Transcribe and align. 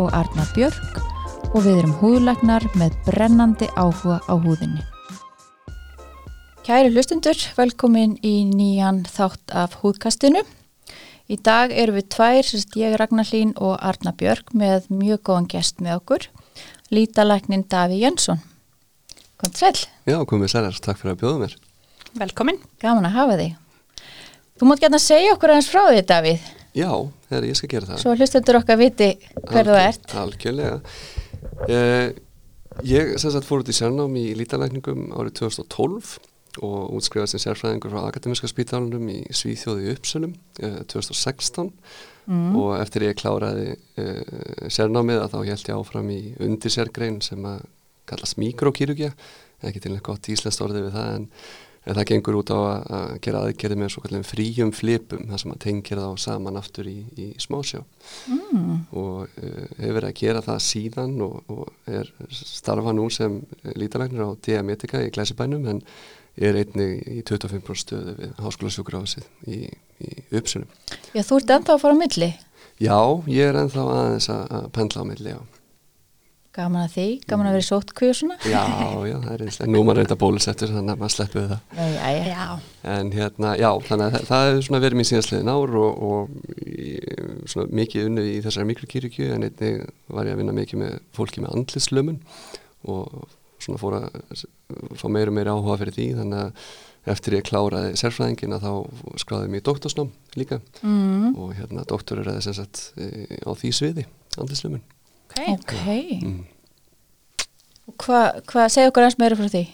og 0.00 0.14
Arna 0.16 0.46
Björk 0.54 1.00
og 1.50 1.64
við 1.64 1.82
erum 1.82 1.92
húðlagnar 2.00 2.64
með 2.78 2.96
brennandi 3.04 3.68
áhuga 3.76 4.20
á 4.24 4.34
húðinni. 4.40 4.82
Kæri 6.64 6.92
hlustundur, 6.92 7.36
velkomin 7.56 8.16
í 8.24 8.44
nýjan 8.48 9.02
þátt 9.08 9.52
af 9.56 9.76
húðkastinu. 9.82 10.44
Í 11.30 11.36
dag 11.44 11.72
erum 11.74 11.98
við 11.98 12.08
tvær, 12.14 12.40
sérst 12.46 12.76
ég 12.78 12.96
Ragnar 12.98 13.28
Hlín 13.28 13.52
og 13.58 13.76
Arna 13.78 14.12
Björk 14.16 14.54
með 14.56 14.88
mjög 14.92 15.24
góðan 15.28 15.50
gest 15.50 15.82
með 15.84 15.98
okkur, 16.00 16.28
lítalæknin 16.94 17.66
Daví 17.70 18.00
Jönsson. 18.02 18.40
Kom 19.40 19.52
til 19.52 19.66
sæl. 19.66 19.88
Já, 20.08 20.18
komið 20.28 20.54
sælar, 20.54 20.80
takk 20.80 21.00
fyrir 21.00 21.16
að 21.16 21.20
bjóða 21.24 21.42
mér. 21.44 21.58
Velkomin. 22.20 22.58
Gaman 22.82 23.08
að 23.08 23.16
hafa 23.18 23.38
þig. 23.40 23.54
Þú 24.60 24.68
mátt 24.68 24.82
gætna 24.84 25.00
segja 25.00 25.36
okkur 25.36 25.54
aðeins 25.54 25.70
frá 25.72 25.84
því, 25.88 26.02
Davíð, 26.08 26.48
Já, 26.70 26.90
þegar 27.30 27.46
ég 27.50 27.56
skal 27.60 27.70
gera 27.72 27.86
það. 27.92 28.02
svo 28.02 28.14
hlustundur 28.18 28.58
okkar 28.60 28.80
viti 28.80 29.10
hver 29.46 29.70
þú 29.70 29.76
Algjör- 29.76 29.86
ert. 29.88 30.14
Algjörlega. 30.24 30.80
Eh, 31.68 32.12
ég 32.86 33.14
sem 33.18 33.30
sagt 33.32 33.46
fór 33.48 33.62
út 33.64 33.70
í 33.72 33.76
sérnám 33.76 34.14
í 34.18 34.26
lítalækningum 34.38 35.10
árið 35.16 35.38
2012 35.40 36.18
og 36.66 36.94
útskrifast 36.98 37.36
sem 37.36 37.42
sérfræðingur 37.44 37.92
frá 37.92 38.08
Akademiska 38.08 38.48
spítalunum 38.50 39.06
í 39.12 39.20
Svíþjóði 39.30 39.92
Uppsölum 39.94 40.32
eh, 40.60 40.80
2016 40.90 41.70
og 42.30 42.76
eftir 42.78 43.02
ég 43.08 43.16
kláraði 43.18 43.72
eh, 43.98 44.68
sérnámið 44.70 45.22
að 45.24 45.32
þá 45.32 45.38
held 45.48 45.68
ég 45.70 45.78
áfram 45.80 46.10
í 46.14 46.18
undirsérgrein 46.38 47.16
sem 47.24 47.42
að 47.48 47.64
kallast 48.06 48.38
mikrokýrugja, 48.38 49.12
ekki 49.66 49.80
til 49.82 49.92
neitt 49.94 50.04
gott 50.06 50.28
íslenskt 50.30 50.62
orðið 50.62 50.84
við 50.88 50.94
það 50.98 51.08
en, 51.16 51.24
en 51.86 51.96
það 51.96 52.06
gengur 52.10 52.38
út 52.40 52.52
á 52.52 52.58
að, 52.58 52.82
að 52.98 53.12
gera 53.24 53.42
aðgerði 53.46 53.78
með 53.80 53.92
svo 53.94 54.02
kallum 54.04 54.24
fríum 54.28 54.72
flipum, 54.76 55.24
það 55.30 55.42
sem 55.42 55.54
að 55.54 55.60
tengir 55.64 56.02
þá 56.02 56.24
saman 56.24 56.60
aftur 56.60 56.90
í, 56.90 56.98
í 57.16 57.28
smásjá 57.40 57.80
og 57.80 59.24
uh, 59.24 59.66
hefur 59.78 59.96
verið 59.96 60.08
að 60.10 60.18
gera 60.20 60.44
það 60.44 60.62
síðan 60.66 61.16
og, 61.24 61.38
og 61.48 61.90
er 61.90 62.12
starfa 62.36 62.94
nú 62.96 63.08
sem 63.14 63.40
lítalæknir 63.80 64.28
á 64.28 64.30
Diametika 64.44 65.02
í 65.06 65.12
Glæsibænum 65.14 65.68
en 65.72 65.84
er 66.40 66.56
einnig 66.60 67.00
í 67.08 67.22
25% 67.26 67.82
stöðu 67.82 68.14
við 68.18 68.36
Háskóla 68.40 68.72
sjúkrafsið 68.72 69.26
í, 69.50 69.64
í 70.04 70.10
uppsunum. 70.38 70.68
Já, 71.12 71.24
þú 71.26 71.40
ert 71.40 71.54
ennþá 71.56 71.74
að 71.74 71.82
fara 71.82 71.96
á 71.96 72.00
milli. 72.00 72.30
Já, 72.80 72.98
ég 73.28 73.50
er 73.50 73.58
ennþá 73.60 73.86
aðeins 73.96 74.28
að, 74.32 74.44
að 74.56 74.68
pendla 74.76 75.04
á 75.04 75.10
milli, 75.10 75.34
já. 75.34 75.59
Gaman 76.50 76.82
að 76.82 76.94
því, 76.96 77.04
gaman 77.30 77.46
að 77.46 77.52
vera 77.54 77.62
í 77.62 77.66
sótkví 77.68 78.08
og 78.10 78.16
svona. 78.18 78.36
Já, 78.42 78.62
já, 79.06 79.16
það 79.22 79.34
er 79.36 79.42
einslega. 79.44 79.70
Nú 79.70 79.78
er 79.78 79.84
maður 79.86 80.00
reynda 80.00 80.16
bólusettur 80.18 80.72
þannig 80.74 80.94
að 80.96 80.98
maður 81.04 81.14
sleppu 81.14 81.38
við 81.38 81.52
það. 81.52 81.60
Já, 81.78 81.84
já, 82.10 82.24
já. 82.26 82.46
En 82.90 83.12
hérna, 83.14 83.52
já, 83.60 83.68
þannig 83.86 84.04
að 84.06 84.16
það, 84.16 84.24
það 84.32 84.46
hefur 84.48 84.66
svona 84.66 84.82
verið 84.82 84.98
mér 84.98 85.08
síðastliðin 85.12 85.52
ár 85.54 85.76
og, 85.78 86.02
og 86.10 86.34
í, 86.66 86.98
svona 87.54 87.78
mikið 87.80 88.08
unni 88.10 88.26
í 88.32 88.42
þessari 88.42 88.70
mikrokýrikju 88.72 89.30
en 89.36 89.46
einnig 89.46 89.80
var 90.10 90.26
ég 90.26 90.34
að 90.34 90.42
vinna 90.42 90.56
mikið 90.58 90.82
með 90.82 90.98
fólki 91.14 91.44
með 91.44 91.54
andlislömun 91.54 92.20
og 92.90 93.06
svona 93.60 93.78
fór 93.78 93.98
að 94.00 94.06
fá 94.98 95.06
meira 95.12 95.30
og 95.30 95.36
meira 95.36 95.54
áhuga 95.54 95.78
fyrir 95.84 95.94
því 96.00 96.08
þannig 96.18 96.40
að 96.48 96.70
eftir 97.14 97.36
ég 97.38 97.46
kláraði 97.48 97.94
sérfræðingin 98.00 98.56
að 98.58 98.64
þá 98.66 98.72
skráði 99.22 99.52
mér 99.52 99.62
í 99.62 99.66
doktorsnám 99.70 100.10
líka 100.40 100.58
Mm, 100.82 101.36
og 101.38 101.54
hérna 101.56 101.84
doktor 101.88 102.20
andlislömun. 105.36 105.58
Ok. 105.58 105.74
ok. 105.74 106.24
Mm. 106.26 106.40
Og 107.90 107.96
hvað, 108.04 108.40
hva, 108.50 108.68
segja 108.70 108.90
okkur 108.90 109.06
aðeins 109.06 109.20
meira 109.20 109.38
frá 109.38 109.50
því? 109.50 109.64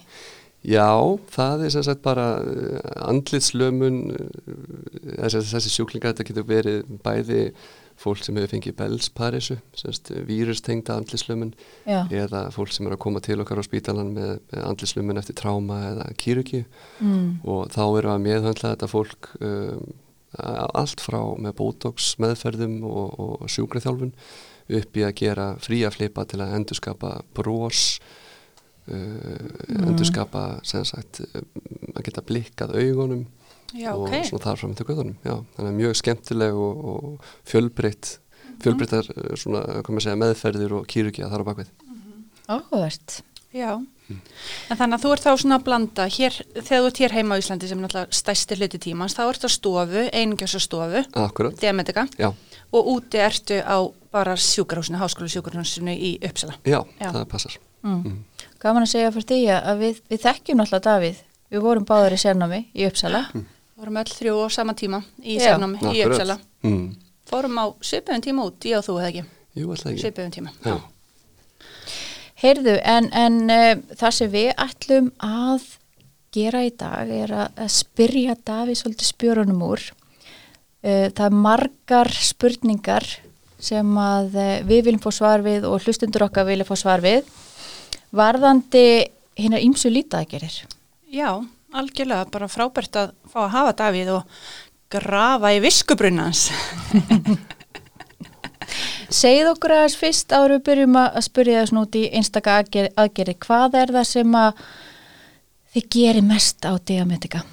Já, 0.67 0.91
það 1.31 1.65
er 1.67 1.73
sem 1.77 1.85
sagt 1.87 2.03
bara 2.03 2.27
uh, 2.43 2.79
andlitslömun, 3.07 3.99
uh, 4.17 4.55
þessi, 5.23 5.43
þessi 5.53 5.75
sjúklingar, 5.77 6.15
þetta 6.15 6.27
getur 6.27 6.49
verið 6.49 6.95
bæði 7.05 7.43
fólk 8.01 8.21
sem 8.25 8.37
hefur 8.37 8.51
fengið 8.53 8.75
belsparisu, 8.77 9.57
semst 9.77 10.11
vírustengda 10.29 10.99
andlitslömun 11.01 11.55
Já, 11.89 12.03
eða 12.13 12.47
fólk 12.53 12.75
sem 12.75 12.89
er 12.89 12.97
að 12.97 13.03
koma 13.07 13.23
til 13.25 13.39
okkar 13.41 13.63
á 13.63 13.65
spítalan 13.65 14.11
með, 14.17 14.35
með 14.51 14.67
andlitslömun 14.71 15.21
eftir 15.21 15.39
tráma 15.39 15.79
eða 15.93 16.09
kýrugju 16.21 16.65
mm, 16.67 17.31
og 17.49 17.71
þá 17.73 17.81
erum 17.87 18.03
við 18.03 18.13
að 18.13 18.27
meðhöndla 18.27 18.75
þetta 18.75 18.91
fólk 18.93 19.31
um, 19.41 19.87
allt 20.37 21.01
frá 21.01 21.21
með 21.41 21.57
botox 21.63 22.13
meðferðum 22.21 22.83
og, 22.85 23.17
og 23.17 23.49
sjúkraþjálfun 23.55 24.13
upp 24.67 24.99
í 24.99 25.05
að 25.07 25.17
gera 25.21 25.49
fría 25.63 25.91
flipa 25.95 26.27
til 26.29 26.41
að 26.43 26.55
endurskapa 26.59 27.13
brós 27.37 28.01
uh, 28.91 29.83
endurskapa 29.83 30.61
sem 30.67 30.85
sagt 30.89 31.23
að 31.27 32.05
geta 32.07 32.25
blikkað 32.27 32.77
augunum 32.81 33.27
Já, 33.75 33.91
og 33.95 34.07
ok. 34.07 34.21
svona 34.29 34.45
þar 34.45 34.63
fram 34.63 34.77
til 34.79 34.87
göðunum 34.89 35.17
þannig 35.25 35.71
að 35.71 35.81
mjög 35.81 35.99
skemmtileg 36.03 36.61
og, 36.67 36.85
og 36.93 37.33
fjölbreytt 37.49 38.17
fjölbreyttar 38.63 39.11
uh, 39.13 39.33
svona, 39.39 39.65
segja, 39.99 40.19
meðferðir 40.23 40.79
og 40.81 40.87
kýrugja 40.91 41.31
þar 41.33 41.47
á 41.47 41.49
bakvið 41.51 41.73
áhugavert. 42.47 43.21
Já. 43.55 43.71
En 44.71 44.77
þannig 44.79 44.97
að 44.99 45.03
þú 45.03 45.13
ert 45.17 45.25
þá 45.27 45.31
svona 45.41 45.57
að 45.59 45.65
blanda 45.67 46.05
hér, 46.07 46.35
þegar 46.55 46.83
þú 46.83 46.87
ert 46.91 46.99
hér 47.03 47.15
heima 47.17 47.35
á 47.35 47.41
Íslandi 47.43 47.69
sem 47.71 47.79
er 47.79 47.87
náttúrulega 47.87 48.15
stæsti 48.15 48.59
hluti 48.61 48.79
tímans, 48.85 49.15
þá 49.17 49.23
ertu 49.33 49.49
á 49.49 49.51
stofu, 49.51 50.03
Diametika 51.61 52.05
já, 52.19 52.29
og 52.73 52.91
úti 52.93 53.19
ertu 53.19 53.59
á 53.67 53.77
bara 54.15 54.37
sjúkrahúsinu, 54.39 55.01
háskóla 55.03 55.27
sjúkrahúsinu 55.33 55.91
í 55.97 56.13
Uppsala. 56.23 56.55
já, 56.65 56.79
Já. 57.01 57.11
það 57.13 57.25
passar 57.29 57.59
Mm. 57.87 58.25
Gaman 58.59 58.83
að 58.83 58.89
segja 58.91 59.11
fyrir 59.15 59.27
því 59.31 59.41
að 59.63 59.77
við, 59.79 59.99
við 60.11 60.23
þekkjum 60.25 60.57
náttúrulega 60.59 60.87
Davíð. 60.87 61.19
Við 61.53 61.61
vorum 61.63 61.85
báðar 61.87 62.13
í 62.17 62.19
sérnámi 62.19 62.59
í 62.75 62.87
Uppsala. 62.89 63.21
Við 63.33 63.45
vorum 63.79 63.97
öll 64.01 64.11
þrjú 64.11 64.33
á 64.43 64.47
sama 64.51 64.75
tíma 64.75 65.03
í 65.23 65.37
sérnámi 65.39 65.79
í. 65.93 66.01
Uppsala. 66.03 66.39
mm. 66.67 66.97
Fórum 67.31 67.61
á 67.63 67.65
svipuðum 67.79 68.25
tíma 68.27 68.43
út, 68.49 68.59
ég 68.67 68.79
og 68.81 68.85
þú 68.89 68.97
hefði 68.99 69.13
ekki. 69.13 69.25
Jú, 69.61 69.71
alltaf 69.71 69.93
ekki 69.93 70.03
Svipuðum 70.03 70.35
tíma. 70.35 70.51
Já. 70.67 70.81
Heyrðu, 72.37 72.77
en, 72.85 73.09
en 73.17 73.37
uh, 73.49 73.73
það 73.97 74.17
sem 74.19 74.33
við 74.33 74.51
ætlum 74.61 75.13
að 75.25 75.71
gera 76.37 76.67
í 76.67 76.73
dag 76.77 77.09
er 77.09 77.33
að, 77.33 77.63
að 77.65 77.71
spyrja 77.73 78.37
Davíð 78.45 78.81
svolítið 78.83 79.09
spjörunum 79.09 79.63
úr. 79.65 79.85
Uh, 80.85 81.09
það 81.17 81.25
er 81.31 81.39
margar 81.47 82.13
spurningar 82.13 83.09
sem 83.57 83.97
að 84.03 84.37
uh, 84.37 84.53
við 84.69 84.85
viljum 84.91 85.03
fá 85.07 85.11
svar 85.17 85.45
við 85.47 85.65
og 85.69 85.81
hlustundur 85.81 86.27
okkar 86.29 86.49
vilja 86.51 86.69
fá 86.69 86.75
svar 86.77 87.05
við. 87.05 87.25
Varðandi 88.17 88.87
hinnar 89.41 89.65
ýmsu 89.65 89.89
lítaðgerir. 89.93 90.61
Já, 91.13 91.31
algjörlega, 91.73 92.29
bara 92.33 92.53
frábært 92.53 93.01
að 93.01 93.17
fá 93.33 93.47
að 93.47 93.53
hafa 93.57 93.77
Davíð 93.81 94.13
og 94.19 94.41
grafa 94.93 95.57
í 95.57 95.63
viskubrunnans. 95.65 96.51
Segð 99.13 99.53
okkur 99.53 99.75
aðeins 99.77 99.99
fyrst 100.01 100.33
áður 100.35 100.57
við 100.57 100.63
byrjum 100.71 100.97
að 100.99 101.21
spyrja 101.27 101.61
þess 101.63 101.77
út 101.81 101.99
í 101.99 102.05
einstaka 102.19 102.57
aðgeri, 102.61 102.91
aðgeri. 102.99 103.37
Hvað 103.47 103.79
er 103.83 103.93
það 103.95 104.09
sem 104.11 104.39
að 104.41 104.65
þið 105.77 105.87
gerir 105.97 106.27
mest 106.27 106.67
á 106.67 106.73
diametika? 106.91 107.45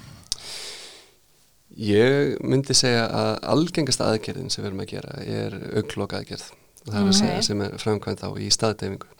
Ég 1.74 2.36
myndi 2.46 2.74
segja 2.78 3.06
að 3.10 3.32
algengasta 3.54 4.10
aðgerðin 4.10 4.50
sem 4.50 4.62
við 4.62 4.70
erum 4.70 4.84
að 4.84 4.92
gera 4.92 5.16
er 5.22 5.56
augloka 5.78 6.20
aðgerð. 6.20 6.46
Það 6.84 7.00
er 7.00 7.08
að 7.08 7.18
segja 7.18 7.42
sem 7.46 7.62
er 7.64 7.76
framkvæmt 7.80 8.22
þá 8.22 8.28
í 8.38 8.50
staðdeyfingu. 8.54 9.10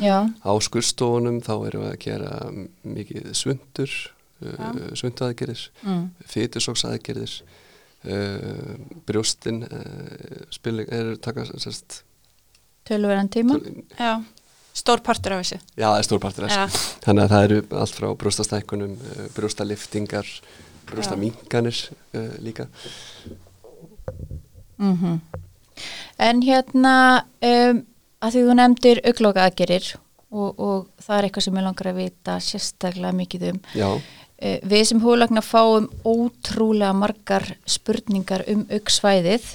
Já, 0.00 0.16
Á 0.40 0.52
skurstofunum 0.64 1.42
þá 1.44 1.54
erum 1.68 1.84
við 1.84 1.90
að 1.90 1.98
gera 2.00 2.30
mikið 2.88 3.26
svundur, 3.36 3.96
uh, 4.40 4.78
svundaðgerðir, 4.96 5.66
mm. 5.84 6.06
fytusóksaðgerðir, 6.32 7.34
uh, 8.04 8.74
brjóstin 9.08 9.62
uh, 9.66 10.40
spilir, 10.54 10.88
er 10.92 11.14
taka 11.22 11.46
tölverðan 12.84 13.30
tíma. 13.32 13.58
Já, 13.96 14.18
stór 14.76 15.00
partur 15.04 15.36
af 15.36 15.44
þessu. 15.44 15.60
já 15.76 15.86
það 15.86 15.98
er 15.98 16.08
stórpartur 16.08 16.48
þess. 16.48 16.58
Já, 16.58 16.98
Þannig 17.06 17.24
að 17.24 17.34
það 17.34 17.46
eru 17.48 17.62
allt 17.84 17.98
frá 18.00 18.08
brjóstastækkunum, 18.24 18.98
uh, 18.98 19.24
brjóstaliftingar, 19.36 20.34
brjóstaminganir 20.90 21.80
líka. 22.44 22.68
Mm 24.78 25.20
En 26.18 26.42
hérna, 26.42 27.24
um, 27.42 27.80
að 28.22 28.34
því 28.34 28.42
þú 28.46 28.56
nefndir 28.58 29.00
augloka 29.08 29.46
aðgerir 29.48 29.88
og, 30.34 30.60
og 30.60 30.76
það 31.02 31.16
er 31.16 31.26
eitthvað 31.28 31.46
sem 31.46 31.58
ég 31.58 31.66
langar 31.66 31.90
að 31.90 31.98
vita 32.00 32.36
sérstaklega 32.42 33.16
mikið 33.18 33.46
um. 33.50 33.58
Já, 33.74 33.88
við 34.44 34.86
sem 34.90 35.00
húlagna 35.00 35.40
fáum 35.44 35.88
ótrúlega 36.04 36.92
margar 36.96 37.46
spurningar 37.66 38.44
um 38.52 38.66
augsvæðið. 38.68 39.46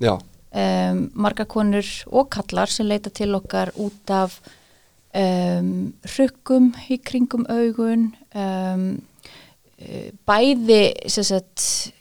já, 0.00 0.18
um, 0.56 1.02
marga 1.14 1.46
konur 1.48 1.86
og 2.10 2.30
kallar 2.30 2.70
sem 2.72 2.88
leita 2.88 3.10
til 3.10 3.34
okkar 3.38 3.72
út 3.80 4.12
af 4.12 4.38
um, 5.16 5.92
hrukkum 6.16 6.72
í 6.90 7.00
kringum 7.02 7.46
augun. 7.48 8.10
Um, 8.36 8.86
eh, 9.78 10.12
bæði 10.28 10.82
sem 11.12 11.26
sagt 11.26 11.92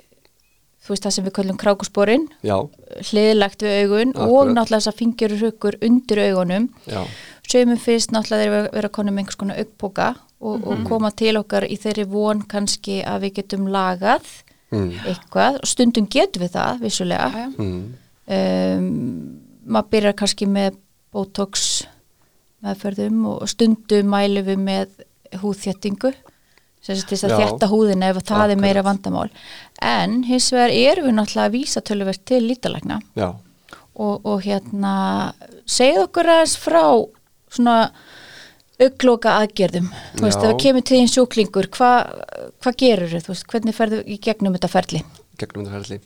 þú 0.85 0.93
veist 0.93 1.05
það 1.07 1.15
sem 1.15 1.25
við 1.25 1.35
kallum 1.39 1.61
krákusporin. 1.61 2.27
Já, 2.45 2.57
hliðilegt 3.09 3.63
við 3.65 3.79
augun 3.83 4.13
og 4.13 4.27
Akkurat. 4.27 4.53
náttúrulega 4.53 4.81
þess 4.81 4.91
að 4.91 4.99
fingjur 4.99 5.37
hrukkur 5.39 5.79
undir 5.81 6.23
augunum. 6.27 6.69
Já, 6.85 7.01
sögum 7.47 7.79
fyrst 7.81 8.13
náttúrulega 8.13 8.43
þeir 8.43 8.55
vera, 8.57 8.71
vera 8.75 8.93
konum 8.99 9.19
einhvers 9.19 9.39
konar 9.39 9.61
augpoka 9.61 10.13
og, 10.39 10.65
og 10.67 10.83
koma 10.87 11.11
til 11.15 11.37
okkar 11.39 11.67
í 11.67 11.77
þeirri 11.79 12.05
von 12.11 12.43
kannski 12.49 12.99
að 13.07 13.25
við 13.25 13.37
getum 13.39 13.69
lagað 13.71 14.27
mm, 14.73 14.91
eitthvað. 15.05 15.59
Og 15.61 15.71
stundum 15.71 16.09
getum 16.11 16.45
við 16.45 16.55
það 16.57 16.83
vissulega. 16.83 17.29
Já. 17.33 17.47
mm, 17.55 17.83
um, 18.37 18.89
maður 19.65 19.91
byrjar 19.95 20.17
kannski 20.19 20.47
með 20.49 20.79
botox 21.15 21.85
meðferðum 22.65 23.25
og 23.31 23.49
stundum 23.49 24.09
mælum 24.11 24.47
við 24.47 24.61
með 24.61 25.03
til 26.85 27.17
þess 27.17 27.25
að 27.25 27.31
Já, 27.33 27.37
þjetta 27.39 27.69
húðina 27.71 28.09
ef 28.11 28.19
að 28.19 28.27
það 28.29 28.51
er 28.53 28.59
meira 28.61 28.83
vandamál. 28.85 29.29
En 29.81 30.19
hins 30.27 30.51
vegar 30.53 30.73
erum 30.73 31.07
við 31.07 31.15
náttúrulega 31.17 31.49
að 31.49 31.55
vísa 31.55 31.81
töluvert 31.81 32.23
til 32.29 32.43
lítalækna 32.45 32.99
já, 33.17 33.29
og, 33.95 34.15
og 34.21 34.43
hérna 34.45 34.93
segð 35.65 36.03
okkur 36.05 36.29
aðeins 36.35 36.53
frá 36.61 36.85
svona 37.49 37.77
augloka 38.81 39.35
aðgerðum 39.41 39.87
þú 40.17 40.25
veist, 40.25 40.39
Já. 40.39 40.41
ef 40.41 40.49
það 40.49 40.59
kemur 40.65 40.83
til 40.89 40.97
einn 40.99 41.11
sjúklingur 41.13 41.69
hvað 41.77 42.09
hva 42.65 42.73
gerur 42.81 43.13
þau, 43.13 43.21
þú 43.27 43.31
veist, 43.35 43.47
hvernig 43.53 43.77
ferðu 43.77 44.01
í 44.05 44.17
gegnum 44.19 44.57
þetta 44.57 44.71
ferli? 44.73 45.03
gegnum 45.39 45.65
þetta 45.67 45.79
ferli 45.79 45.99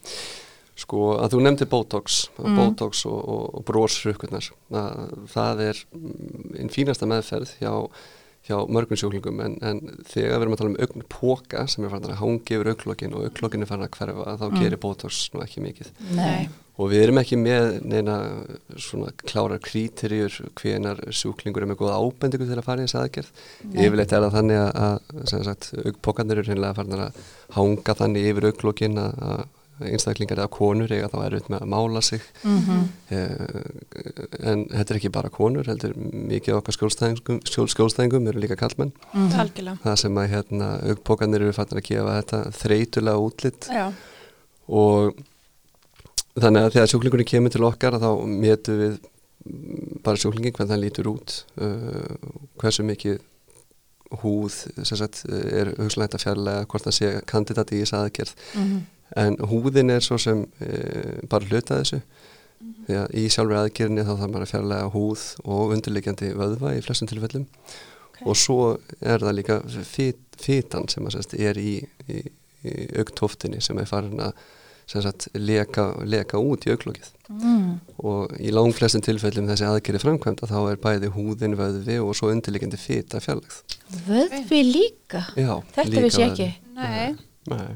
sko 0.79 0.99
að 1.19 1.33
þú 1.33 1.41
nefndir 1.43 1.67
Botox 1.71 2.19
Mm. 2.39 2.55
Botox 2.55 3.01
og, 3.09 3.17
og, 3.19 3.41
og 3.59 3.65
brósrukkurnar 3.67 4.45
það 5.33 5.59
er 5.65 5.81
einn 6.55 6.69
fínasta 6.71 7.09
meðferð 7.09 7.51
hjá, 7.59 7.73
hjá 8.49 8.57
mörgum 8.73 8.97
sjúklingum 8.99 9.39
en, 9.45 9.57
en 9.61 9.79
þegar 10.09 10.35
við 10.39 10.41
erum 10.47 10.55
að 10.55 10.61
tala 10.63 10.71
um 10.73 10.79
augnpoka 10.85 11.67
sem 11.69 11.85
er 11.85 11.93
farin 11.93 12.09
að 12.11 12.19
hangi 12.23 12.55
yfir 12.57 12.71
augnlokin 12.73 13.13
og 13.15 13.27
augnlokin 13.29 13.63
er 13.65 13.69
farin 13.69 13.85
að 13.87 13.93
hverfa 13.99 14.33
þá 14.41 14.47
Mm. 14.49 14.57
gerir 14.63 14.81
Botox 14.81 15.19
nú 15.35 15.43
ekki 15.45 15.61
mikið 15.63 15.91
Nei. 16.17 16.49
og 16.79 16.89
við 16.91 17.03
erum 17.05 17.19
ekki 17.21 17.37
með 17.37 17.67
neina 17.91 18.15
svona 18.79 19.11
klárar 19.21 19.59
krítirjur 19.61 20.39
hvenar 20.57 21.01
sjúklingur 21.13 21.65
er 21.65 21.69
með 21.73 21.79
góða 21.83 21.99
ábendingu 22.01 22.47
til 22.49 22.57
að 22.57 22.65
fara 22.65 22.81
í 22.81 22.87
þessi 22.87 22.99
aðgerð 23.03 23.29
yfirleitt 23.85 24.15
er 24.17 24.25
það 24.25 24.35
þannig 24.39 24.61
að, 24.63 25.13
að 25.19 25.45
sagt, 25.45 25.69
augpokarnir 25.85 26.41
eru 26.41 26.49
hreinlega 26.49 26.77
farin 26.79 27.05
að 27.05 27.23
hanga 27.59 27.97
þannig 28.01 28.29
yfir 28.33 28.49
auglókin 28.51 28.97
að, 29.05 29.23
að 29.29 29.45
einstaklingar 29.79 30.41
eða 30.41 30.51
konur 30.51 30.91
eiga 30.91 31.09
þá 31.11 31.17
erfitt 31.25 31.49
með 31.53 31.63
að 31.63 31.71
mála 31.75 32.01
sig. 32.05 32.25
Mm 32.43 32.89
en 33.09 34.65
þetta 34.69 34.93
er 34.93 34.97
ekki 34.99 35.11
bara 35.13 35.31
konur 35.33 35.67
heldur 35.69 35.95
mikið 35.97 36.53
af 36.53 36.61
okkar 36.61 36.75
skjólstæðingum, 36.75 37.39
skjól, 37.47 37.67
skjólstæðingum 37.73 38.27
eru 38.31 38.43
líka 38.43 38.57
kallmenn 38.59 38.91
Algjörlega. 39.13 39.79
það 39.83 39.97
sem 40.03 40.19
að 40.21 40.29
hérna 40.33 40.69
augpokarnir 40.91 41.45
eru 41.45 41.55
farin 41.57 41.81
að 41.81 41.87
gefa 41.89 42.15
þetta 42.19 42.41
þreytulega 42.59 43.23
útlitt 43.25 43.69
Já, 43.73 43.85
og 44.69 45.19
þannig 46.39 46.67
að 46.67 46.75
þegar 46.77 46.91
sjúklingurinn 46.93 47.31
kemur 47.33 47.55
til 47.55 47.65
okkar 47.67 47.97
að 47.97 48.05
þá 48.05 48.11
metum 48.45 48.79
við 48.83 48.93
mm, 48.99 49.97
bara 50.05 50.21
sjúklingin 50.21 50.55
hvernig 50.55 50.73
það 50.75 50.83
lítur 50.85 51.11
út 51.13 51.35
uh, 51.59 52.15
hversu 52.61 52.85
mikið 52.87 53.19
húð 54.23 54.55
sem 54.81 54.97
sagt, 54.97 55.23
er 55.29 55.75
hugsanlegt 55.77 56.15
að 56.17 56.23
fjarlæga 56.23 56.69
hvort 56.69 56.87
það 56.87 56.95
sé 56.97 57.09
kandidat 57.29 57.73
í 57.75 57.83
þess 57.83 57.93
aðgerð. 57.97 58.31
Mhm. 58.57 58.79
En 59.17 59.37
húðin 59.49 59.89
er 59.95 60.03
svo 60.05 60.17
sem 60.21 60.43
uh, 60.43 61.19
bara 61.31 61.45
hluta 61.49 61.79
þessu 61.81 62.01
því 62.87 62.97
að 62.99 63.13
í 63.15 63.25
sjálfur 63.31 63.59
aðgerðinni 63.61 64.03
þá 64.03 64.11
þarf 64.19 64.29
maður 64.33 64.45
að 64.47 64.51
fjarlæga 64.53 64.91
húð 64.93 65.23
og 65.45 65.73
undirliggjandi 65.77 66.31
vöðva 66.35 66.73
í 66.75 66.81
flestum 66.85 67.07
tilfellum 67.09 67.45
og 68.27 68.35
svo 68.35 68.57
er 68.99 69.21
það 69.23 69.35
líka 69.37 69.59
fit, 69.87 70.19
fitan 70.41 70.89
sem 70.91 71.05
að, 71.07 71.13
sérst, 71.15 71.35
er 71.39 71.55
í, 71.61 71.77
í, 72.11 72.23
í 72.67 72.73
augtóftinni 72.99 73.61
sem 73.63 73.79
er 73.79 73.87
farin 73.87 74.19
að 74.19 74.33
sem 74.89 75.03
sagt, 75.05 75.27
leka, 75.37 75.91
leka 76.09 76.41
út 76.41 76.65
í 76.67 76.73
auglokið 76.75 77.15
Mm. 77.29 77.75
og 78.01 78.31
í 78.41 78.49
langflestum 78.49 79.03
tilfellum 79.05 79.45
þessi 79.45 79.67
aðgerði 79.69 79.99
framkvæmda 80.01 80.47
þá 80.49 80.55
er 80.71 80.79
bæði 80.81 81.11
húðin, 81.13 81.53
vöðvi 81.59 81.99
og 82.01 82.15
svo 82.17 82.31
undirliggjandi 82.33 82.79
fita 82.81 83.19
fjarlægð. 83.21 83.59
Vöðvi 84.07 84.61
líka? 84.65 85.21
Já, 85.37 85.51
Þetta 85.75 85.85
líka 85.91 86.01
vissi 86.07 86.23
ég 86.23 86.31
ekki. 86.31 86.47
nei, 86.73 87.13
Nei. 87.53 87.67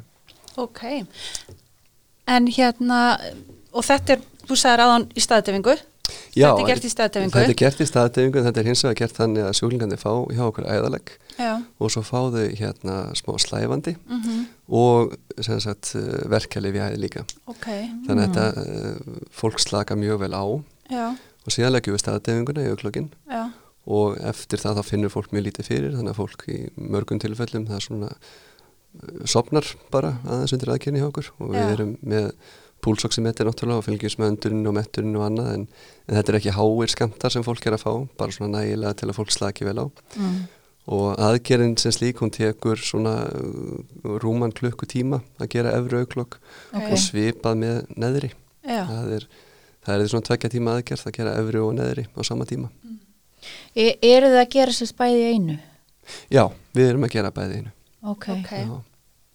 Ok. 0.59 0.83
En 2.33 2.47
hérna, 2.47 3.00
og 3.73 3.85
þetta 3.88 4.17
er, 4.17 4.27
þú 4.47 4.59
sagðir 4.59 4.85
aðan 4.85 5.09
í 5.13 5.23
staðdefingu, 5.23 5.75
Já, 6.33 6.50
Þetta 6.50 6.63
er 6.63 6.67
gert 6.67 6.85
í 6.85 6.89
staðdeyfingu? 6.91 7.33
Þetta 7.33 7.53
er 7.53 7.59
gert 7.61 7.81
í 7.81 7.85
staðdefingu 7.88 8.39
en 8.39 8.47
þetta 8.47 8.59
er 8.61 8.67
hins 8.67 8.81
vegar 8.83 8.97
gert 9.00 9.17
þannig 9.17 9.45
að 9.47 9.53
sjúklingandi 9.59 9.97
fá 10.01 10.09
hjá 10.33 10.41
okkur 10.45 10.67
æðalegg 10.67 11.11
já, 11.38 11.51
og 11.79 11.94
svo 11.94 12.03
fá 12.05 12.17
þau 12.33 12.47
hérna 12.59 12.95
smá 13.17 13.31
slæfandi 13.39 13.94
mhm, 14.01 14.41
og 14.79 15.15
sem 15.45 15.61
sagt 15.63 15.94
verkefli 16.33 16.73
við 16.75 16.88
æði 16.89 17.01
líka. 17.05 17.25
ok, 17.47 17.67
Þannig 18.07 18.23
að 18.23 18.25
þetta 18.25 18.65
uh, 18.65 19.19
fólk 19.31 19.61
slaka 19.63 19.97
mjög 20.00 20.23
vel 20.25 20.33
á. 20.35 20.45
Já, 20.91 21.05
og 21.15 21.55
síðan 21.55 21.75
leggjum 21.77 21.95
við 21.95 22.03
staðdefinguna 22.03 22.65
í 22.65 22.73
auglokkin 22.73 23.11
já, 23.31 23.44
og 23.94 24.17
eftir 24.33 24.63
það 24.63 24.81
þá 24.81 24.89
finnur 24.89 25.13
fólk 25.13 25.31
mjög 25.35 25.47
lítið 25.47 25.69
fyrir 25.69 25.95
þannig 25.95 26.15
að 26.15 26.19
fólk 26.19 26.45
í 26.51 26.59
mörgum 26.75 27.23
tilfellum 27.23 27.69
það 27.69 27.79
er 27.79 27.88
svona 27.88 28.11
sopnar 29.30 29.66
bara 29.94 30.16
aðeins 30.25 30.54
undir 30.56 30.72
aðkynni 30.74 31.01
hjá 31.01 31.07
okkur 31.10 31.31
og 31.40 31.54
við 31.54 31.62
Já. 31.63 31.72
erum 31.75 31.94
með 32.01 32.28
púlsoximetri 32.84 33.45
náttúrulega 33.48 33.80
og 33.80 33.86
fylgjum 33.88 34.18
með 34.19 34.31
öndurinn 34.34 34.68
og 34.68 34.75
metturinn 34.75 35.16
og 35.16 35.24
annað 35.30 35.54
en, 35.54 35.62
en 36.07 36.18
þetta 36.18 36.34
er 36.34 36.38
ekki 36.42 36.54
háir 36.57 36.92
skamtar 36.92 37.31
sem 37.34 37.45
fólk 37.45 37.63
er 37.69 37.78
að 37.78 37.86
fá 37.86 37.94
bara 38.19 38.36
svona 38.36 38.57
nægilega 38.60 38.98
til 39.00 39.07
að 39.10 39.18
fólk 39.22 39.31
slaki 39.31 39.68
vel 39.69 39.78
á 39.80 39.86
Mm. 40.19 40.42
og 40.94 41.16
aðgerinn 41.24 41.78
sem 41.80 41.94
slík 41.95 42.19
hún 42.19 42.31
tekur 42.36 42.75
svona 42.84 43.13
uh, 43.31 44.18
rúman 44.19 44.51
klukkutíma 44.51 45.22
að 45.39 45.48
gera 45.56 45.72
efri 45.80 46.01
auglokk 46.04 46.36
ok, 46.75 46.89
og 46.92 46.98
svipað 47.00 47.56
með 47.62 47.78
neðri 47.96 48.34
já, 48.68 48.84
það 48.89 49.13
er, 49.16 49.28
það 49.88 50.04
er 50.04 50.12
svona 50.12 50.28
tvekja 50.28 50.51
tíma 50.57 50.75
aðgerð 50.75 51.07
að 51.07 51.16
gera 51.22 51.38
efri 51.39 51.63
og 51.63 51.72
neðri 51.80 52.04
á 52.12 52.19
sama 52.28 52.46
tíma 52.46 52.68
E 53.75 53.96
eru 54.00 54.30
það 54.31 54.42
að 54.44 54.51
gera 54.54 54.75
sér 54.75 54.92
bæði 55.00 55.24
í 55.24 55.31
einu? 55.34 55.56
Já, 56.31 56.44
við 56.75 56.89
erum 56.92 57.04
að 57.07 57.16
gera 57.16 57.31
bæði 57.36 57.57
einu. 57.60 57.72
Ok. 58.03 58.27
ok, 58.38 58.51
Já. 58.51 58.81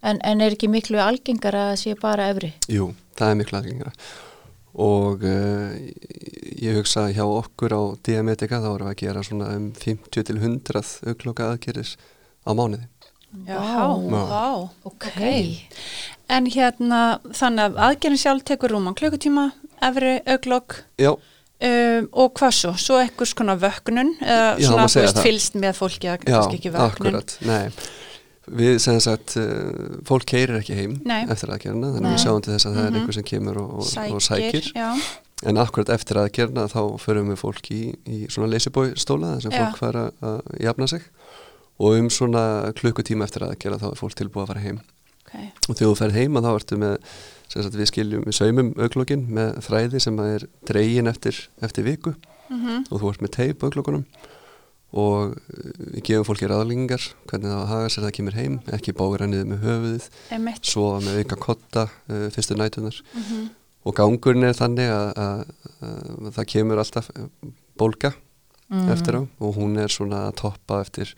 En, 0.01 0.19
en 0.23 0.41
er 0.41 0.53
ekki 0.55 0.69
miklu 0.71 0.99
algengar 1.03 1.55
að 1.59 1.73
sé 1.81 1.93
bara 1.99 2.29
efri? 2.31 2.53
Jú, 2.71 2.91
það 3.19 3.31
er 3.33 3.39
miklu 3.41 3.57
aðgengra. 3.59 3.91
Og 4.79 5.25
uh, 5.27 5.73
ég 6.61 6.77
hugsa 6.77 7.07
hjá 7.11 7.25
okkur 7.25 7.73
á 7.75 7.81
Diametika 8.05 8.61
þá 8.63 8.69
erum 8.75 8.87
við 8.87 8.93
að 8.93 9.01
gera 9.01 9.23
svona 9.27 9.49
um 9.57 9.65
50 9.75 10.23
til 10.29 10.37
100 10.39 11.09
aukloka 11.11 11.49
aðgerðis 11.51 11.95
á 12.47 12.51
mánuði. 12.55 12.85
já, 13.49 13.59
Vá. 13.59 14.21
vá, 14.29 14.69
Ok. 14.87 15.09
En 16.29 16.45
hérna, 16.53 17.19
þannig 17.33 17.65
að 17.65 17.81
aðgerðin 17.89 18.21
sjálf 18.21 18.45
tekur 18.47 18.71
rúman 18.75 18.95
klukkutíma, 18.95 19.49
efri, 19.81 20.19
auglokk, 20.29 20.83
Já, 21.01 21.15
Um, 21.59 22.05
og 22.15 22.37
hvað 22.39 22.53
svo? 22.55 22.69
Svo 22.79 22.97
ekkurs 23.03 23.33
konar 23.35 23.57
vöknun 23.59 24.13
eða 24.23 24.53
Já, 24.61 24.69
svona 24.69 24.85
það. 24.87 25.17
fylst 25.25 25.57
með 25.59 25.73
fólki 25.75 26.07
að 26.07 26.21
já, 26.21 26.27
kannski 26.29 26.55
ekki 26.55 26.69
vöknun 26.71 27.17
akkurat. 27.17 27.33
Nei, 27.43 27.65
við 28.55 28.79
sem 28.83 28.99
sagt, 28.99 29.35
uh, 29.37 29.99
fólk 30.07 30.25
keirir 30.25 30.59
ekki 30.59 30.75
heim 30.77 30.97
Nei. 31.05 31.23
eftir 31.29 31.49
aðgerðina, 31.53 31.93
þannig 31.95 32.09
að 32.09 32.15
við 32.15 32.23
sjáum 32.25 32.41
til 32.45 32.53
þess 32.53 32.65
að 32.69 32.75
það 32.77 32.85
er 32.85 32.91
Mhm. 32.91 32.99
einhver 32.99 33.13
sem 33.13 33.23
kemur 33.23 33.57
og, 33.57 33.69
og, 33.73 33.79
og 34.15 34.21
sækir, 34.21 34.61
sækir. 34.61 34.71
já, 34.75 34.89
En 35.47 35.55
akkurat 35.55 35.89
eftir 35.89 36.17
aðgerðina 36.19 36.65
þá 36.67 36.81
förum 36.99 37.29
við 37.31 37.37
fólk 37.39 37.69
í, 37.71 37.95
í 38.05 38.27
svona 38.27 38.49
leysibói 38.51 38.91
stóla 38.99 39.35
þar 39.37 39.41
sem 39.41 39.51
Já. 39.51 39.59
fólk 39.65 39.77
fara 39.79 40.11
að 40.21 40.41
jafna 40.59 40.87
sig 40.87 41.01
og 41.79 41.95
um 41.95 42.09
svona 42.09 42.73
klukkutíma 42.75 43.23
eftir 43.23 43.45
aðgerða 43.47 43.79
þá 43.79 43.87
er 43.93 43.99
fólk 44.01 44.15
tilbúið 44.19 44.43
að 44.43 44.47
fara 44.47 44.59
heim. 44.65 44.79
ok, 45.25 45.35
Og 45.69 45.75
þegar 45.77 45.93
þú 45.93 45.95
ferð 46.01 46.17
heima 46.19 46.41
þá 46.43 46.49
ertu 46.59 46.77
með, 46.77 46.97
sem 47.47 47.63
sagt 47.63 47.75
við 47.79 47.87
skiljum, 47.87 48.23
við 48.25 48.35
saumum 48.35 48.73
auglokkin 48.77 49.23
með 49.31 49.61
þræði 49.63 50.01
sem 50.01 50.19
er 50.19 50.43
dregin 50.67 51.07
eftir, 51.07 51.47
eftir 51.63 51.83
viku 51.87 52.15
mhm, 52.49 52.83
og 52.91 52.99
þú 52.99 53.09
ert 53.13 53.21
með 53.21 53.31
teip 53.31 53.63
á 53.63 53.65
auglokkunum 53.69 54.03
og 54.89 55.35
við 55.49 56.01
gefum 56.07 56.25
fólki 56.25 56.49
ráðlingar 56.49 57.03
hvernig 57.29 57.51
það 57.53 57.67
haga 57.73 57.89
sér 57.93 58.07
það 58.07 58.15
kemur 58.17 58.37
heim, 58.39 58.55
ekki 58.73 58.95
bára 58.97 59.27
niður 59.29 59.51
með 59.51 59.67
höfuðið, 59.67 60.07
emitt, 60.37 60.63
sofa 60.65 61.03
með 61.05 61.19
auka 61.21 61.39
kotta 61.45 61.85
uh, 61.89 62.25
fyrstu 62.33 62.57
nætunar 62.57 62.97
mhm, 63.13 63.43
og 63.85 63.99
gangurinn 63.99 64.47
er 64.49 64.57
þannig 64.57 64.89
að, 64.93 65.11
að, 65.21 65.45
að 65.83 66.33
það 66.39 66.49
kemur 66.55 66.81
alltaf 66.81 67.13
uh, 67.13 67.29
bólga 67.79 68.15
Mm. 68.69 68.89
eftir 68.93 69.17
á 69.17 69.21
og 69.25 69.55
hún 69.57 69.79
er 69.81 69.89
svona 69.89 70.27
að 70.27 70.35
toppa 70.43 70.83
eftir 70.83 71.15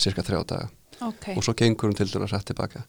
cirka 0.00 0.20
þrjá 0.20 0.40
daga. 0.44 0.66
Ok, 1.00 1.30
og 1.32 1.44
svo 1.46 1.54
gengur 1.56 1.88
hún 1.88 1.96
til 1.96 2.10
dæla 2.12 2.28
hrætt 2.28 2.50
tilbaka. 2.50 2.82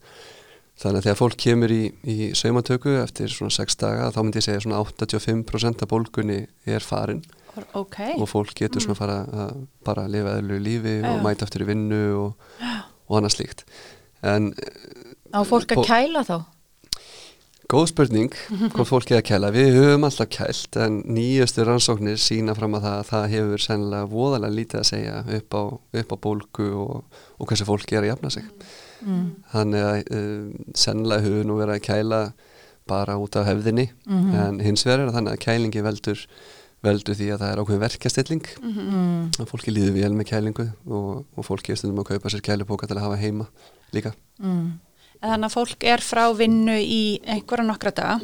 Þannig 0.82 1.00
að 1.00 1.06
þegar 1.06 1.20
fólk 1.20 1.38
kemur 1.40 1.72
í, 1.72 1.82
í 2.04 2.18
saumatöku 2.36 2.98
eftir 3.00 3.32
svona 3.32 3.56
6 3.56 3.80
daga 3.80 4.10
þá 4.12 4.20
myndi 4.20 4.42
ég 4.42 4.48
segja 4.48 4.64
svona 4.66 4.82
85% 4.84 5.86
af 5.86 5.92
bólgunni 5.92 6.40
er 6.68 6.84
farin 6.84 7.22
ok, 7.74 7.98
og 8.18 8.28
fólk 8.32 8.54
getur 8.56 8.82
svona 8.84 8.96
fara 9.00 9.18
að 9.46 9.66
bara 9.86 10.08
lifa 10.08 10.38
eðlu 10.40 10.60
lífi 10.64 10.96
Já. 11.02 11.10
og 11.12 11.24
mæta 11.26 11.44
eftir 11.48 11.66
í 11.66 11.70
vinnu 11.72 12.02
og, 12.22 12.34
og 13.10 13.18
annað 13.20 13.36
slíkt 13.38 13.66
en 14.24 14.54
Á 15.32 15.40
fólk 15.48 15.72
að 15.76 15.86
kæla 15.88 16.22
þá? 16.28 16.38
góð 17.72 17.86
spurning 17.88 18.34
hvort 18.76 18.90
fólk 18.90 19.12
er 19.14 19.22
að 19.22 19.28
kæla. 19.30 19.50
Við 19.56 19.70
höfum 19.78 20.04
alltaf 20.04 20.28
kælt 20.34 20.76
en 20.84 20.98
nýjastu 21.08 21.64
rannsóknir 21.64 22.18
sína 22.20 22.52
fram 22.58 22.74
að 22.76 22.84
það 22.84 22.98
að 23.00 23.10
það 23.12 23.28
hefur 23.36 23.64
sennilega 23.64 24.10
voðalega 24.12 24.56
lítið 24.58 24.80
að 24.82 24.90
segja 24.90 25.14
upp 25.38 25.56
á, 25.56 25.64
upp 26.02 26.12
á 26.12 26.18
bólgu 26.26 26.68
og, 26.82 27.22
og 27.40 27.48
hversu 27.48 27.68
fólk 27.70 27.94
er 27.96 28.02
að 28.04 28.10
jafna 28.12 28.32
sig. 28.36 28.50
mm. 29.08 29.24
Þannig 29.54 29.86
að 29.88 30.02
uh, 30.18 30.50
sennilega 30.84 31.24
höfum 31.30 31.48
nú 31.48 31.60
verið 31.62 31.78
að 31.78 31.86
kæla 31.88 32.22
bara 32.92 33.16
út 33.24 33.38
af 33.40 33.48
hefðinni 33.48 33.88
Mhm. 34.04 34.36
en 34.36 34.60
hins 34.68 34.84
vegar 34.84 35.06
er 35.06 35.14
þannig 35.16 35.38
að 35.38 35.44
kælingi 35.46 35.84
veldur, 35.86 36.26
veldur 36.82 37.18
því 37.18 37.28
að 37.34 37.42
það 37.44 37.52
er 37.54 37.62
ákveðin 37.62 37.84
verkastilling 37.86 38.48
Mm. 38.62 39.32
að 39.38 39.50
fólki 39.52 39.74
líður 39.74 39.94
vel 40.00 40.14
með 40.18 40.30
kælingu 40.32 40.68
og, 40.88 41.26
og 41.38 41.46
fólki 41.46 41.72
er 41.74 41.78
stundum 41.82 42.02
að 42.04 42.14
kaupa 42.16 42.30
sér 42.34 42.42
kælupóka 42.46 42.88
til 42.90 42.98
að 42.98 43.06
hafa 43.06 43.20
heima 43.22 43.48
líka. 43.94 44.14
Mm. 44.42 44.80
Þannig 45.22 45.46
að 45.52 45.54
fólk 45.54 45.84
er 45.86 46.02
frá 46.02 46.24
vinnu 46.34 46.78
í 46.82 47.02
einhverja 47.30 47.68
nokkra 47.68 47.92
daga. 47.94 48.20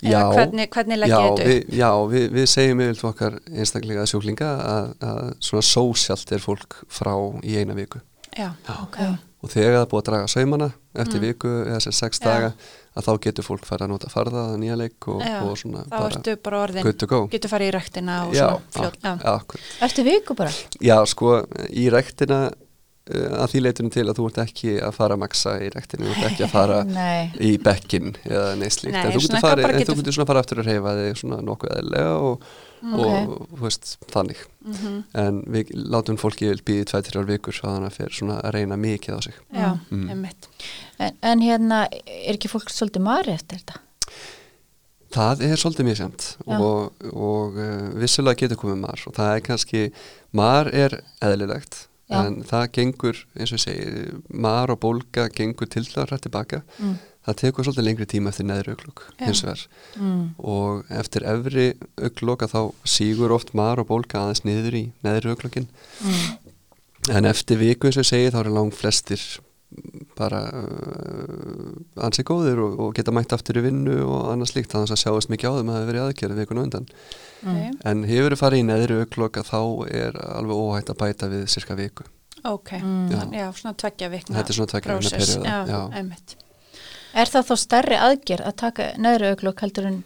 Já. 0.00 0.32
Hvernig, 0.32 0.70
hvernig 0.72 0.96
Já, 1.10 1.18
við, 1.36 1.66
já 1.76 1.90
við, 2.08 2.22
við 2.32 2.46
segjum 2.48 2.80
yfir 2.80 3.02
okkar 3.10 3.34
einstaklega 3.52 4.06
sjúklinga 4.08 4.48
að, 4.64 4.86
að 5.04 5.18
svona 5.44 5.66
sósjalt 5.68 6.32
er 6.32 6.40
fólk 6.40 6.78
frá 6.88 7.12
í 7.44 7.58
eina 7.60 7.76
viku 7.76 8.00
Já, 8.32 8.54
Ok. 8.80 8.96
Og 9.40 9.48
þegar 9.48 9.72
það 9.76 9.82
er 9.84 9.90
búið 9.90 10.00
að 10.02 10.08
draga 10.10 10.28
saumana 10.28 10.66
eftir 11.00 11.20
Mm. 11.20 11.26
viku 11.26 11.50
eða 11.64 11.80
sér 11.80 11.94
sex 11.96 12.20
Já. 12.20 12.24
daga 12.26 12.52
að 12.96 13.04
þá 13.06 13.12
getur 13.24 13.46
fólk 13.46 13.64
fara 13.64 13.86
að 13.86 13.92
nota 13.94 14.08
farða 14.12 14.40
að 14.50 14.56
nýja 14.60 14.76
leik 14.76 15.08
og, 15.08 15.20
Já, 15.22 15.36
og 15.46 15.54
svona 15.56 15.84
þá 15.86 15.90
bara 15.94 16.10
ertu 16.10 16.34
bara 16.44 16.62
orðin, 16.66 16.88
getur 17.30 17.48
farið 17.52 17.68
í 17.70 17.74
rektina 17.76 18.16
og 18.26 18.34
já, 18.34 18.48
svona 18.74 19.14
akkurat. 19.36 19.62
Eftir 19.86 20.04
viku 20.04 20.34
bara? 20.36 20.50
já, 20.82 20.96
sko, 21.06 21.36
í 21.70 21.86
rektina 21.94 22.40
uh, 22.50 23.42
að 23.44 23.46
því 23.54 23.62
leitinu 23.64 23.90
til 23.94 24.04
að 24.10 24.18
þú 24.18 24.26
ert 24.28 24.40
ekki 24.44 24.74
að 24.82 24.92
fara 24.98 25.14
að 25.16 25.22
maksa 25.24 25.54
í 25.62 25.70
rektinu, 25.72 26.10
þú 26.10 26.16
ert 26.18 26.30
ekki 26.32 26.44
að 26.44 26.52
fara 26.52 26.80
Nei. 27.00 27.30
í 27.40 27.54
bekkin 27.62 28.12
eða 28.26 28.56
neislíkt 28.60 28.92
Nei, 28.98 29.04
en 29.06 29.14
þú 29.14 29.22
svona 29.24 29.38
getur, 29.40 29.48
farið, 29.48 29.62
bara 29.64 29.72
en 29.72 29.80
getur- 29.80 29.94
þú 29.96 30.02
getur 30.02 30.18
svona 30.18 30.30
fara 30.34 30.42
aftur 30.44 30.60
að 30.64 30.68
reyfa 30.74 30.96
þig 31.00 31.16
svona 31.22 31.40
nokkuð 31.48 31.76
eðlega 31.78 32.12
og, 32.28 32.50
og 32.82 33.48
þú 33.54 33.60
veist, 33.66 33.96
þannig 34.12 34.36
Mhm. 34.64 35.04
en 35.14 35.42
við 35.48 35.70
látum 35.90 36.16
fólki 36.20 36.50
býði 36.64 36.84
tveið, 36.90 37.06
þrjár 37.10 37.26
vikur 37.26 37.52
svo 37.56 37.68
þannig 37.68 37.90
að 37.90 37.96
fyrir 37.96 38.12
svona 38.18 38.40
að 38.42 38.52
reyna 38.54 38.76
mikið 38.76 39.16
á 39.16 39.20
sig 39.22 39.34
Já, 39.54 39.78
Mm. 39.90 40.08
einmitt. 40.10 40.48
En, 40.98 41.12
en 41.22 41.40
hérna, 41.40 41.86
er 42.06 42.34
ekki 42.36 42.48
fólk 42.48 42.68
svolítið 42.68 43.00
mari 43.02 43.32
eftir 43.32 43.58
þetta? 43.58 43.80
það 45.10 45.40
er 45.42 45.56
svolítið 45.58 45.86
mjög 45.88 45.96
semt 45.98 46.26
og, 46.46 46.92
og 47.12 47.56
uh, 47.58 47.86
vissulega 47.98 48.44
getur 48.44 48.60
komið 48.60 48.78
mar 48.84 49.00
og 49.08 49.14
það 49.16 49.30
er 49.36 49.40
kannski, 49.40 49.80
mar 50.38 50.68
er 50.70 51.00
eðlilegt 51.20 51.86
Já. 52.10 52.20
en 52.26 52.42
það 52.46 52.68
gengur, 52.76 53.18
eins 53.38 53.52
og 53.52 53.58
ég 53.58 53.64
segi 53.64 54.20
mar 54.30 54.70
og 54.70 54.78
bólga 54.82 55.28
gengur 55.34 55.66
til 55.70 55.82
það 55.88 56.10
rætt 56.12 56.22
tilbaka 56.28 56.62
Mm. 56.78 56.98
Það 57.30 57.40
tekur 57.42 57.64
svolítið 57.68 57.86
lengri 57.88 58.06
tíma 58.10 58.30
eftir 58.34 58.46
neðri 58.50 58.74
auglúk 58.76 59.02
Já. 59.18 59.26
hins 59.26 59.42
vegar 59.46 59.66
Mm. 59.96 60.34
og 60.38 60.84
eftir 60.90 61.24
efri 61.26 61.66
auglóka 61.98 62.46
þá 62.50 62.60
sígur 62.84 63.32
oft 63.34 63.54
mar 63.54 63.78
og 63.80 63.88
bólga 63.88 64.20
aðeins 64.26 64.44
niður 64.44 64.74
í 64.74 64.84
neðri 65.04 65.32
auglókin 65.34 65.68
Mm. 66.04 66.50
en 67.16 67.24
eftir 67.24 67.56
viku 67.58 67.86
eins 67.88 67.96
og 67.96 68.04
ég 68.04 68.10
segi 68.12 68.30
þá 68.34 68.40
eru 68.44 68.52
lang 68.54 68.72
flestir 68.76 69.20
bara 70.18 70.40
uh, 70.50 72.04
ansi 72.06 72.24
góðir 72.26 72.58
og, 72.58 72.72
og 72.82 72.94
geta 72.98 73.12
mætt 73.14 73.32
aftur 73.36 73.60
í 73.60 73.62
vinnu 73.68 74.00
og 74.02 74.32
annað 74.32 74.50
slíkt 74.50 74.72
þannig 74.74 74.90
að 74.96 75.02
sjáast 75.04 75.30
mikið 75.30 75.46
á 75.46 75.54
þeim 75.60 75.70
að 75.70 75.76
það 75.76 75.80
hefur 75.80 75.90
verið 75.92 76.06
aðgerð 76.08 76.40
vikun 76.42 76.58
á 76.60 76.64
undan 76.66 76.88
Mm. 77.40 77.70
en 77.88 78.02
hefur 78.04 78.34
þið 78.34 78.40
farið 78.42 78.60
í 78.60 78.64
neðri 78.68 78.96
auglóka 79.00 79.40
þá 79.48 79.60
er 79.96 80.12
alveg 80.36 80.58
óhætt 80.60 80.90
að 80.92 80.98
bæta 81.00 81.28
við 81.32 81.46
cirka 81.48 81.76
viku 81.78 82.04
Ok, 82.44 82.72
Mm. 82.82 83.08
já. 83.08 83.20
já, 83.32 83.46
svona 83.56 83.76
tveggja 83.76 84.10
vikna 84.10 84.36
þetta 84.36 84.50
er 84.50 84.56
svona 84.58 84.72
vegna 84.74 84.98
prósess. 84.98 85.36
perioda 85.36 85.48
Já, 85.48 85.66
já. 85.70 85.80
einmitt. 85.96 86.36
Er 87.14 87.30
það 87.30 87.46
þá 87.50 87.54
stærri 87.64 87.98
aðgerð 87.98 88.46
að 88.46 88.56
taka 88.62 88.88
neðri 89.02 89.30
auglokk 89.34 89.62
heldur 89.64 89.86
en 89.90 90.00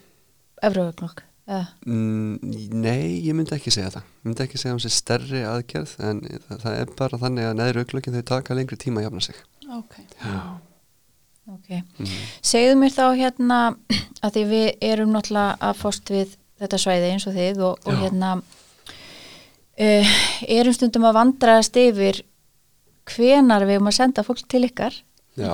efri 0.64 0.84
auglokk? 0.84 1.24
Eða? 1.44 1.64
Mm, 1.84 2.52
nei, 2.80 3.20
ég 3.20 3.34
myndi 3.36 3.52
ekki 3.52 3.68
segja 3.74 3.90
það 3.92 4.04
ég 4.06 4.28
myndi 4.30 4.44
ekki 4.46 4.60
segja 4.62 4.72
um 4.72 4.78
sér 4.80 4.94
stærri 4.96 5.42
aðgerð 5.44 5.90
en 6.00 6.22
það, 6.24 6.54
það 6.62 6.76
er 6.78 6.92
bara 6.96 7.18
þannig 7.20 7.48
að 7.50 7.58
neðri 7.58 7.82
auglókin 7.84 8.16
þau 8.16 8.22
taka 8.30 8.56
lengri 8.56 8.78
tíma 8.80 9.02
að 9.02 9.10
jafna 9.10 9.24
sig 9.26 9.42
Ok. 9.74 9.98
já. 10.24 10.38
Ok. 11.52 11.68
Mm. 12.00 12.14
Segðu 12.40 12.78
mér 12.80 12.94
þá 12.96 13.04
hérna 13.20 13.58
að 14.24 14.38
því 14.38 14.44
við 14.54 14.68
erum 14.88 15.12
náttúrulega 15.12 15.58
að 15.68 15.80
fóst 15.82 16.12
við 16.14 16.32
þetta 16.62 16.80
svæði 16.80 17.10
eins 17.12 17.26
og 17.28 17.36
þið 17.36 17.60
og, 17.68 17.84
og 17.84 18.00
hérna 18.00 18.30
uh, 18.40 20.14
erum 20.48 20.76
stundum 20.76 21.04
að 21.10 21.18
vandraðast 21.18 21.76
yfir 21.76 22.22
hvenar 23.12 23.66
við 23.68 23.76
erum 23.76 23.90
að 23.92 23.98
senda 23.98 24.24
fólk 24.24 24.40
til 24.48 24.64
ykkar 24.64 24.96
já, 25.36 25.52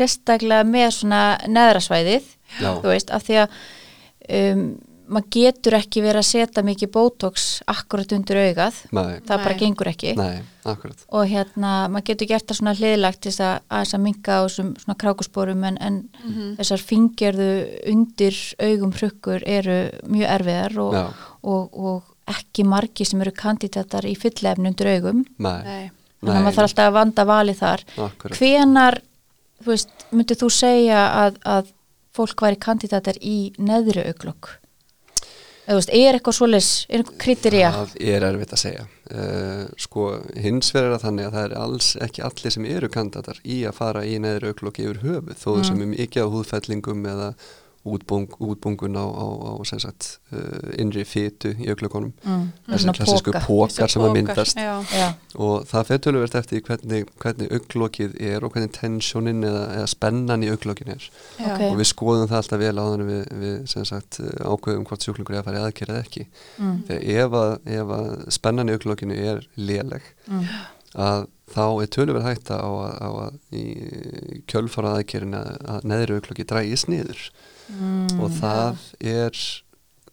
sérstaklega 0.00 0.64
með 0.66 0.90
svona 1.00 1.22
neðra 1.48 1.80
svæðið 1.84 2.28
já, 2.60 2.70
þú 2.82 2.86
veist, 2.94 3.10
af 3.14 3.26
því 3.28 3.36
að 3.44 3.58
um, 4.30 4.62
maður 5.10 5.26
getur 5.34 5.74
ekki 5.74 6.02
verið 6.04 6.20
að 6.22 6.26
setja 6.28 6.62
mikið 6.62 6.90
botox 6.94 7.46
akkurat 7.66 8.12
undir 8.14 8.38
augað. 8.44 8.76
Nei, 8.94 9.16
það 9.26 9.40
bara 9.42 9.54
Nei. 9.56 9.58
gengur 9.58 9.88
ekki. 9.90 10.12
Nei, 10.14 10.36
akkurat. 10.70 11.00
Og 11.18 11.24
hérna, 11.26 11.72
maður 11.90 12.04
getur 12.12 12.28
gert 12.30 12.46
það 12.46 12.58
svona 12.60 12.74
hliðlagt 12.78 13.18
til 13.24 13.32
þess 13.32 13.42
að, 13.48 13.56
þess 13.74 13.96
að 13.98 14.04
minka 14.04 14.36
á 14.38 14.42
svona 14.54 14.94
krákusporum 15.02 15.64
en, 15.66 15.80
en 15.82 15.96
Mhm. 16.22 16.52
þessar 16.60 16.84
fingerðu 16.92 17.48
undir 17.90 18.38
augum 18.62 18.92
hrukkur 19.00 19.42
eru 19.50 19.80
mjög 20.06 20.30
erfiðar 20.36 20.78
og, 20.78 20.94
og, 21.42 21.74
og 21.74 22.02
ekki 22.30 22.62
margi 22.70 23.04
sem 23.04 23.20
eru 23.26 23.32
kandidatar 23.34 24.06
í 24.06 24.14
fyllefni 24.14 24.70
undir 24.70 24.92
augum. 24.94 25.24
Nei, 25.42 25.62
Nei. 25.66 25.90
þannig 26.22 26.36
að 26.38 26.44
maður 26.46 26.58
þarf 26.60 26.68
alltaf 26.70 26.86
að 26.86 26.98
vanda 27.00 27.24
vali 27.26 27.54
þar. 27.58 27.82
Akkurat. 27.98 28.38
Hvenar, 28.38 29.00
þú 29.64 29.72
veist, 29.74 29.92
myndið 30.10 30.42
þú 30.44 30.48
segja 30.56 31.02
að, 31.24 31.38
að 31.44 31.70
fólk 32.16 32.42
væri 32.42 32.58
kandidatar 32.60 33.20
í 33.22 33.52
neðri 33.58 34.02
auglokk 34.10 34.56
eða 35.70 35.76
þú 35.76 35.78
veist, 35.78 35.92
er 35.94 36.16
eitthvað 36.16 36.34
svoleiðis 36.38 36.70
er 36.88 37.02
eitthvað 37.02 37.18
kritería 37.22 37.68
Það 37.76 37.92
er 38.10 38.24
erfitt 38.26 38.54
að 38.56 38.60
segja. 38.64 38.86
Uh, 39.10 39.64
sko, 39.78 40.06
hins 40.42 40.70
vegar 40.74 40.88
er 40.88 40.94
það 40.96 41.04
þannig 41.04 41.28
að 41.28 41.36
það 41.36 41.44
er 41.44 41.54
alls 41.60 41.88
ekki 42.06 42.22
allir 42.26 42.54
sem 42.56 42.66
eru 42.70 42.88
kandidatar 42.90 43.40
í 43.44 43.60
að 43.68 43.76
fara 43.78 44.02
í 44.06 44.16
neðri 44.22 44.50
auglokki 44.50 44.86
yfir 44.88 45.00
höfuð, 45.04 45.36
þó 45.38 45.50
Mm. 45.56 45.64
sem 45.68 45.82
er 45.84 45.90
mikið 45.92 46.26
á 46.26 46.32
húðfellingum 46.34 47.06
eða 47.12 47.28
útbung, 47.88 48.26
útbungun 48.44 48.92
á, 49.00 49.06
á, 49.08 49.24
á 49.24 49.52
sem 49.64 49.78
sagt, 49.80 50.18
uh, 50.36 50.72
innri 50.76 51.00
fytu 51.08 51.54
í 51.56 51.70
auglokkonum. 51.72 52.10
mm, 52.20 52.42
Þessi 52.68 52.82
svona 52.84 52.94
klassísku 52.98 53.32
póka. 53.32 53.40
pókar 53.46 53.88
sem 53.88 54.02
að 54.04 54.12
myndast 54.18 54.56
Já. 54.60 54.74
Já, 54.92 55.06
og 55.40 55.64
það 55.70 55.86
fer 55.88 55.98
töluvert 56.04 56.34
eftir 56.36 56.60
hvernig, 56.66 57.06
hvernig 57.24 57.54
auglokið 57.56 58.18
er 58.20 58.44
og 58.44 58.52
hvernig 58.52 58.74
tensjónin 58.76 59.40
eða, 59.48 59.62
eða 59.78 59.86
spennan 59.94 60.44
í 60.44 60.50
auglokkin 60.52 60.92
er. 60.92 61.08
Já. 61.40 61.54
Ok. 61.54 61.64
Og 61.70 61.78
við 61.80 61.88
skoðum 61.94 62.28
það 62.28 62.36
alltaf 62.42 62.60
vel 62.60 62.76
á 62.76 62.84
þannig 62.90 63.08
við, 63.14 63.24
við 63.46 63.56
sem 63.72 63.84
sagt, 63.88 64.20
ákveðum 64.44 64.84
hvort 64.90 65.06
sjúklingur 65.08 65.34
er 65.34 65.40
að 65.40 65.48
fara 65.48 65.62
í 65.62 65.64
aðgerð 65.70 65.94
eða 65.96 66.04
ekki. 66.04 66.26
mm, 66.60 66.76
Þegar 66.90 67.08
ef 67.24 67.38
að, 67.40 67.52
ef 67.80 67.94
að 67.96 68.10
spennan 68.36 68.68
í 68.68 68.76
auglokinu 68.76 69.16
er 69.32 69.46
léleg 69.56 70.02
mm, 70.28 70.44
að 71.00 71.26
þá 71.50 71.64
er 71.82 71.88
töluverð 71.96 72.28
hætta 72.28 72.60
á 72.60 72.68
að, 72.68 72.92
á 73.00 73.08
að 73.24 73.56
í 73.56 73.64
kjölfara 74.50 74.92
aðgerðin 75.00 75.34
að, 75.40 75.48
að 75.64 75.88
neðri 75.90 76.18
aukloki 76.20 76.44
drægis 76.46 76.84
niður 76.90 77.24
mm, 77.70 78.20
og 78.20 78.30
það 78.38 78.86
er 79.00 79.42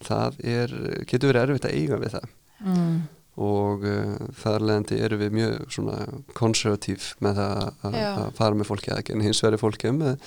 það 0.08 0.42
er, 0.46 0.74
getur 1.10 1.32
verið 1.32 1.44
erfitt 1.44 1.70
að 1.70 1.78
eiga 1.78 2.02
við 2.02 2.18
það 2.18 2.28
mm, 2.66 2.98
og 3.48 3.86
uh, 3.86 4.28
þar 4.42 4.66
leðandi 4.66 5.00
eru 5.06 5.18
við 5.22 5.34
mjög 5.38 5.58
svona 5.74 5.98
konservatív 6.38 7.12
með 7.26 7.42
það 7.42 7.64
að, 7.64 7.98
Já. 8.02 8.12
að 8.12 8.30
fara 8.40 8.60
með 8.60 8.70
fólki 8.72 8.94
aðgerðin 8.94 9.28
hins 9.28 9.42
vegar 9.44 9.58
er 9.58 9.62
fólki 9.62 9.94
með 9.94 10.22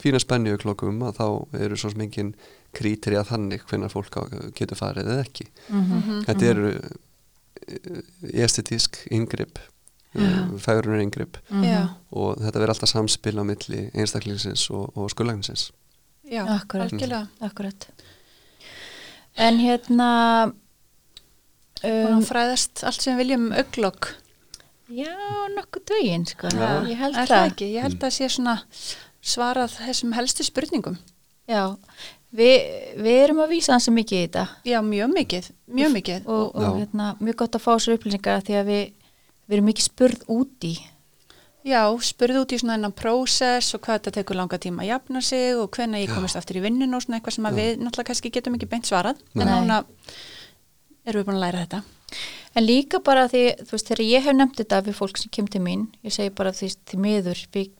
fína 0.00 0.20
spenni 0.22 0.50
í 0.50 0.56
auklokum 0.56 1.02
að 1.06 1.20
þá 1.20 1.26
eru 1.64 1.78
svo 1.78 1.92
sem 1.92 2.04
engin 2.04 2.32
krítri 2.74 3.18
að 3.18 3.28
þannig 3.30 3.66
hvenær 3.68 3.92
fólk 3.92 4.16
getur 4.58 4.80
farið 4.80 5.12
eða 5.12 5.26
ekki 5.26 5.46
mhm, 5.68 5.92
Mhm. 5.94 6.24
Þetta 6.26 6.50
eru 6.50 6.72
uh, 6.74 8.02
estetísk 8.44 8.98
yngripp, 9.14 9.60
uh, 10.18 10.56
færunar 10.60 11.04
yngripp 11.04 11.38
mhm. 11.48 11.64
Já. 11.68 11.80
og 12.10 12.40
þetta 12.42 12.60
verður 12.60 12.74
alltaf 12.74 12.92
samspil 12.92 13.38
á 13.40 13.44
milli 13.46 13.86
einstaklingsins 13.94 14.66
og, 14.74 14.90
og 14.96 15.12
skulagninsins. 15.12 15.70
Já, 16.30 16.42
Akkurat. 16.48 16.92
algjörlega. 16.92 17.26
Akkurat 17.44 17.88
En 19.36 19.58
hérna 19.58 20.52
Búin 21.82 22.12
um, 22.14 22.20
að 22.22 22.28
fræðast 22.30 22.84
allt 22.86 23.02
sem 23.02 23.16
við 23.16 23.24
viljum 23.24 23.48
um 23.50 23.56
auglokk. 23.58 24.12
Já, 24.94 25.10
nokkuð 25.56 25.82
dögin 25.90 26.24
sko. 26.28 26.48
Já. 26.54 26.68
Ég 26.88 27.00
held 27.00 27.18
Er 27.18 27.28
það 27.28 27.48
ekki? 27.50 27.68
Ég 27.74 27.84
held 27.84 28.04
að 28.06 28.14
sé 28.14 28.28
svona 28.32 28.54
svarað 29.24 29.74
þessum 29.80 30.14
helstu 30.16 30.46
spurningum. 30.46 30.96
Já, 31.50 31.74
við, 32.32 32.54
við 33.04 33.18
erum 33.26 33.42
að 33.44 33.52
vísa 33.56 33.74
hansi 33.74 33.92
mikið 33.92 34.16
í 34.16 34.22
þetta 34.24 34.44
Já, 34.64 34.78
mjög 34.86 35.12
mikið, 35.12 35.50
mjög 35.76 35.92
mikið. 35.98 36.26
og, 36.30 36.54
og 36.56 36.78
hérna, 36.78 37.10
mjög 37.20 37.36
gott 37.42 37.58
að 37.58 37.64
fá 37.66 37.72
sér 37.84 37.98
upplýsingar 37.98 38.44
því 38.46 38.56
að 38.62 38.70
við, 38.70 38.84
við 39.44 39.56
erum 39.58 39.68
mikið 39.68 39.88
spurð 39.90 40.24
út 40.32 40.68
í 40.70 40.74
Já, 41.64 41.80
spurðu 42.04 42.42
út 42.44 42.52
í 42.52 42.58
svona 42.60 42.76
enn 42.76 42.92
prósess 42.92 43.72
og 43.76 43.80
hvað 43.86 44.00
þetta 44.00 44.14
tekur 44.18 44.36
langa 44.36 44.58
tíma 44.60 44.84
að 44.84 44.90
jafna 44.90 45.22
sig 45.24 45.56
og 45.56 45.70
hvenær 45.72 46.02
ég 46.02 46.12
komist 46.12 46.36
aftur 46.36 46.58
í 46.60 46.64
vinnun 46.64 46.92
og 46.92 47.04
svona 47.04 47.18
eitthvað 47.18 47.38
sem 47.38 47.48
að 47.48 47.56
Já. 47.56 47.60
við 47.62 47.84
náttúrulega 47.84 48.08
kannski 48.10 48.32
getum 48.34 48.58
ekki 48.58 48.68
beint 48.68 48.90
svarað. 48.90 49.22
Nei. 49.32 49.46
En 49.46 49.52
núna 49.54 49.78
erum 51.08 51.22
við 51.22 51.30
búin 51.30 51.38
að 51.38 51.46
læra 51.46 51.62
þetta. 51.64 51.80
En 52.54 52.66
líka 52.68 53.00
bara 53.02 53.24
því, 53.32 53.46
þú 53.64 53.74
veist, 53.74 53.88
þegar 53.88 54.04
ég 54.04 54.28
hef 54.28 54.36
nefnt 54.36 54.60
þetta 54.60 54.82
við 54.84 54.98
fólk 55.00 55.18
sem 55.18 55.32
kemur 55.32 55.54
til 55.54 55.62
mín, 55.64 55.88
ég 56.04 56.14
segi 56.14 56.34
bara 56.36 56.52
því, 56.54 56.68
því 56.84 57.00
miður, 57.00 57.40
við 57.56 57.72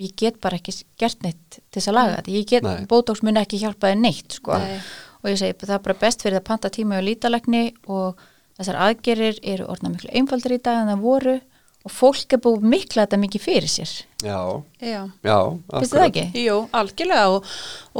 ég 0.00 0.14
get 0.18 0.40
bara 0.42 0.58
ekki 0.58 0.74
gert 0.98 1.22
neitt 1.22 1.58
til 1.58 1.78
þess 1.78 1.90
að 1.90 1.96
laga 1.98 2.14
þetta, 2.18 2.34
ég 2.34 2.46
get, 2.50 2.66
Nei. 2.66 2.86
Botox 2.90 3.22
mun 3.22 3.38
ekki 3.38 3.60
hjálpa 3.62 3.92
þér 3.92 4.00
neitt 4.00 4.38
sko 4.40 4.58
Nei. 4.58 4.78
og 5.22 5.28
ég 5.30 5.40
segi 5.40 5.58
það 5.60 5.76
er 5.76 5.84
bara 5.84 5.98
best 6.00 6.24
fyrir 6.24 6.40
að 6.40 6.46
panta 6.48 6.70
tíma 6.74 6.98
og 6.98 7.06
lítalegni 7.06 7.64
og 7.86 8.22
þessar 8.58 8.80
aðgerir 8.88 9.38
eru 9.54 9.68
orðna 9.70 9.92
miklu 9.92 10.10
einfaldur 10.10 10.56
í 10.56 10.60
dag 10.66 10.82
en 10.82 10.90
það 10.90 11.04
voru 11.04 11.36
og 11.84 11.92
fólk 11.92 12.32
er 12.36 12.40
búið 12.44 12.64
mikla 12.74 13.04
þetta 13.04 13.20
mikið 13.20 13.44
fyrir 13.44 13.70
sér. 13.70 13.90
Já, 14.24 14.38
Já. 14.80 15.02
já, 15.24 15.38
þið 15.74 15.90
það 15.92 16.06
ekki? 16.08 16.26
Jú, 16.46 16.60
algjörlega 16.80 17.26
og, 17.34 17.50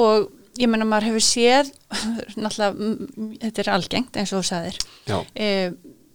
og 0.00 0.30
ég 0.60 0.70
menna 0.72 0.86
maður 0.88 1.10
hefur 1.12 1.26
séð 1.26 1.72
náttúrulega, 2.40 2.94
þetta 3.42 3.64
er 3.66 3.74
algengt 3.74 4.16
eins 4.20 4.32
og 4.32 4.40
þú 4.40 4.48
sagðir. 4.52 4.78
Já, 5.10 5.18
e, 5.36 5.50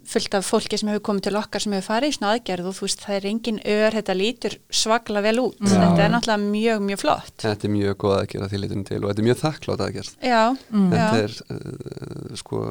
fullt 0.09 0.33
af 0.39 0.47
fólki 0.49 0.77
sem 0.81 0.89
hefur 0.89 1.03
komið 1.05 1.27
til 1.27 1.37
okkar 1.37 1.61
sem 1.61 1.73
hefur 1.75 1.85
farið 1.91 2.09
í 2.09 2.15
svona 2.17 2.31
aðgerð 2.33 2.69
og 2.71 2.77
þú 2.79 2.87
veist 2.87 3.03
það 3.05 3.17
er 3.19 3.27
engin 3.29 3.59
ör, 3.61 3.97
þetta 3.99 4.15
lítur 4.17 4.55
svakla 4.73 5.21
vel 5.21 5.35
út. 5.43 5.59
Já. 5.61 5.75
þetta 5.75 6.05
er 6.07 6.13
náttúrulega 6.15 6.45
mjög, 6.49 6.85
mjög 6.87 7.01
flott. 7.03 7.35
Þetta 7.43 7.67
er 7.69 7.73
mjög 7.75 7.99
góð 8.01 8.15
að 8.15 8.29
gera 8.33 8.47
því 8.49 8.61
litunum 8.63 8.87
til 8.89 9.01
og 9.03 9.11
þetta 9.11 9.21
er 9.21 9.27
mjög 9.29 9.41
þakklátt 9.43 9.83
að 9.85 9.91
gera 9.99 10.31
Já, 10.31 10.41
Þetta 10.71 11.03
já, 11.03 11.27
er 11.27 11.37
uh, 11.53 12.39
sko 12.41 12.63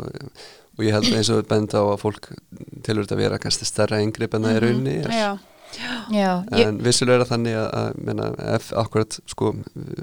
og 0.79 0.85
ég 0.87 0.93
held 0.93 1.13
eins 1.13 1.31
og 1.31 1.43
við 1.43 1.49
benda 1.49 1.79
á 1.83 1.85
að 1.93 2.01
fólk 2.01 2.33
tilur 2.87 3.05
þetta 3.05 3.15
að 3.19 3.23
vera 3.25 3.39
kannski 3.43 3.65
stærra 3.69 4.01
yngripp 4.03 4.35
en 4.35 4.43
það 4.49 4.57
er 4.57 4.67
raunni 4.69 4.99
er. 5.05 5.11
já, 5.13 5.39
Já, 6.09 6.45
ég, 6.57 6.63
En 6.65 6.79
vissulega 6.81 7.19
er 7.19 7.25
það 7.27 7.31
þannig 7.35 7.57
að, 7.61 7.67
að 7.77 7.97
menna, 8.09 8.27
ef 8.57 8.71
akkurat 8.73 9.19
sko 9.29 9.51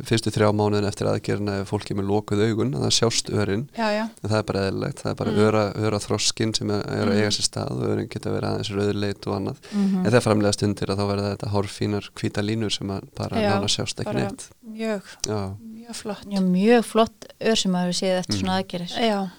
fyrstu 0.05 0.29
þrjá 0.29 0.51
mánuðin 0.53 0.85
eftir 0.85 1.07
aðgerina 1.09 1.55
ef 1.63 1.71
fólk 1.73 1.89
er 1.89 1.97
með 1.97 2.05
lokuð 2.11 2.43
augun 2.45 2.75
það 2.75 2.91
sjást 2.93 3.31
örin, 3.33 3.63
já, 3.73 3.87
já, 3.95 4.03
en 4.05 4.29
það 4.29 4.37
er 4.37 4.45
bara 4.51 4.65
eðlilegt 4.69 5.01
það 5.01 5.09
er 5.09 5.15
bara 5.23 5.31
Mm. 5.33 5.39
öra, 5.47 5.63
öra 5.87 5.99
þroskin 6.05 6.53
sem 6.55 6.69
er, 6.69 6.83
er 6.85 7.09
að 7.09 7.17
eiga 7.17 7.31
sér 7.33 7.47
stað 7.49 7.71
og 7.81 7.87
örin 7.95 8.09
geta 8.13 8.29
verið 8.29 8.49
aðeins 8.51 8.71
rauðleit 8.77 9.25
og 9.27 9.33
annað, 9.39 9.57
Mhm. 9.73 10.05
en 10.05 10.11
það 10.13 10.25
framlega 10.27 10.53
stundir 10.53 10.87
að 10.93 10.97
þá 11.01 11.05
verða 11.09 11.31
þetta 11.33 11.51
hárfínar 11.55 12.09
hvíta 12.13 12.45
línur 12.45 12.71
sem 12.77 12.87
að 12.87 13.01
bara 13.17 13.35
nána 13.41 13.67
sjást 13.67 13.97
ekki 13.99 14.13
bara- 14.13 14.19
neitt. 14.29 14.49
mjög, 14.69 15.01
Já, 15.25 15.55
mjög 15.65 15.95
flott. 15.95 16.25
Já, 16.29 16.39
mjög 16.45 16.83
flott 16.85 17.25
ör 17.41 17.55
sem 17.57 17.71
maður 17.71 17.89
hefur 17.89 17.99
séð 18.05 18.19
eftir 18.21 18.35
Mm. 18.37 18.41
svona 18.45 18.61
aðgerir 18.61 18.93
Já, 19.01 19.29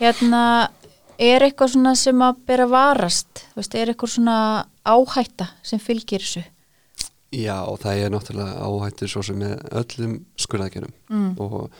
Hérna, 0.00 0.42
er 1.18 1.40
eitthvað 1.46 1.72
svona 1.72 1.94
sem 1.96 2.20
að 2.24 2.40
bera 2.48 2.66
varast, 2.68 3.46
veist, 3.56 3.74
er 3.78 3.92
eitthvað 3.92 4.12
svona 4.18 4.36
áhætta 4.86 5.48
sem 5.64 5.80
fylgir 5.80 6.20
þessu? 6.24 6.44
Já, 7.36 7.56
það 7.82 8.02
er 8.04 8.12
náttúrulega 8.14 8.66
áhættur 8.68 9.10
svo 9.10 9.22
sem 9.26 9.38
með 9.40 9.56
öllum 9.80 10.18
skurðagerum 10.40 10.92
Mm. 11.10 11.32
og 11.40 11.70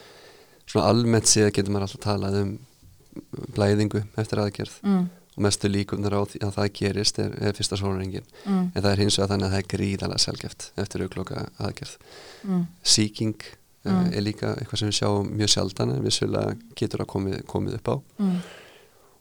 svona 0.66 0.88
almennt 0.90 1.28
séð 1.30 1.52
getur 1.52 1.72
maður 1.72 1.86
alltaf 1.86 2.02
talað 2.06 2.40
um 2.42 2.58
blæðingu 3.56 4.02
eftir 4.18 4.38
aðgerð 4.42 4.80
Mm. 4.82 5.08
og 5.36 5.42
mestu 5.44 5.68
líkunar 5.68 6.12
á 6.16 6.22
því 6.26 6.38
að 6.42 6.54
það 6.56 6.72
gerist 6.80 7.18
er, 7.18 7.30
er 7.40 7.52
fyrsta 7.52 7.76
sólringin 7.76 8.24
Mm. 8.46 8.72
en 8.74 8.82
það 8.82 8.92
er 8.92 8.96
hins 9.04 9.16
vegar 9.18 9.28
þannig 9.36 9.46
að 9.46 9.52
það 9.52 9.62
er 9.62 9.70
gríðalega 9.76 10.24
sjálfgeft 10.24 10.70
eftir 10.76 11.02
aukloka 11.06 11.48
aðgerð 11.60 11.96
Mm. 12.44 12.66
Sýking 12.84 13.34
Mm. 13.86 13.96
mm. 14.04 14.12
er 14.18 14.24
líka 14.26 14.52
eitthvað 14.56 14.78
sem 14.82 14.90
við 14.92 14.98
sjáum 15.00 15.32
mjög 15.40 15.52
sjaldan 15.54 15.94
en 15.96 16.04
vissulega 16.04 16.54
getur 16.76 17.02
það 17.04 17.10
komið, 17.14 17.40
komið 17.50 17.78
upp 17.80 17.88
á 17.92 17.96
Mm. 18.18 18.38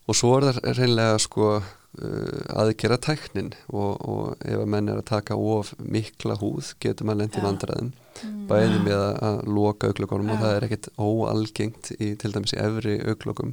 og 0.07 0.15
svo 0.19 0.35
er 0.37 0.47
það 0.51 0.77
reynlega 0.79 1.19
sko 1.23 1.47
uh, 1.55 2.39
aðgerða 2.61 2.97
tæknin 3.07 3.53
og, 3.73 3.91
og 4.05 4.35
ef 4.45 4.59
að 4.61 4.69
menn 4.73 4.89
er 4.91 4.99
að 5.01 5.07
taka 5.09 5.35
of 5.37 5.73
mikla 5.79 6.35
húð 6.41 6.73
getur 6.83 7.05
maður 7.07 7.21
lent 7.23 7.37
í 7.37 7.41
Já. 7.41 7.45
vandræðum 7.49 7.93
Mm. 8.23 8.45
bæði 8.47 8.77
með 8.79 8.93
að, 8.95 9.15
að 9.27 9.39
loka 9.57 9.87
auklokunum 9.91 10.29
og 10.31 10.37
Já. 10.37 10.43
það 10.45 10.53
er 10.55 10.65
ekkit 10.69 10.85
óalgengt 11.03 11.89
í 11.99 12.13
til 12.21 12.31
dæmis 12.31 12.53
í 12.55 12.59
efri 12.63 12.93
auklokum 13.11 13.49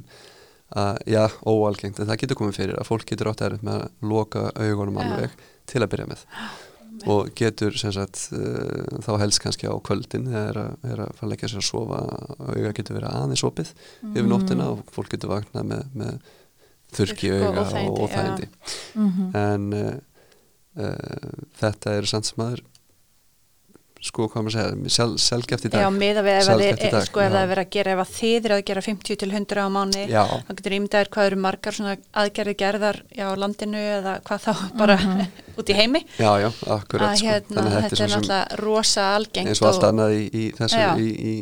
að, 0.73 1.01
já, 1.05 1.25
óalgengt, 1.45 1.99
en 1.99 2.07
það 2.07 2.21
getur 2.21 2.37
komið 2.39 2.55
fyrir 2.61 2.77
að 2.79 2.87
fólk 2.87 3.03
getur 3.11 3.27
átt 3.33 3.43
erfitt 3.45 3.65
með 3.67 3.81
að 3.81 4.07
loka 4.13 4.45
augunum 4.55 4.95
Já. 4.97 5.03
alveg 5.03 5.35
til 5.67 5.83
að 5.83 5.91
byrja 5.91 6.07
með 6.13 6.23
og 7.09 7.31
getur 7.35 7.75
sagt 7.79 8.29
uh, 8.35 8.99
þá 9.03 9.11
helst 9.23 9.41
kannski 9.43 9.67
á 9.67 9.75
kvöldin 9.83 10.29
þegar 10.29 10.49
er 10.49 10.61
að, 10.61 10.87
er 10.91 11.01
að 11.05 11.11
fara 11.17 11.27
að 11.27 11.33
leggja 11.33 11.49
sér 11.51 11.61
að 11.63 11.67
sofa 11.69 11.99
auga 12.53 12.71
getur 12.77 12.97
verið 12.99 13.09
aðeins 13.11 13.43
opið 13.49 13.73
yfir 14.13 14.29
nóttina 14.29 14.69
og 14.73 14.83
fólk 14.95 15.11
getur 15.15 15.33
vaknað 15.33 15.69
með, 15.73 15.83
með 15.93 16.31
þurki 16.93 17.31
Þurrk 17.33 17.43
og 17.43 17.57
auga 17.57 17.63
óþægindi, 17.63 17.89
og, 17.89 17.99
og 17.99 18.09
já. 18.09 18.15
þægindi 18.15 18.49
Mhm. 18.93 19.29
en 19.43 19.73
uh, 19.73 19.93
uh, 20.77 21.43
þetta 21.59 21.97
eru 21.97 22.11
samt 22.13 22.29
sem 22.29 22.43
aður 22.45 22.63
sko 24.03 24.25
hvað 24.27 24.43
maður 24.43 24.55
segja 24.57 24.89
sjálf, 24.97 25.13
sjálfgeft 25.23 25.65
í 25.65 25.69
dag. 25.71 25.83
Já, 25.85 25.89
miða 25.95 26.23
við 26.25 26.33
ef, 26.35 26.95
sko, 27.07 27.21
það 27.23 27.37
er 27.39 27.47
verið 27.53 27.63
að 27.63 27.69
gera 27.75 27.93
ef 27.95 28.01
að 28.03 28.09
þið 28.17 28.47
eru 28.49 28.55
að 28.57 28.63
gera 28.69 28.83
50 28.87 29.19
til 29.21 29.29
100 29.31 29.63
á 29.63 29.67
mánu 29.71 30.01
þá 30.11 30.51
getur 30.57 30.75
ímyndaðir 30.77 31.11
hvað 31.15 31.29
eru 31.29 31.39
margar 31.45 31.77
svona 31.77 31.93
aðgerði 32.23 32.55
gerðar 32.59 32.99
já, 33.15 33.23
á 33.31 33.33
landinu 33.39 33.79
eða 33.93 34.17
hvað 34.27 34.43
þá 34.43 34.51
bara 34.83 34.97
út 35.63 35.71
í 35.71 35.77
heimi. 35.77 36.03
Já, 36.19 36.31
já, 36.43 36.49
akkurat 36.75 37.15
sko. 37.15 37.29
hérna, 37.31 37.55
Þannig 37.55 37.77
að 37.77 37.79
þetta 37.79 37.93
er 37.93 37.95
svo 37.95 38.03
sem- 38.03 38.13
náttúrulega 38.17 38.59
rosa 38.63 39.07
algengt 39.15 39.53
eins 39.53 39.63
og 39.63 39.69
allt 39.71 39.87
annað 39.91 40.17
í, 40.19 40.23
í 40.33 40.43
þessu 40.59 40.83
í, 40.99 41.09
í 41.31 41.33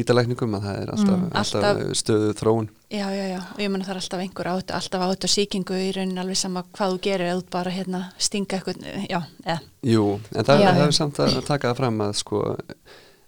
lítalækningum 0.00 0.58
að 0.58 0.66
það 0.66 0.82
er 0.82 0.92
alltaf, 0.94 1.16
Mm, 1.20 1.30
alltaf, 1.30 1.64
alltaf- 1.64 1.98
stöðu 2.02 2.34
þróun 2.40 2.68
Já, 2.90 3.06
já, 3.14 3.26
já, 3.30 3.38
og 3.54 3.60
ég 3.62 3.70
menna 3.70 3.84
það 3.86 3.92
er 3.94 3.98
alltaf 4.00 4.20
einhver 4.24 4.48
át, 4.50 4.70
alltaf 4.74 5.02
át 5.06 5.24
og 5.24 5.30
sýkingu 5.30 5.76
í 5.78 5.90
raunin 5.94 6.18
alveg 6.18 6.36
sama 6.40 6.64
hvað 6.74 6.96
þú 6.96 7.02
gerir 7.04 7.28
eða 7.30 7.36
þú 7.38 7.50
bara 7.54 7.70
hérna 7.70 8.00
stinga 8.18 8.56
eitthvað, 8.58 8.80
já, 9.06 9.20
eða, 9.46 9.58
Jú, 9.86 10.06
en 10.34 10.44
það, 10.48 10.62
Já, 10.64 10.72
er 10.88 10.96
samt 10.96 11.20
að 11.22 11.36
taka 11.46 11.70
það 11.70 11.76
fram 11.78 12.00
að 12.02 12.16
sko 12.18 12.40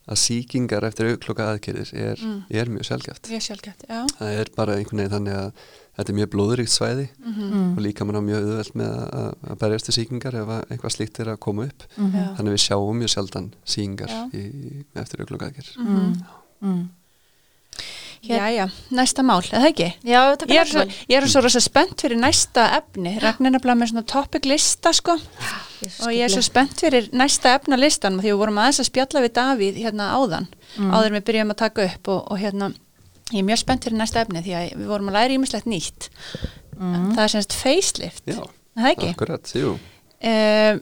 að 0.03 0.19
sýkingar 0.19 0.83
eftir 0.89 1.13
aukloka 1.13 1.47
aðgerðir 1.53 1.93
er, 1.95 2.17
Mm. 2.19 2.41
er 2.51 2.67
mjög 2.75 2.89
sjálfgeft 2.89 3.29
mjög 3.31 3.45
sjálfgætt, 3.47 3.85
já 3.89 4.01
það 4.19 4.41
er 4.41 4.49
bara 4.57 4.75
einhvern 4.75 4.99
veginn 4.99 5.13
þannig 5.15 5.37
að 5.39 5.53
þetta 5.97 6.11
er 6.11 6.17
mjög 6.19 6.31
blóðuríkt 6.35 6.73
svæði 6.75 7.07
Mm. 7.23 7.77
og 7.77 7.79
líka 7.87 8.05
mann 8.05 8.19
á 8.19 8.23
mjög 8.27 8.43
auðvelt 8.43 8.75
með 8.75 8.91
að, 9.15 9.35
að 9.47 9.59
berjast 9.63 9.85
til 9.87 9.95
sýkingar 9.95 10.35
ef 10.43 10.49
að 10.57 10.65
eitthvað 10.75 10.97
slíkt 10.97 11.21
er 11.23 11.31
að 11.31 11.39
koma 11.39 11.63
upp 11.71 11.87
Mhm. 11.97 12.11
Já. 12.19 12.35
þannig 12.35 12.53
við 12.59 12.65
sjáum 12.67 12.99
mjög 12.99 13.15
sjaldan 13.15 13.53
sýkingar 13.65 14.11
Já. 14.11 14.27
í, 14.35 14.85
eftir 14.97 15.21
aukloka 15.23 15.47
aðgerðir 15.47 15.77
Mm. 15.79 16.25
Mm. 16.63 16.89
Hér- 18.23 18.39
Já, 18.39 18.47
já, 18.55 18.67
næsta 18.95 19.23
mál, 19.27 19.41
eða 19.43 19.67
ekki? 19.73 19.89
Já, 20.07 20.21
Ég 20.47 20.61
er, 20.61 20.69
svo, 20.71 20.83
ég 21.11 21.17
er 21.19 21.25
svo 21.27 21.41
rosa 21.43 21.59
spennt 21.61 21.99
fyrir 22.05 22.17
næsta 22.23 22.69
efni, 22.79 23.17
Ragnar 23.19 23.51
er 23.51 23.57
nefnilega 23.57 23.79
með 23.81 23.91
svona 23.91 24.05
topic 24.07 24.45
lista 24.47 24.93
sko 24.95 25.17
og 25.19 26.13
ég 26.15 26.23
er 26.23 26.31
svo 26.31 26.43
spennt 26.47 26.79
fyrir 26.79 27.09
næsta 27.13 27.57
efna 27.59 27.75
listan 27.81 28.21
því 28.21 28.31
við 28.31 28.39
vorum 28.39 28.61
aðeins 28.63 28.79
að 28.85 28.89
spjalla 28.93 29.25
við 29.25 29.33
Davíð 29.41 29.81
hérna 29.83 30.13
áðan, 30.15 30.47
Mm. 30.79 30.89
áður 30.95 31.07
en 31.11 31.17
við 31.19 31.25
byrjum 31.29 31.51
að 31.53 31.57
taka 31.65 31.85
upp 31.85 32.09
og, 32.09 32.31
og 32.33 32.39
hérna, 32.39 32.71
ég 33.33 33.43
er 33.43 33.45
mjög 33.45 33.59
spennt 33.59 33.85
fyrir 33.85 33.99
næsta 33.99 34.23
efni 34.23 34.41
því 34.47 34.55
að 34.57 34.71
við 34.79 34.87
vorum 34.89 35.09
að 35.11 35.17
læra 35.19 35.35
ímislegt 35.37 35.67
nýtt 35.67 36.09
Mm. 36.79 37.13
það 37.17 37.25
er 37.25 37.29
semst 37.35 37.53
facelift 37.53 38.23
Já, 38.27 38.39
er 38.39 38.83
það 38.83 38.93
ekki? 38.95 39.11
akkurat, 39.17 39.53
jú 39.55 39.79
Uh, 40.23 40.79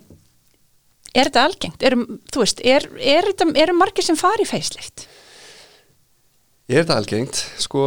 er 1.17 1.25
þetta 1.31 1.45
algengt? 1.49 1.83
Er, 1.83 1.95
þú 1.97 2.43
veist, 2.45 2.61
er, 2.61 2.85
er, 3.01 3.25
þetta, 3.33 3.47
eru 3.57 3.73
margir 3.73 4.05
sem 4.05 4.17
fari 4.21 4.45
í 4.45 4.47
facelift? 4.47 5.07
Er 6.71 6.85
þetta 6.85 6.97
algengt? 7.01 7.41
Sko, 7.59 7.85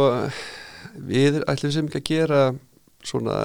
við 1.08 1.40
ætlum 1.48 1.72
sem 1.72 1.86
ekki 1.88 2.00
að 2.02 2.08
gera 2.10 2.40
svona 3.04 3.38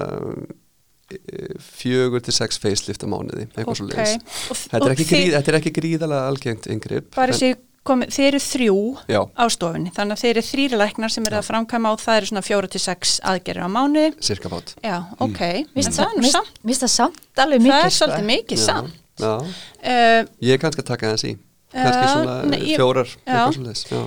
e, 1.10 1.48
fjögur 1.64 2.22
til 2.24 2.34
sex 2.36 2.60
facelift 2.60 3.04
á 3.04 3.08
mánuði, 3.10 3.46
eitthvað 3.54 3.80
svo 3.80 3.88
leiðis. 3.88 4.20
Þetta, 4.68 4.84
er 4.84 4.94
ekki 4.94 5.08
gríð, 5.10 5.32
þetta 5.38 5.52
er 5.54 5.58
ekki 5.60 5.72
gríðalega 5.80 6.28
algengt 6.30 6.68
yngripp. 6.70 7.10
bara 7.16 7.32
þessi 7.34 7.54
komið, 7.88 8.12
þeir 8.12 8.26
eru 8.28 8.40
þrjú 8.44 8.76
Já, 9.08 9.20
á 9.24 9.44
stofunni, 9.56 9.92
þannig 9.96 10.16
að 10.18 10.22
þeir 10.22 10.32
eru 10.34 10.46
þrýri 10.50 10.80
læknar 10.82 11.14
sem 11.14 11.26
eru 11.30 11.38
að 11.40 11.48
framkvæma 11.48 11.92
og 11.96 12.02
það 12.04 12.18
eru 12.20 12.30
svona 12.30 12.44
fjóra 12.44 12.70
til 12.70 12.82
sex 12.84 13.16
aðgerir 13.32 13.64
á 13.64 13.68
mánuði. 13.72 14.10
cirka 14.20 14.52
bát. 14.52 14.74
Já, 14.84 14.96
ok, 15.18 15.40
Mér 15.40 15.60
en 15.64 15.70
finnst 15.80 16.00
það 16.00 16.16
nú 16.20 16.32
samt, 16.36 16.60
það 16.84 16.92
samt 16.94 17.44
alveg 17.44 17.64
það 17.64 17.68
mikið 17.70 17.88
er 17.88 17.96
svolítið 17.96 18.26
mikið 18.34 18.58
Já, 18.60 18.66
samt. 18.68 18.98
Já, 19.20 19.34
Uh, 19.80 20.26
ég 20.44 20.52
er 20.52 20.58
kannski 20.60 20.82
að 20.82 20.88
taka 20.92 21.10
þess 21.14 21.24
í. 21.24 21.30
Kannski 21.72 22.02
Já, 22.04 22.08
svona 22.12 22.34
nei, 22.52 22.58
ég- 22.68 22.76
fjórar, 22.76 23.08
já. 23.08 23.32
eitthvað 23.32 23.54
svo 23.56 23.62
leiðis. 23.64 23.82
Já. 23.88 24.00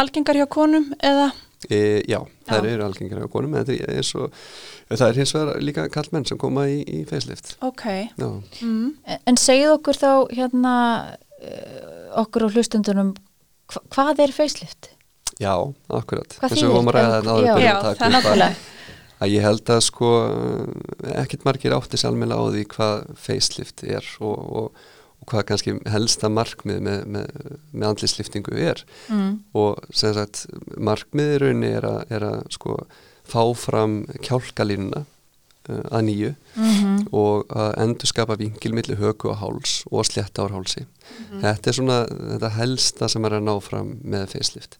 Algengar 0.00 0.34
hjá 0.38 0.46
konum 0.48 0.92
eða, 1.02 1.30
E, 1.68 2.00
já, 2.08 2.16
það 2.48 2.62
Já. 2.64 2.70
eru 2.72 2.84
algengir 2.86 3.18
á 3.20 3.28
konum, 3.28 3.54
en 3.54 3.64
þetta 3.68 3.88
er, 3.92 4.02
svo, 4.02 4.30
það 4.88 5.02
er 5.10 5.18
hins 5.20 5.32
vegar 5.36 5.58
líka 5.60 5.82
kallmenn 5.92 6.24
sem 6.26 6.38
koma 6.40 6.62
í, 6.72 6.78
í 6.88 7.02
facelift. 7.06 7.50
ok, 7.60 7.82
Já, 8.16 8.30
mm, 8.62 8.94
En- 9.26 9.36
segið 9.36 9.74
okkur 9.76 9.98
þá 10.00 10.12
hérna 10.38 10.72
uh, 11.42 12.22
okkur 12.22 12.46
og 12.48 12.52
hlustundunum 12.56 13.12
hva, 13.68 13.82
hvað 13.92 14.22
er 14.24 14.32
facelift? 14.32 14.88
já 15.40 15.52
akkurat. 15.90 16.32
Hvað 16.40 16.48
Eins 16.48 16.52
og 16.52 16.56
við 16.56 16.64
þýðir 16.64 16.72
vorum 16.72 16.88
að 16.88 16.96
ræða 16.96 17.10
það? 17.10 17.20
þetta 17.20 17.34
áður 17.36 17.44
Já. 17.44 17.52
að 17.52 17.82
það 17.82 17.90
er 17.90 18.16
upp 18.16 18.30
að- 18.32 18.56
að 19.20 19.30
ég 19.34 19.42
held 19.44 19.64
að 19.76 19.80
sko 19.84 20.10
ekkert 21.20 21.44
margir 21.44 21.76
átti 21.76 22.00
sálmjöla 22.00 22.40
á 22.40 22.44
því 22.56 22.64
hvað 22.72 23.04
facelift 23.20 23.84
er 23.84 24.04
og, 24.20 24.38
og, 24.56 24.72
og 25.20 25.28
hvað 25.30 25.46
kannski 25.50 25.76
helsta 25.92 26.30
markmið 26.32 26.82
með, 26.86 27.06
með, 27.16 27.46
með 27.72 27.88
andlisliftingu 27.92 28.56
er. 28.56 28.82
Mm. 29.12 29.38
og 29.56 29.80
sem 29.92 30.14
sagt 30.16 30.46
markmiði 30.76 31.36
í 31.36 31.40
rauninni 31.44 31.72
er 31.78 31.88
að, 31.88 32.02
er 32.16 32.28
að 32.32 32.42
sko 32.56 32.76
fá 33.30 33.42
fram 33.58 34.02
kjálkalínuna 34.24 35.04
uh, 35.04 35.84
að 35.90 36.06
nýju 36.08 36.34
Mm 36.56 36.78
og 37.16 37.50
að 37.56 37.72
endur 37.82 38.06
skapa 38.10 38.36
vingil 38.38 38.72
milli 38.76 38.94
höku 38.98 39.30
og 39.32 39.38
háls 39.40 39.80
og 39.90 40.04
slétta 40.06 40.44
ár 40.44 40.52
hálsi. 40.54 40.84
Þetta 41.40 41.70
er 41.70 41.76
svona 41.76 41.96
þetta 42.06 42.50
helsta 42.54 43.08
sem 43.10 43.26
er 43.26 43.36
að 43.38 43.46
ná 43.48 43.52
fram 43.64 43.92
með 44.02 44.28
facelift. 44.34 44.76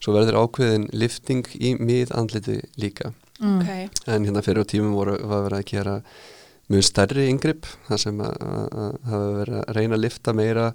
Svo 0.00 0.14
verður 0.16 0.38
ákveðin 0.44 0.86
lifting 0.96 1.48
í 1.58 1.74
miðandliti 1.76 2.60
líka. 2.80 3.12
Mm. 3.38 3.60
ok, 3.60 4.00
en 4.10 4.24
hérna 4.26 4.42
fyrir 4.42 4.64
á 4.66 4.70
tímum 4.70 4.96
voru 4.98 5.18
var 5.30 5.44
verið 5.44 5.60
að 5.60 5.68
gera 5.70 5.92
mjög 6.68 6.84
stærri 6.88 7.28
yngripp 7.32 7.66
þar 7.88 8.02
sem 8.02 8.18
að, 8.24 8.34
að, 8.44 8.64
að 8.84 8.96
hafa 9.12 9.28
verið 9.38 9.58
að 9.62 9.74
reyna 9.78 9.96
að 9.98 10.02
lifta 10.04 10.34
meira 10.36 10.66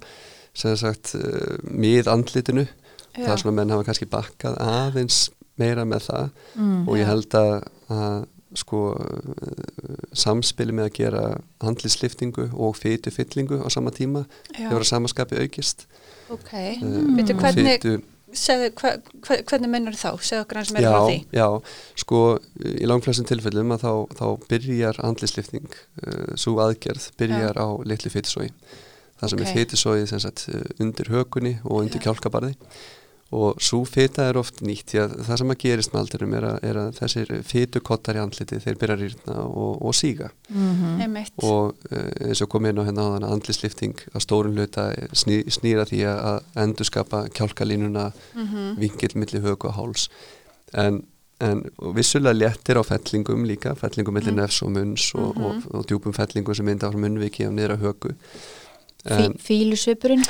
sem 0.54 0.76
sagt 0.78 1.14
uh, 1.18 1.56
mið 1.70 2.10
andlitinu 2.12 2.64
Já. 2.66 3.24
það 3.24 3.32
er 3.36 3.42
svona 3.44 3.56
menn 3.60 3.74
hafa 3.74 3.86
kannski 3.88 4.08
bakkað 4.10 4.58
aðeins 4.64 5.18
meira 5.60 5.84
með 5.86 6.08
það 6.08 6.30
mm. 6.58 6.78
og 6.90 6.96
ég 6.98 7.06
held 7.10 7.36
að, 7.38 7.52
að 7.94 8.16
sko 8.58 8.80
uh, 8.94 9.98
samspili 10.14 10.74
með 10.74 10.88
að 10.88 10.96
gera 10.98 11.22
handlisliftingu 11.64 12.48
og 12.54 12.76
fytu 12.78 13.10
fyllingu 13.14 13.60
á 13.62 13.68
sama 13.72 13.90
tíma 13.94 14.24
hefur 14.54 14.82
að 14.82 14.90
samaskapi 14.92 15.40
aukist 15.42 15.86
Ok, 16.32 16.50
Mm. 16.80 17.18
veitu 17.18 17.34
hvernig, 17.36 17.82
Fitu- 17.82 18.02
segðu, 18.38 18.70
hva, 18.80 18.94
hva, 19.26 19.38
hvernig 19.50 19.70
mennur 19.72 19.96
þá? 19.98 20.10
Segðu 20.20 20.44
okkur 20.44 20.60
hans 20.60 20.72
meira 20.74 20.86
já, 20.88 20.94
frá 20.94 21.04
því. 21.08 21.18
já, 21.38 21.46
sko 22.04 22.22
í 22.74 22.88
langflestum 22.90 23.28
tilfellum 23.28 23.74
að 23.76 23.84
þá, 23.86 23.92
þá 24.20 24.26
byrjar 24.50 25.00
andlislifting, 25.06 25.68
uh, 26.06 26.34
svo 26.40 26.56
aðgerð 26.64 27.08
byrjar 27.20 27.60
á 27.60 27.68
litlu 27.88 28.12
fytusói 28.12 28.48
það 29.20 29.30
sem 29.30 29.38
Ok. 29.38 29.46
er 30.18 30.24
sagt 30.26 30.46
uh, 30.52 30.62
undir 30.82 31.10
hökunni 31.14 31.56
og 31.64 31.84
undir 31.84 32.00
Já. 32.02 32.08
kjálkabarði 32.08 32.54
og 33.34 33.60
svo 33.62 33.80
fyta 33.88 34.28
er 34.30 34.36
oft 34.38 34.60
nýtt 34.62 34.92
því 34.92 34.98
að 35.02 35.14
það 35.26 35.38
sem 35.40 35.52
að 35.54 35.58
gerist 35.64 35.92
með 35.94 36.00
aldurum 36.04 36.34
er 36.38 36.44
að, 36.48 36.58
er 36.70 36.76
að 36.84 36.90
þessir 37.00 37.32
fytukottar 37.50 38.18
í 38.18 38.22
andliti 38.22 38.58
þeir 38.62 38.78
byrja 38.82 38.96
að 38.96 39.02
rýrna 39.04 39.36
og, 39.48 39.72
og 39.88 39.94
síga 39.98 40.28
Mm 40.48 41.00
Einmitt. 41.02 41.32
og 41.42 41.74
uh, 41.90 42.10
eins 42.28 42.42
og 42.44 42.48
kom 42.52 42.66
inn 42.68 42.78
á 42.78 42.84
hérna 42.86 43.08
á 43.18 43.26
andlislifting 43.32 43.96
að 44.14 44.22
stórun 44.26 44.54
hluta 44.58 44.84
sný, 45.16 45.40
snýra 45.50 45.86
því 45.88 46.04
að, 46.12 46.44
endurskapa 46.66 47.24
kjálkalínuna 47.34 48.12
Mhm. 48.34 48.76
vingill 48.78 49.14
milli 49.18 49.40
högu 49.40 49.68
og 49.68 49.74
háls 49.78 50.08
en, 50.74 51.02
en 51.40 51.64
og 51.78 51.94
vissulega 51.96 52.34
léttir 52.36 52.78
á 52.78 52.82
fellingum 52.86 53.44
líka, 53.48 53.74
fellingum 53.74 54.14
milli 54.14 54.30
Mm. 54.32 54.36
nefs 54.42 54.62
og 54.62 54.70
munns 54.70 55.14
og, 55.14 55.34
Mhm. 55.36 55.44
og, 55.44 55.74
og 55.74 55.86
djúpum 55.86 56.14
fellingum 56.14 56.54
sem 56.54 56.66
mynda 56.66 56.86
á 56.88 56.92
munnviki 56.94 57.46
og 57.48 57.52
niðra 57.54 57.76
högu 57.82 58.14
En 59.04 59.34
Fílusvipurinn 59.36 60.22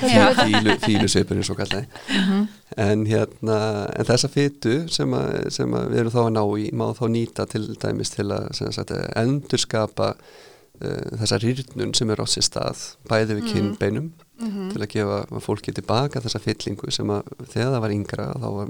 fílusvipurinn 0.82 1.44
svo 1.46 1.54
kallaði 1.58 1.86
Mhm. 2.10 2.46
en 2.76 3.04
hérna 3.06 3.58
en 3.94 4.04
þessa 4.08 4.28
fytu 4.28 4.88
sem, 4.90 5.10
að, 5.14 5.50
sem 5.54 5.70
að 5.78 5.90
við 5.92 6.00
erum 6.02 6.10
þá 6.14 6.22
að 6.24 6.32
ná 6.34 6.42
í 6.58 6.72
má 6.72 6.88
þá 6.98 7.04
nýta 7.14 7.46
til 7.46 7.68
dæmis 7.78 8.10
til 8.16 8.26
að 8.34 8.48
sagt, 8.74 8.90
endurskapa 9.16 10.14
uh, 10.14 11.18
þessa 11.20 11.38
rýrnun 11.38 11.94
sem 11.94 12.10
er 12.10 12.18
á 12.18 12.26
sér 12.26 12.42
stað 12.48 12.96
bæði 13.08 13.36
við 13.38 13.44
Mm. 13.44 13.52
kinnbeinum 13.52 14.10
Mhm. 14.42 14.72
til 14.72 14.80
að 14.82 14.88
gefa 14.90 15.40
fólki 15.40 15.72
tilbaka 15.72 16.20
þessa 16.20 16.40
fyllingu 16.42 16.90
sem 16.90 17.06
að 17.06 17.22
þegar 17.52 17.70
það 17.76 17.80
var 17.80 17.90
yngra 17.94 18.26
þá 18.34 18.48
var 18.56 18.66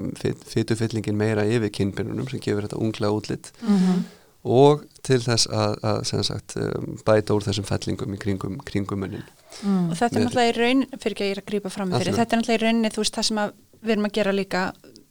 fytufyllingin 0.53 1.17
meira 1.17 1.41
yfir 1.49 1.71
kinnbeinunum 1.73 2.29
sem 2.29 2.39
gefur 2.39 2.61
þetta 2.67 2.77
unglega 2.77 3.09
útlitt 3.17 3.51
Mhm. 3.65 4.03
Og 4.45 4.85
til 5.05 5.19
þess 5.21 5.49
að, 5.49 5.75
að 5.85 5.99
sem 6.09 6.23
sagt, 6.25 6.55
um, 6.61 6.95
bæta 7.05 7.35
úr 7.35 7.45
þessum 7.45 7.67
fellingum 7.67 8.15
í 8.15 8.19
kringum, 8.21 8.59
kringum 8.65 9.01
munnin. 9.01 9.25
Mm. 9.63 9.91
Og 9.91 9.97
þetta 9.99 10.19
er 10.19 10.25
náttúrulega 10.25 10.51
í 10.51 10.57
raun, 10.57 10.83
fyrir 11.01 11.15
ekki 11.15 11.25
að 11.25 11.29
ég 11.29 11.35
er 11.35 11.41
að 11.41 11.49
grípa 11.49 11.71
fram 11.73 11.91
með 11.91 12.03
fyrir, 12.03 12.17
þetta 12.19 12.35
er 12.35 12.41
náttúrulega 12.41 12.61
í 12.61 12.65
rauninni, 12.65 12.93
þú 12.93 13.03
veist, 13.03 13.17
það 13.17 13.27
sem 13.29 13.41
að 13.41 13.55
við 13.81 13.95
erum 13.95 14.07
að 14.09 14.15
gera 14.17 14.35
líka 14.35 14.63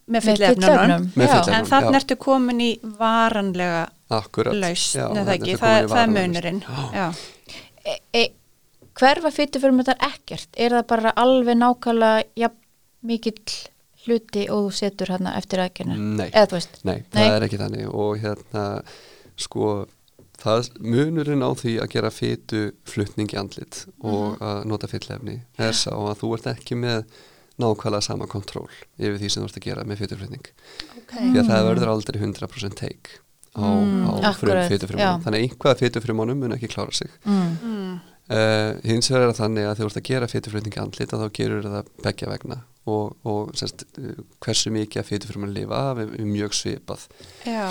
með 0.05 0.27
fyllefnunum. 0.29 1.05
En 1.17 1.69
þannig 1.69 1.99
ertu 1.99 2.17
komin 2.21 2.63
í 2.63 2.71
varanlega 2.99 3.85
Já, 4.99 5.07
neða 5.09 5.31
þetta 5.31 5.37
ekki, 5.39 5.55
það, 5.61 5.77
það 5.91 6.01
er 6.03 6.11
munurinn. 6.13 6.59
e, 7.85 7.95
e, 8.13 8.25
hverfa 8.99 9.31
þetta 9.81 10.11
ekkert? 10.11 10.51
Er 10.53 10.77
það 10.77 10.85
bara 10.91 11.15
alveg 11.25 11.57
nákvæmlega 11.57 12.27
ja, 12.43 12.51
mikill 13.05 13.57
hluti 14.05 14.45
og 14.53 14.67
þú 14.67 14.77
setur 14.77 15.11
hérna 15.15 15.33
eftir 15.39 15.63
veist 16.59 16.79
Nei, 16.85 16.99
Nei. 17.01 17.09
það 17.15 17.31
er 17.31 17.45
ekki 17.47 17.61
þannig 17.61 17.87
og 17.89 18.21
hérna 18.21 18.65
sko 19.37 19.85
það 20.41 20.69
munurinn 20.83 21.43
á 21.45 21.49
því 21.55 21.77
að 21.83 21.91
gera 21.95 22.11
fytu 22.11 22.63
flutning 22.87 23.31
í 23.33 23.37
andlit 23.39 23.85
og 24.03 24.41
að 24.43 24.65
nota 24.67 24.89
fyllefni 24.91 25.37
er 25.57 25.71
sá 25.77 25.91
að 25.95 26.17
þú 26.21 26.33
ert 26.37 26.49
ekki 26.51 26.75
með 26.79 27.05
nákvæmlega 27.61 28.03
sama 28.03 28.27
kontról 28.27 28.67
yfir 28.99 29.15
því 29.21 29.29
sem 29.31 29.43
þú 29.43 29.47
ert 29.47 29.59
að 29.61 29.67
gera 29.69 29.85
með 29.87 30.01
fytuflutning 30.03 30.49
Okay. 31.05 31.29
því 31.31 31.37
að 31.43 31.49
það 31.51 31.67
verður 31.69 31.89
aldrei 31.91 32.17
100% 32.19 32.75
take 32.81 33.19
á, 33.55 33.61
Mm, 33.61 34.07
á 34.09 34.33
fytufrumunum 34.35 35.21
þannig 35.23 35.37
að 35.37 35.43
einhvað 35.45 35.79
fytufrumunum 35.79 36.39
mun 36.41 36.55
ekki 36.55 36.67
klára 36.73 36.91
sig. 36.91 37.11
Mm. 37.23 37.99
Uh, 38.25 38.71
hins 38.83 39.07
vegar 39.11 39.27
er 39.27 39.29
það 39.31 39.37
þannig 39.43 39.67
að 39.69 39.77
þú 39.79 39.85
ert 39.85 39.99
að 40.01 40.07
gera 40.09 40.27
fytuflutning 40.31 40.73
í 40.75 40.81
andlit 40.81 41.13
að 41.13 41.21
þá 41.21 41.27
gerur 41.37 41.67
það 41.69 41.91
begja 42.03 42.29
vegna. 42.31 42.57
Og, 42.89 43.13
og 43.23 43.53
semst, 43.57 43.85
uh, 44.01 44.17
hversu 44.41 44.73
mikið 44.73 45.01
að 45.03 45.09
fytufrumunum 45.11 45.53
lifa 45.55 45.79
af 45.91 46.01
er 46.03 46.11
mjög 46.25 46.57
svipað. 46.57 47.05
Já. 47.45 47.69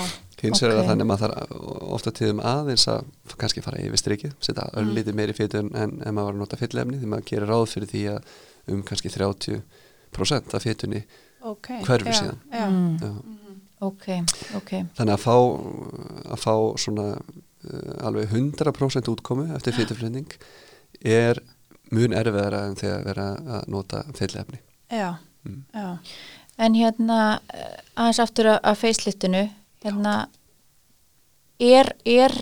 Hins 0.49 0.61
vegar 0.63 0.73
er 0.75 0.79
það 0.81 0.89
þannig 0.91 1.05
að 1.05 1.09
maður 1.11 1.23
þarf 1.25 1.91
ofta 1.97 2.11
tíðum 2.19 2.41
aðeins 2.51 2.87
að 2.93 3.05
kannski 3.41 3.63
fara 3.65 3.81
yfir 3.83 4.01
strikið 4.01 4.33
setja 4.39 4.65
Mm. 4.71 4.81
öllítið 4.83 5.17
meiri 5.19 5.35
fytu 5.37 5.59
en, 5.61 5.69
en, 5.75 5.95
en 6.05 6.13
maður 6.15 6.25
var 6.29 6.35
að 6.37 6.41
nota 6.43 6.59
fyllefni 6.61 6.99
því 7.01 7.09
maður 7.13 7.27
gerir 7.31 7.51
ráð 7.51 7.65
fyrir 7.73 7.91
því 7.93 8.03
að 8.15 8.35
um 8.75 8.83
kannski 8.87 9.11
30% 9.13 10.53
af 10.57 10.63
fytunni 10.65 11.03
Ok. 11.45 11.67
Hverfur 11.85 12.09
Já, 12.09 12.19
síðan. 12.19 12.37
Já. 12.49 12.65
Mm. 12.65 12.97
já. 12.97 13.11
ok, 13.85 14.05
ok 14.57 14.71
þannig 14.97 15.13
að 15.13 15.25
fá, 15.25 15.35
að 16.33 16.39
fá 16.41 16.53
svona 16.81 17.03
uh, 17.19 18.07
alveg 18.07 18.31
100% 18.33 19.11
útkomu 19.11 19.45
eftir 19.53 19.75
fytuflutning 19.77 20.31
er 21.05 21.37
mun 21.93 22.15
erfiðara 22.17 22.63
en 22.69 22.73
þegar 22.79 23.03
vera 23.05 23.27
að 23.59 23.67
nota 23.75 24.01
fyllefni 24.17 24.57
Já. 24.89 25.11
Mm. 25.45 25.61
Já. 25.75 25.97
en 26.65 26.73
hérna 26.79 27.19
eh, 27.53 27.77
aðeins 27.99 28.19
aftur 28.23 28.49
að, 28.55 28.59
að 28.71 28.79
faceliftinu 28.81 29.43
hérna 29.85 30.15
er, 31.61 31.91
er 32.05 32.33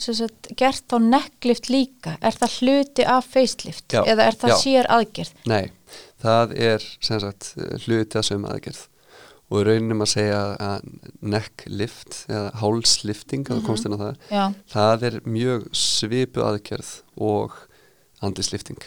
sagt, 0.00 0.50
gert 0.58 0.90
á 0.90 0.98
necklift 0.98 1.68
líka? 1.70 2.16
Er 2.24 2.36
það 2.36 2.56
hluti 2.60 3.06
af 3.06 3.28
facelift? 3.30 3.86
Já, 3.92 4.02
eða 4.08 4.30
er 4.30 4.38
það 4.40 4.54
já. 4.54 4.56
sér 4.64 4.88
aðgerð? 4.96 5.34
Nei, 5.50 5.64
það 6.22 6.54
er 6.70 6.86
sagt 7.00 7.52
hluti 7.84 8.20
að 8.20 8.30
sömu 8.30 8.50
aðgerð. 8.50 8.86
Og 9.50 9.64
rauninum 9.66 10.04
að 10.04 10.12
segja 10.12 10.40
að 10.62 10.84
neck 11.26 11.64
lift 11.66 12.20
eða 12.30 12.52
hálslifting 12.60 13.48
að 13.50 13.58
þú 13.58 13.66
komst 13.66 13.88
inn 13.88 13.96
á 13.98 14.02
það 14.04 14.28
já, 14.30 14.44
það 14.70 15.06
er 15.08 15.16
mjög 15.26 15.64
svipu 15.74 16.44
aðgerð 16.46 16.92
og 17.18 17.56
andislifting 18.22 18.78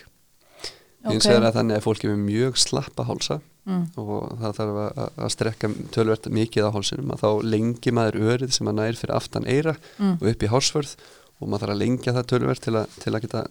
hins 1.03 1.25
Ok. 1.25 1.33
vegar 1.33 1.49
að 1.49 1.57
þannig 1.57 1.81
að 1.81 1.83
fólki 1.83 2.07
með 2.13 2.21
mjög 2.29 2.61
slappa 2.63 3.03
hálsa 3.09 3.41
mm. 3.65 3.83
og 3.97 4.37
það 4.41 4.55
þarf 4.59 4.79
að, 4.83 5.01
að- 5.17 5.31
strekka 5.35 5.69
tölvert 5.95 6.29
mikið 6.39 6.67
á 6.69 6.73
hálsinum 6.75 7.11
að 7.15 7.23
þá 7.23 7.29
lengi 7.55 7.93
maður 7.95 8.19
örið 8.33 8.55
sem 8.57 8.67
að 8.71 8.79
nær 8.81 8.99
fyrir 9.01 9.15
aftan 9.17 9.47
eira 9.47 9.75
Mm. 9.99 10.15
og 10.21 10.29
upp 10.33 10.43
í 10.47 10.51
hálsvörð 10.53 10.95
og 11.41 11.49
maður 11.49 11.65
þarf 11.65 11.73
að 11.75 11.81
lengja 11.83 12.13
það 12.17 12.29
tölvert 12.33 12.63
til 12.63 12.75
að, 12.79 12.87
til 13.03 13.13
að 13.15 13.21
geta 13.27 13.43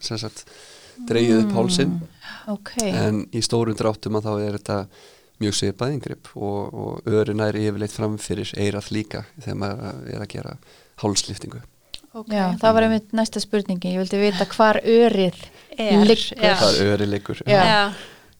sem 0.00 0.18
sagt 0.18 0.44
dreigið 1.08 1.42
upp 1.44 1.52
hálsin 1.58 1.96
ok, 2.48 2.72
en 2.88 3.22
í 3.36 3.42
stórum 3.44 3.76
dráttum 3.76 4.16
að 4.16 4.26
þá 4.28 4.32
er 4.46 4.56
þetta 4.56 4.78
mjög 5.44 5.52
svipað 5.58 5.92
yngripp 5.98 6.30
og, 6.40 6.60
og 6.72 7.08
örin 7.12 7.42
er 7.44 7.58
yfirleitt 7.60 7.92
framfyrir 7.92 8.52
eirað 8.56 8.86
líka 8.96 9.24
þegar 9.36 9.58
maður 9.60 10.06
er 10.14 10.22
að 10.24 10.30
gera 10.32 10.54
hálsliftingu 11.02 11.60
Ok. 12.16 12.30
já, 12.32 12.46
það 12.56 12.72
var 12.78 12.86
einmitt 12.86 13.10
næsta 13.12 13.42
spurningi 13.44 13.90
ég 13.92 13.98
vildi 14.00 14.20
vita 14.22 14.46
hvar 14.54 14.78
örið 14.80 15.36
Er, 15.76 15.98
liggur 16.08 16.22
já. 16.40 16.54
það 16.56 16.78
er 16.80 16.92
öri 16.94 17.08
liggur 17.12 17.42
Já. 17.44 17.58
Já. 17.60 17.82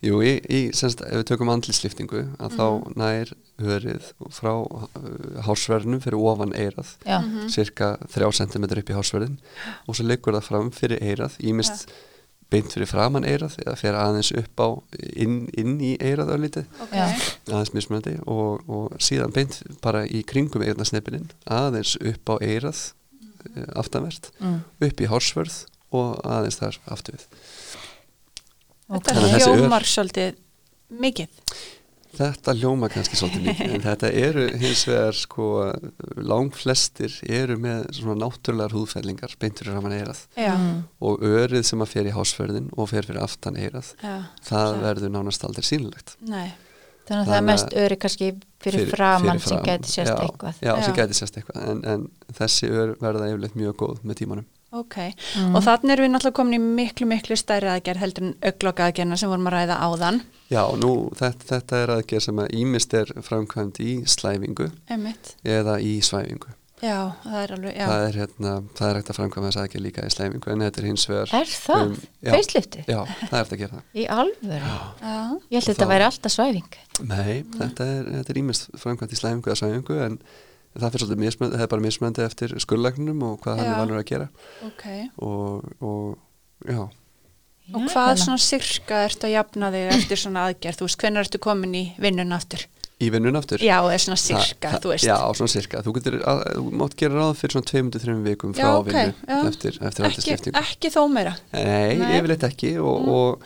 Jú, 0.06 0.20
í, 0.22 0.32
í, 0.46 0.60
semst, 0.76 1.00
ef 1.02 1.20
við 1.20 1.24
tökum 1.32 1.50
andlisliftingu 1.50 2.20
að 2.38 2.50
Mhm. 2.52 2.56
þá 2.56 2.66
nær 3.00 3.32
örið 3.58 4.10
frá 4.30 4.52
uh, 4.54 4.88
hálsverðinum 5.46 6.02
fyrir 6.04 6.20
ofan 6.20 6.52
eirað 6.54 6.90
já, 7.06 7.18
Mhm. 7.20 7.48
cirka 7.50 7.96
3 8.12 8.30
cm 8.38 8.64
upp 8.78 8.90
í 8.92 8.96
hálsverðin 8.98 9.38
og 9.88 9.96
svo 9.96 10.04
liggur 10.06 10.36
það 10.36 10.44
fram 10.50 10.70
fyrir 10.70 11.00
eirað 11.02 11.38
ímist 11.40 11.86
beint 12.50 12.70
fyrir 12.70 12.86
framann 12.86 13.24
eirað 13.26 13.56
eða 13.64 13.74
fyrir 13.80 13.96
aðeins 13.98 14.30
upp 14.38 14.60
á 14.62 14.68
inn, 15.16 15.48
inn 15.58 15.80
í 15.82 15.96
eirað 15.98 16.30
örlítið 16.36 16.66
Ok. 16.84 16.92
Já. 16.94 17.06
aðeins 17.50 17.72
mismunandi 17.74 18.20
og, 18.26 18.62
og 18.70 18.92
síðan 19.02 19.32
beint 19.34 19.62
bara 19.82 20.04
í 20.06 20.22
kringum 20.22 20.62
eirnarsnepinin 20.62 21.26
aðeins 21.50 21.96
upp 21.98 22.30
á 22.30 22.34
eirað 22.38 22.92
mm. 23.10 23.72
aftanvert, 23.74 24.30
mm. 24.38 24.60
upp 24.80 25.00
í 25.02 25.08
hálsverð 25.10 25.64
og 25.96 26.20
aðeins 26.22 26.60
þar 26.60 26.78
aftur 26.94 27.16
við 27.18 27.26
Þetta 28.86 29.14
hljómar 29.40 29.82
svolítið 29.88 30.36
mikið. 31.02 31.40
Þetta 32.16 32.52
ljóma 32.56 32.88
kannski 32.88 33.18
svolítið 33.18 33.42
mikið 33.50 33.72
en 33.76 33.82
þetta 33.84 34.10
eru 34.16 34.44
hins 34.56 34.84
vegar 34.88 35.16
sko 35.18 35.48
langflestir 36.16 37.12
eru 37.28 37.58
með 37.60 37.90
svona 37.98 38.16
náttúrulegar 38.22 38.72
húðfællingar 38.76 39.34
beintur 39.42 39.68
framan 39.68 39.92
eirað 39.98 40.22
Já. 40.38 40.54
Mm. 40.54 40.78
og 41.04 41.24
örið 41.28 41.66
sem 41.68 41.82
að 41.84 41.92
fer 41.92 42.08
í 42.08 42.14
hásförðin 42.16 42.70
og 42.76 42.88
fer 42.92 43.04
fyrir 43.08 43.20
aftan 43.26 43.58
eirað 43.60 43.92
Já. 44.00 44.14
það 44.48 44.70
Já. 44.72 44.80
verður 44.86 45.12
nánast 45.18 45.44
aldrei 45.44 45.66
sínlegt 45.68 46.16
Nei. 46.24 46.54
þannig 47.04 47.20
að 47.20 47.30
það 47.30 47.36
er 47.42 47.46
mest 47.50 47.76
öri 47.84 48.00
kannski 48.06 48.30
fyrir, 48.64 48.88
framann 48.94 49.42
sem 49.44 49.58
fram- 49.58 49.68
gæti 49.68 49.92
sérst 49.92 50.14
já, 50.14 50.18
eitthvað 50.24 50.62
Já, 50.64 50.74
sem 50.86 50.96
gæti 51.02 51.20
sérst 51.20 51.36
eitthvað 51.42 51.68
en, 51.74 51.84
en 51.94 52.08
þessi 52.40 52.70
ör 52.72 52.96
verða 53.04 53.28
yfirleitt 53.34 53.60
mjög 53.60 53.76
góð 53.84 54.00
með 54.08 54.22
tímanum 54.22 54.48
Ok. 54.74 54.96
Mm. 55.38 55.54
Og 55.56 55.62
þannig 55.64 55.92
erum 55.94 56.06
við 56.08 56.12
náttúrulega 56.16 56.36
komin 56.40 56.56
í 56.58 56.62
miklu, 56.80 57.06
miklu 57.08 57.36
stærri 57.38 57.70
aðgerð 57.70 58.02
heldur 58.02 58.26
en 58.26 58.34
augloka 58.50 58.88
aðgerna 58.90 59.16
sem 59.20 59.30
vorum 59.30 59.46
að 59.48 59.54
ræða 59.60 59.78
áðan. 59.86 60.20
Já, 60.50 60.62
nú 60.82 60.92
þetta, 61.16 61.46
þetta 61.54 61.80
er 61.84 61.94
aðgerð 61.96 62.26
sem 62.28 62.42
að 62.44 62.52
ímist 62.60 62.94
er 62.94 63.10
framkvæmd 63.26 63.80
í 63.82 63.90
slæfingu 64.10 64.68
Einmitt. 64.90 65.32
eða 65.46 65.78
í 65.82 65.96
svæfingu 66.06 66.52
Já, 66.84 67.16
það 67.24 67.36
er 67.40 67.52
alveg, 67.54 67.72
já. 67.72 67.86
það 67.88 68.02
er 68.06 68.16
hérna, 68.20 68.50
það 68.76 68.88
er 68.90 68.98
hægt 69.00 69.10
að 69.10 69.16
framkvæma 69.16 69.48
þess 69.48 69.60
aðgerð 69.62 69.84
líka 69.86 70.02
í 70.04 70.10
slæfingu 70.12 70.50
en 70.52 70.64
þetta 70.66 70.82
er 70.82 70.86
hins 70.90 71.06
vegar 71.08 71.32
Er 71.38 71.48
það? 71.48 71.82
Um, 71.86 71.94
já. 72.20 72.30
Facelifti? 72.36 72.82
já, 72.84 72.98
það 73.00 73.22
er 73.24 73.30
þetta 73.46 73.56
að 73.56 73.62
gera 73.62 73.78
það 73.78 73.96
Í 73.96 74.04
alvöru? 74.16 74.74
Já, 75.00 75.14
Ég 75.48 75.56
held 75.56 75.62
að 75.62 75.70
þetta 75.72 75.88
væri 75.94 76.06
alltaf 76.10 76.34
svæfing. 76.36 76.76
Nei, 77.08 77.32
þetta 77.56 77.86
er, 77.96 78.10
þetta 78.18 78.34
er 78.36 78.40
ímest 78.42 78.68
framkvæmt 78.84 79.16
í 79.16 79.20
slæfingu 79.22 79.50
eða 79.50 79.60
slæfingu 79.62 79.98
en 80.04 80.18
það 80.80 80.92
fyrir 80.94 81.06
svolítið 81.06 81.50
það 81.56 81.64
er 81.66 81.72
bara 81.72 81.84
mismöndi 81.86 82.24
eftir 82.26 82.54
skurðlæknum 82.62 83.22
og 83.30 83.40
hvað 83.44 83.58
hann 83.60 83.72
er 83.72 83.80
vanur 83.80 84.00
að 84.02 84.06
gera 84.12 84.28
ok. 84.68 84.86
og, 85.18 85.66
og 85.80 86.16
já, 86.70 86.86
Og 87.74 87.82
hvað 87.90 88.12
hérna. 88.12 88.22
svona 88.22 88.38
sirka 88.38 88.98
ertu 89.08 89.26
að 89.26 89.32
jafna 89.34 89.68
þig 89.74 89.88
eftir 89.96 90.20
svona 90.22 90.44
aðgerð, 90.46 90.76
þú 90.78 90.86
veist, 90.86 90.98
hvernig 91.02 91.24
ertu 91.24 91.38
komin 91.42 91.72
í 91.74 91.84
vinnun 91.98 92.32
aftur? 92.36 92.62
í 93.02 93.10
vinnun 93.12 93.36
aftur 93.36 93.60
Já, 93.60 93.74
eða 93.82 93.98
svona 94.00 94.16
sirka, 94.22 94.70
Það- 94.70 94.82
þú 94.84 94.88
veist. 94.92 95.04
Já, 95.04 95.16
svona 95.36 95.52
sirka, 95.52 95.80
þú 95.84 95.92
getur, 95.98 96.14
að, 96.30 96.38
þú 96.56 96.70
mátt 96.80 96.94
gera 96.96 97.18
ráð 97.18 97.34
fyrir 97.42 97.52
svona 97.56 97.68
2-3 97.68 98.22
vikum 98.24 98.54
frá 98.56 98.62
Já, 98.62 98.70
ok, 98.78 98.86
vinnu 98.88 99.50
eftir, 99.50 99.74
eftir 99.82 100.06
ekki, 100.06 100.06
aldersliftingu 100.08 100.62
ekki 100.62 100.92
þó 100.94 101.02
meira. 101.12 101.34
Nei, 101.52 101.96
Nei. 102.00 102.14
yfirleitt 102.20 102.46
ekki 102.48 102.70
og, 102.80 103.02
Mm. 103.02 103.08
og, 103.18 103.42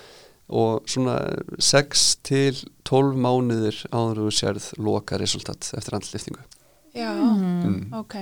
og 0.61 0.87
svona 0.87 1.17
6 1.59 2.05
til 2.23 2.61
12 2.85 3.17
mánuðir 3.17 3.81
áður 3.91 4.23
þú 4.23 4.31
sérð 4.39 4.69
loka 4.79 5.19
resultat 5.19 5.73
eftir 5.75 5.95
aldersliftingu 5.99 6.45
Já, 6.95 7.11
mm. 7.15 7.93
ok. 8.01 8.17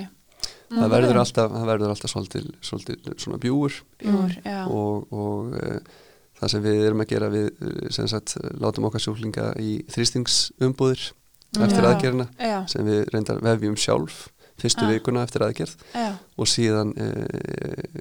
það 0.68 0.92
verður 0.92 1.20
alltaf, 1.22 1.52
það 1.54 1.70
verður 1.72 1.94
alltaf 1.94 2.12
svolítið, 2.12 2.48
svolítið 2.60 3.08
svona 3.16 3.40
bjúur 3.42 3.78
Bjór, 4.02 4.34
já. 4.44 4.58
og, 4.68 5.06
og 5.12 5.54
e, 5.56 5.78
það 6.38 6.52
sem 6.54 6.64
við 6.66 6.82
erum 6.86 7.04
að 7.04 7.12
gera 7.14 7.30
við 7.32 7.46
eh, 7.48 7.86
sem 7.94 8.08
sagt 8.10 8.36
látum 8.60 8.86
okkar 8.90 9.02
sjúklinga 9.02 9.52
í 9.62 9.78
þrýstingsumbúðir 9.90 11.06
eftir 11.58 11.80
Já. 11.80 11.88
aðgerðina 11.88 12.28
Já, 12.36 12.58
sem 12.68 12.84
við 12.86 13.06
reyndar 13.14 13.40
vefjum 13.42 13.78
sjálf 13.80 14.26
fyrstu 14.58 14.84
Ah. 14.84 14.90
vikuna 14.90 15.22
eftir 15.22 15.44
aðgerð 15.46 15.74
já, 15.94 16.12
og 16.36 16.48
síðan 16.50 16.90
e, 16.98 17.08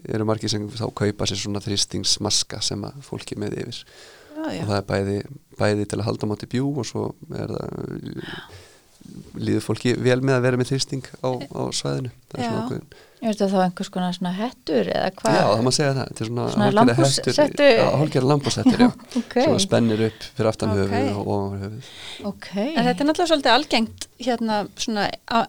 eru 0.09 0.25
margir 0.25 0.49
sem 0.49 0.63
þá 0.73 0.87
kaupa 0.89 1.27
sér 1.29 1.37
svona 1.37 1.61
þrýstingsmaska 1.61 2.61
sem 2.65 2.81
að 2.87 2.97
fólki 3.05 3.37
með 3.37 3.59
yfir 3.61 3.81
já, 3.83 4.41
já. 4.57 4.61
og 4.63 4.71
það 4.71 4.77
er 4.79 4.87
bæði, 4.89 5.17
bæði 5.59 5.85
til 5.85 5.99
að 6.01 6.07
halda 6.09 6.29
móti 6.31 6.49
bjú 6.49 6.71
og 6.81 6.87
svo 6.89 7.03
er 7.37 7.53
það 7.53 8.33
líður 9.37 9.65
fólki 9.67 9.95
vel 9.97 10.21
með 10.21 10.37
að 10.39 10.45
vera 10.47 10.57
með 10.61 10.71
þrýsting 10.73 11.05
á, 11.23 11.29
á 11.31 11.61
svæðinu. 11.75 12.11
Það 12.27 12.39
er 12.39 12.43
Já. 12.43 12.49
svona 12.51 12.63
ákveðin 12.67 13.03
Er 13.17 13.33
þetta 13.33 13.45
þá 13.49 13.61
einhvers 13.65 13.87
konar 13.89 14.13
svona 14.13 14.31
hettur 14.37 14.89
eða 14.93 15.05
hvað? 15.17 15.35
Já, 15.39 15.45
það 15.49 15.61
má 15.65 15.71
segja 15.73 15.93
það, 15.97 16.09
þetta 16.11 16.21
er 16.21 16.27
svona, 16.27 16.43
Svona 16.53 16.65
hálfgerða 16.67 16.77
lambhússettu- 16.77 17.33
hettur- 17.41 17.71
Já, 17.79 17.85
hálfgerða 17.97 18.29
lambúsettur, 18.29 18.83
já. 18.83 18.89
Ok, 19.21 19.33
sem 19.41 19.55
að 19.55 19.63
spennir 19.63 20.03
upp 20.05 20.27
fyrir 20.37 20.49
aftan 20.51 20.73
höfuð 20.75 21.07
og 21.15 21.31
ofan 21.33 21.63
höfuð. 21.63 21.87
Ok. 22.29 22.49
En 22.61 22.85
þetta 22.85 22.93
er 22.93 23.09
náttúrulega 23.09 23.31
svolítið 23.31 23.53
algengt, 23.55 24.05
hérna, 24.27 24.59
svona, 24.85 25.07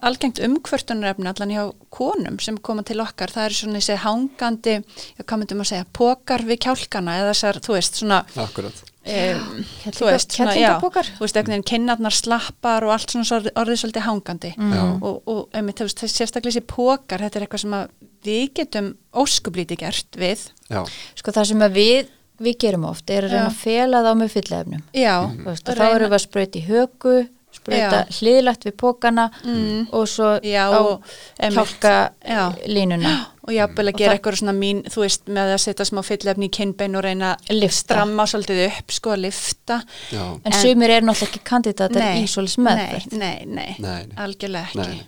algengt 0.09 0.41
umkvörtunarefni 0.49 1.29
allan 1.29 1.53
hjá 1.53 1.63
konum 1.93 2.39
sem 2.41 2.57
koma 2.57 2.81
til 2.89 3.03
okkar. 3.05 3.35
Það 3.37 3.45
er 3.51 3.57
svona 3.59 3.83
þessi 3.83 3.99
hangandi, 4.07 4.75
já, 4.81 5.21
hvað 5.29 5.43
myndum 5.43 5.61
að 5.61 5.69
segja, 5.75 5.89
pókar 6.01 6.47
við 6.49 6.63
kjálkana 6.65 7.19
eða 7.21 7.35
þessar, 7.35 7.61
þú 7.69 7.77
veist, 7.77 8.01
svona, 8.01 8.23
Akkurat, 8.49 8.81
um, 9.05 9.63
þú 9.95 10.05
veist, 10.09 10.35
svona, 10.35 10.53
já, 10.59 10.73
þú 10.79 10.91
veist, 11.23 11.37
einhvern 11.39 11.53
veginn 11.55 11.63
kinnarnar 11.71 12.11
slappar 12.13 12.83
og 12.83 12.91
allt 12.93 13.09
svona 13.13 13.25
svo- 13.25 13.53
orðið 13.55 13.79
svolítið 13.83 14.05
hangandi. 14.05 14.51
Já. 14.57 14.83
Og, 15.01 15.21
og 15.27 15.49
einmitt, 15.55 15.79
þú 15.79 15.87
veist, 15.87 16.01
þessi 16.03 16.19
sérstaklega 16.23 16.53
þessi 16.59 16.65
pókar, 16.67 17.19
þetta 17.25 17.39
er 17.39 17.47
eitthvað 17.47 17.63
sem 17.63 17.73
að 17.79 17.89
við 18.27 18.45
getum 18.59 18.91
óskublítið 19.15 19.77
gert 19.85 20.19
við. 20.19 20.45
já, 20.69 20.83
Sko 21.15 21.31
það 21.31 21.45
sem 21.53 21.59
að 21.69 21.71
við, 21.79 22.07
við 22.39 22.57
gerum 22.59 22.85
oft 22.85 23.09
er 23.09 23.23
að 23.27 23.31
reyna 23.33 23.47
Já. 23.47 23.51
að 23.51 23.59
fela 23.63 24.03
þá 24.03 24.11
með 24.19 24.29
fyllefnum. 24.37 24.83
Mhm. 24.93 25.43
Þú 25.43 25.49
veist, 25.49 25.69
og 25.69 25.75
þá 25.75 25.85
erum 25.95 26.09
við 26.09 26.17
að 26.19 26.25
sprauta 26.27 26.59
í 26.59 26.65
högu, 26.67 27.17
sprauta 27.51 27.99
Já. 28.05 28.05
hliðlagt 28.19 28.63
við 28.67 28.75
pókana 28.77 29.31
Mm. 29.43 29.87
og 29.91 30.05
svo 30.07 30.39
Já, 30.43 30.69
á 30.69 30.79
og 30.79 31.01
kjálka 31.39 32.11
Já. 32.23 32.53
línuna. 32.67 33.25
og 33.49 33.55
jafnvel 33.57 33.87
að 33.89 33.93
Og 33.93 33.99
gera 33.99 34.11
það- 34.13 34.19
eitthvað 34.19 34.37
svona 34.39 34.53
mín, 34.59 34.81
þú 34.93 35.01
veist, 35.03 35.23
með 35.27 35.53
að 35.55 35.61
setja 35.65 35.85
smá 35.89 36.01
fyllefni 36.05 36.47
í 36.49 36.53
kinnbein 36.53 36.95
og 36.99 37.03
reyna 37.03 37.31
að 37.49 37.59
Lyfta. 37.63 37.79
stramma 37.81 38.23
svolítið 38.29 38.65
upp, 38.69 38.91
sko, 38.91 39.09
að 39.15 39.23
lifta. 39.25 39.79
já, 40.11 40.21
En, 40.21 40.41
En- 40.45 40.59
sumir 40.61 40.89
eru 40.89 41.05
náttúrulega 41.07 41.29
ekki 41.33 41.43
kandidatar 41.43 41.99
Nei, 42.05 42.23
í 42.23 42.27
svoleiðis 42.29 42.57
meðferð. 42.61 43.11
Nei, 43.11 43.45
nei, 43.45 43.45
nei, 43.45 43.75
nei, 43.79 44.05
nei, 44.05 44.15
algjörlega 44.17 44.67
ekki. 44.69 44.77
nei, 44.77 45.01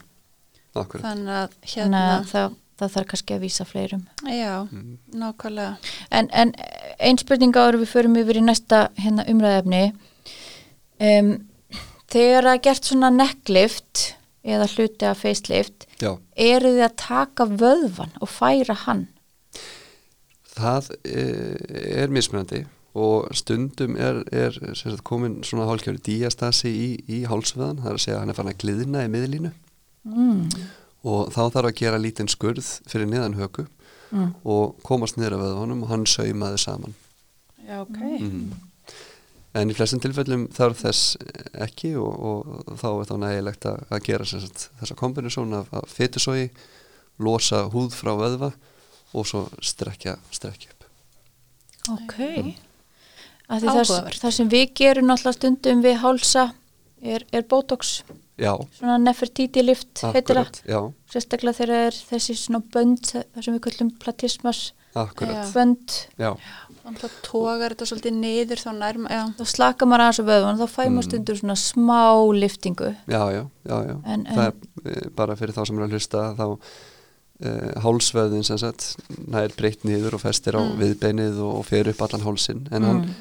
Þannig 0.74 1.02
að 1.02 1.50
Þannig 1.52 1.76
hérna, 1.76 2.02
að 2.20 2.26
það, 2.32 2.54
það 2.80 2.92
þarf 2.96 3.08
kannski 3.12 3.36
að 3.36 3.42
vísa 3.42 3.66
fleirum. 3.68 4.08
já, 4.26 4.68
Mm. 4.72 4.98
nákvæmlega. 5.14 5.78
En, 6.12 6.30
en 6.32 6.54
ein 7.00 7.18
spurning 7.18 7.54
áður 7.54 7.80
við 7.82 7.88
förum 7.92 8.16
yfir 8.18 8.38
í 8.40 8.42
næsta 8.42 8.90
hérna, 8.98 9.26
umræðefni. 9.28 9.94
Um, 11.02 11.48
þegar 12.10 12.44
það 12.44 12.56
er 12.56 12.60
gert 12.60 12.84
svona 12.84 13.10
necklift 13.12 14.14
eða 14.44 14.68
hluti 14.74 15.06
af 15.06 15.20
facelift, 15.22 15.88
Já, 16.02 16.16
eru 16.36 16.72
þið 16.76 16.86
að 16.88 16.96
taka 16.98 17.46
vöðvan 17.46 18.14
og 18.22 18.30
færa 18.30 18.74
hann? 18.88 19.08
það 20.52 20.90
eh, 21.08 22.02
er 22.04 22.12
mismunandi 22.12 22.64
og 22.98 23.30
stundum 23.38 23.94
er, 23.96 24.18
er 24.36 24.58
sagt, 24.76 25.04
komin 25.08 25.38
svona 25.48 25.64
hálfkjöru 25.70 26.02
díastasi 26.04 26.72
í, 26.76 26.88
í 27.08 27.22
hálsveðan, 27.30 27.80
það 27.80 27.92
er 27.94 28.00
að 28.00 28.04
segja 28.04 28.16
að 28.18 28.24
hann 28.26 28.34
er 28.34 28.40
fann 28.42 28.52
að 28.52 28.60
gliðna 28.66 29.06
í 29.08 29.12
miðlínu 29.14 29.54
Mm. 30.02 30.48
og 31.06 31.28
þá 31.30 31.44
þarf 31.54 31.68
að 31.70 31.76
gera 31.78 31.98
lítinn 32.02 32.30
skurð 32.32 32.66
fyrir 32.90 33.06
niðan 33.06 33.36
höku 33.38 33.68
Mm. 34.12 34.32
og 34.44 34.80
komast 34.84 35.16
niður 35.16 35.36
af 35.38 35.44
vöðvanum 35.46 35.84
og 35.86 35.92
hann 35.94 36.06
saumaði 36.10 36.58
saman 36.60 36.96
Já, 37.68 37.78
ok. 37.86 38.00
mm. 38.20 38.50
En 39.58 39.72
í 39.72 39.76
flestum 39.76 40.00
tilfellum 40.04 40.46
þarf 40.56 40.84
þess 40.86 41.18
ekki 41.66 41.94
og, 42.00 42.12
og 42.32 42.78
þá 42.80 42.88
er 42.92 43.10
þá 43.10 43.16
nægilegt 43.26 43.68
að, 43.68 43.82
að 43.92 44.04
gera 44.08 44.28
sem 44.30 44.44
sagt, 44.46 44.70
þessa 44.80 44.98
kombinasjón 45.00 45.58
af, 45.60 45.72
fytusói 45.92 46.50
losa 47.22 47.66
húð 47.74 47.96
frá 47.98 48.14
vöðva 48.20 48.52
og 49.12 49.28
svo 49.28 49.46
strekja, 49.60 50.16
strekja 50.32 50.72
upp. 50.72 50.88
Ok. 51.98 52.18
Af 53.52 53.60
því 53.60 53.76
Það, 54.16 54.32
sem 54.32 54.50
við 54.52 54.70
gerum 54.80 55.10
náttúrulega 55.10 55.36
stundum 55.36 55.82
við 55.84 55.98
hálsa 56.00 56.46
er, 57.04 57.26
er 57.36 57.44
botox, 57.50 58.02
Já, 58.42 58.56
svona 58.78 58.96
Nefertiti 59.02 59.62
lift 59.62 60.00
heitir 60.02 60.38
það. 60.40 60.48
akkurat, 60.48 60.62
já, 60.66 60.80
Sérstaklega 61.12 61.58
þegar 61.60 61.74
er 61.90 61.98
þessi 62.10 62.36
svona 62.40 62.62
bönd, 62.74 63.10
það 63.12 63.44
sem 63.46 63.58
við 63.58 63.64
kallum 63.68 63.92
platismas. 64.02 64.62
Akkurat. 64.98 65.36
Já. 65.36 65.52
bönd. 65.56 65.98
Já, 66.20 66.32
Þannig 66.32 66.71
að 67.00 67.12
tógar 67.24 67.72
þetta 67.74 67.86
svolítið 67.90 68.14
niður 68.20 68.62
þá 68.64 68.72
nærma, 68.78 69.10
já. 69.10 69.24
Þá 69.40 69.46
slaka 69.48 69.86
maður 69.86 70.04
aðeins 70.06 70.20
á 70.22 70.26
vöðvan, 70.32 70.60
þá 70.62 70.68
fæ 70.68 70.84
maður 70.90 70.92
Mm. 70.92 71.10
stundur 71.10 71.38
svona 71.42 71.56
smá 71.56 72.04
liftingu. 72.42 72.96
já, 73.08 73.24
já, 73.32 73.44
já, 73.66 73.78
já. 73.88 73.96
En- 74.06 74.26
það 74.26 74.48
er 74.48 74.54
e, 74.86 75.10
bara 75.16 75.36
fyrir 75.36 75.54
þá 75.54 75.66
sem 75.68 75.78
er 75.80 75.88
að 75.88 75.92
hlusta 75.92 76.36
þá 76.36 76.58
e, 77.42 77.50
hálsveðin 77.82 78.44
sem 78.46 78.58
sagt 78.58 78.96
nær 79.28 79.50
breytt 79.58 79.84
niður 79.84 80.14
og 80.14 80.22
festir 80.22 80.54
á 80.54 80.62
Mm. 80.62 80.78
viðbeinið 80.78 81.40
og, 81.42 81.56
og 81.60 81.66
fer 81.66 81.88
upp 81.90 82.02
allan 82.02 82.22
hálsin 82.28 82.68
en 82.72 82.82
Mm. 82.82 82.86
hann 82.88 83.16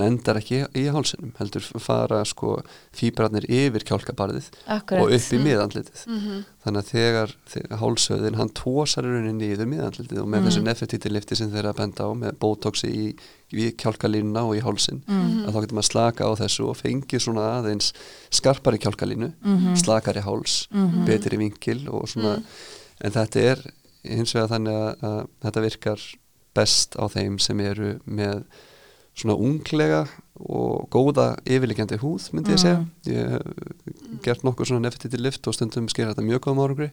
endar 0.00 0.38
ekki 0.40 0.62
í 0.80 0.86
hálsinum 0.88 1.34
heldur 1.36 1.60
fara 1.84 2.22
sko 2.24 2.54
fíbrarnir 2.96 3.44
yfir 3.52 3.84
kjálkabarðið 3.84 4.46
Akkurat. 4.72 5.02
og 5.04 5.12
upp 5.12 5.34
í 5.36 5.40
miðandlitið 5.44 6.04
Mm 6.08 6.44
þannig 6.64 6.80
að 6.80 6.88
þegar, 6.94 7.32
þegar 7.52 7.78
hálsveðin 7.82 8.36
hann 8.40 8.48
tósar 8.56 9.04
rauninni 9.04 9.34
niður 9.52 9.68
miðandlitið 9.68 10.20
og 10.22 10.28
með 10.32 10.40
Mm. 10.40 10.46
þessu 10.48 10.62
nefnetítillifti 10.64 11.36
sem 11.36 11.50
þeir 11.52 11.58
eru 11.58 11.68
að 11.74 11.76
benda 11.76 12.04
á 12.08 12.10
með 12.16 12.38
botoxi 12.40 12.88
í, 12.88 13.04
í 13.52 13.66
kjálkalínuna 13.76 14.46
og 14.48 14.56
í 14.56 14.62
hálsin 14.64 15.02
Mm. 15.04 15.44
að 15.44 15.52
þá 15.52 15.60
getur 15.60 15.76
maður 15.76 15.90
slaka 15.92 16.24
á 16.24 16.32
þessu 16.40 16.68
og 16.70 16.76
fengi 16.80 17.20
svona 17.20 17.60
aðeins 17.60 17.92
skarpari 18.32 18.78
kjálkalínu 18.80 19.32
Mhm. 19.44 19.76
slakari 19.76 20.22
háls, 20.24 20.66
Mhm. 20.72 21.04
betri 21.04 21.36
vinkil 21.36 21.88
og 21.92 22.08
svona, 22.08 22.42
en 23.02 23.10
þetta 23.12 23.36
er 23.36 23.58
hins 24.02 24.32
vegar 24.32 24.48
þannig 24.48 24.72
að, 24.72 24.96
að 25.02 25.28
þetta 25.44 25.60
virkar 25.68 26.00
best 26.54 26.96
á 26.96 27.04
þeim 27.12 27.38
sem 27.38 27.60
eru 27.60 28.00
með 28.08 28.44
svona 29.14 29.36
unglega 29.38 30.04
og 30.34 30.88
góða 30.90 31.26
yfirleikjandi 31.46 32.00
húð 32.02 32.28
myndi 32.34 32.54
ég 32.54 32.62
segja. 32.62 32.80
Mhm. 32.82 32.90
ég 33.06 33.30
hef 33.30 34.22
gert 34.24 34.42
nokkuð 34.46 34.70
svona 34.70 34.88
nefntiti 34.88 35.20
lift 35.20 35.46
og 35.46 35.54
stundum 35.54 35.88
sker 35.88 36.10
þetta 36.10 36.26
mjög 36.26 36.40
góðum 36.46 36.62
árangri. 36.64 36.90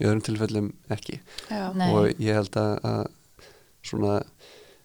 Í 0.00 0.04
öðrum 0.08 0.24
tilfellum 0.24 0.72
ekki. 0.90 1.20
Já, 1.50 1.68
og 1.92 2.08
ég 2.16 2.38
held 2.38 2.56
að, 2.56 2.72
að 2.84 3.02
svona 3.82 4.22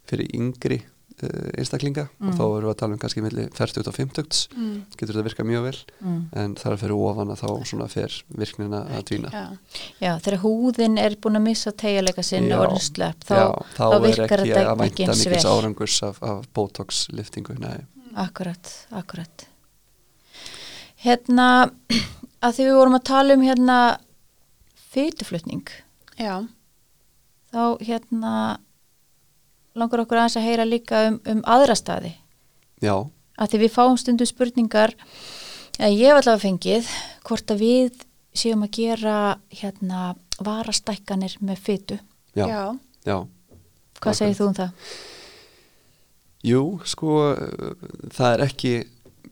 fyrir 0.09 0.27
yngri 0.35 0.81
uh, 1.23 1.49
einstaklinga 1.59 2.07
og 2.09 2.27
Mm. 2.29 2.33
þá 2.39 2.43
erum 2.43 2.63
við 2.65 2.71
að 2.73 2.77
tala 2.81 2.93
um 2.95 2.99
kannski 3.03 3.21
milli 3.25 3.45
40 3.53 3.87
og 3.87 3.95
50 3.97 4.41
mm. 4.57 4.73
getur 4.97 5.13
þetta 5.13 5.25
virkað 5.27 5.47
mjög 5.51 5.63
vel 5.67 5.77
Mm. 6.03 6.19
en 6.41 6.55
þar 6.55 6.77
fyrir 6.81 6.95
ofan 7.09 7.33
að 7.35 7.41
þá 7.43 7.49
svona 7.69 7.87
fer 7.91 8.17
virknina 8.37 8.81
að 8.97 9.03
dvína 9.11 9.31
já. 9.33 9.45
Já, 10.01 10.11
þegar 10.25 10.39
húðin 10.43 10.97
er 10.99 11.15
búin 11.21 11.39
að 11.39 11.45
missa 11.47 11.71
tegjuleika 11.71 12.23
sinn 12.23 12.51
og 12.51 12.65
orðin 12.67 12.83
slepp, 12.87 13.23
þá, 13.23 13.35
þá, 13.75 13.83
þá 13.83 13.95
er 13.95 14.01
virkar 14.07 14.39
ekki 14.43 14.53
þetta 14.53 14.63
að 14.73 14.85
ekki 14.87 15.03
vænta 15.03 15.11
eins 15.13 15.25
mikils 15.25 15.43
vel. 15.45 15.53
árangurs 15.57 15.97
af, 16.03 16.21
af 16.23 16.45
botox 16.53 17.07
liftingu 17.13 17.55
nei. 17.59 17.79
Akkurat, 18.15 18.73
akkurat. 18.91 19.47
Hérna, 21.03 21.47
að 22.45 22.57
því 22.57 22.67
við 22.69 22.75
vorum 22.79 22.97
að 22.99 23.05
tala 23.09 23.33
um 23.37 23.41
hérna 23.45 23.77
fytuflutning, 24.93 25.65
já. 26.19 26.43
þá 27.53 27.63
hérna 27.81 28.33
langar 29.75 30.03
okkur 30.03 30.19
aðeins 30.21 30.37
að 30.39 30.47
heyra 30.47 30.65
líka 30.69 31.03
um, 31.09 31.19
um 31.33 31.41
aðra 31.49 31.75
staði. 31.79 32.13
já, 32.83 32.95
Að 33.41 33.49
því 33.49 33.59
við 33.63 33.71
fáum 33.73 33.95
stundu 33.97 34.25
spurningar, 34.29 34.91
eða 35.79 35.89
ég 35.97 36.11
hef 36.11 36.19
allavega 36.19 36.43
fengið, 36.43 36.89
hvort 37.25 37.49
að 37.55 37.63
við 37.63 38.03
séum 38.37 38.61
að 38.67 38.75
gera 38.77 39.15
hérna 39.49 40.01
varastækkanir 40.45 41.37
með 41.41 41.57
fytu. 41.65 41.97
já, 42.37 42.45
já, 42.47 42.61
já. 43.09 43.17
Hvað 44.03 44.17
segir 44.19 44.37
þú 44.37 44.47
um 44.51 44.55
það? 44.57 44.69
Jú, 46.43 46.61
sko, 46.91 47.13
það 48.13 48.33
er 48.35 48.41
ekki 48.49 48.71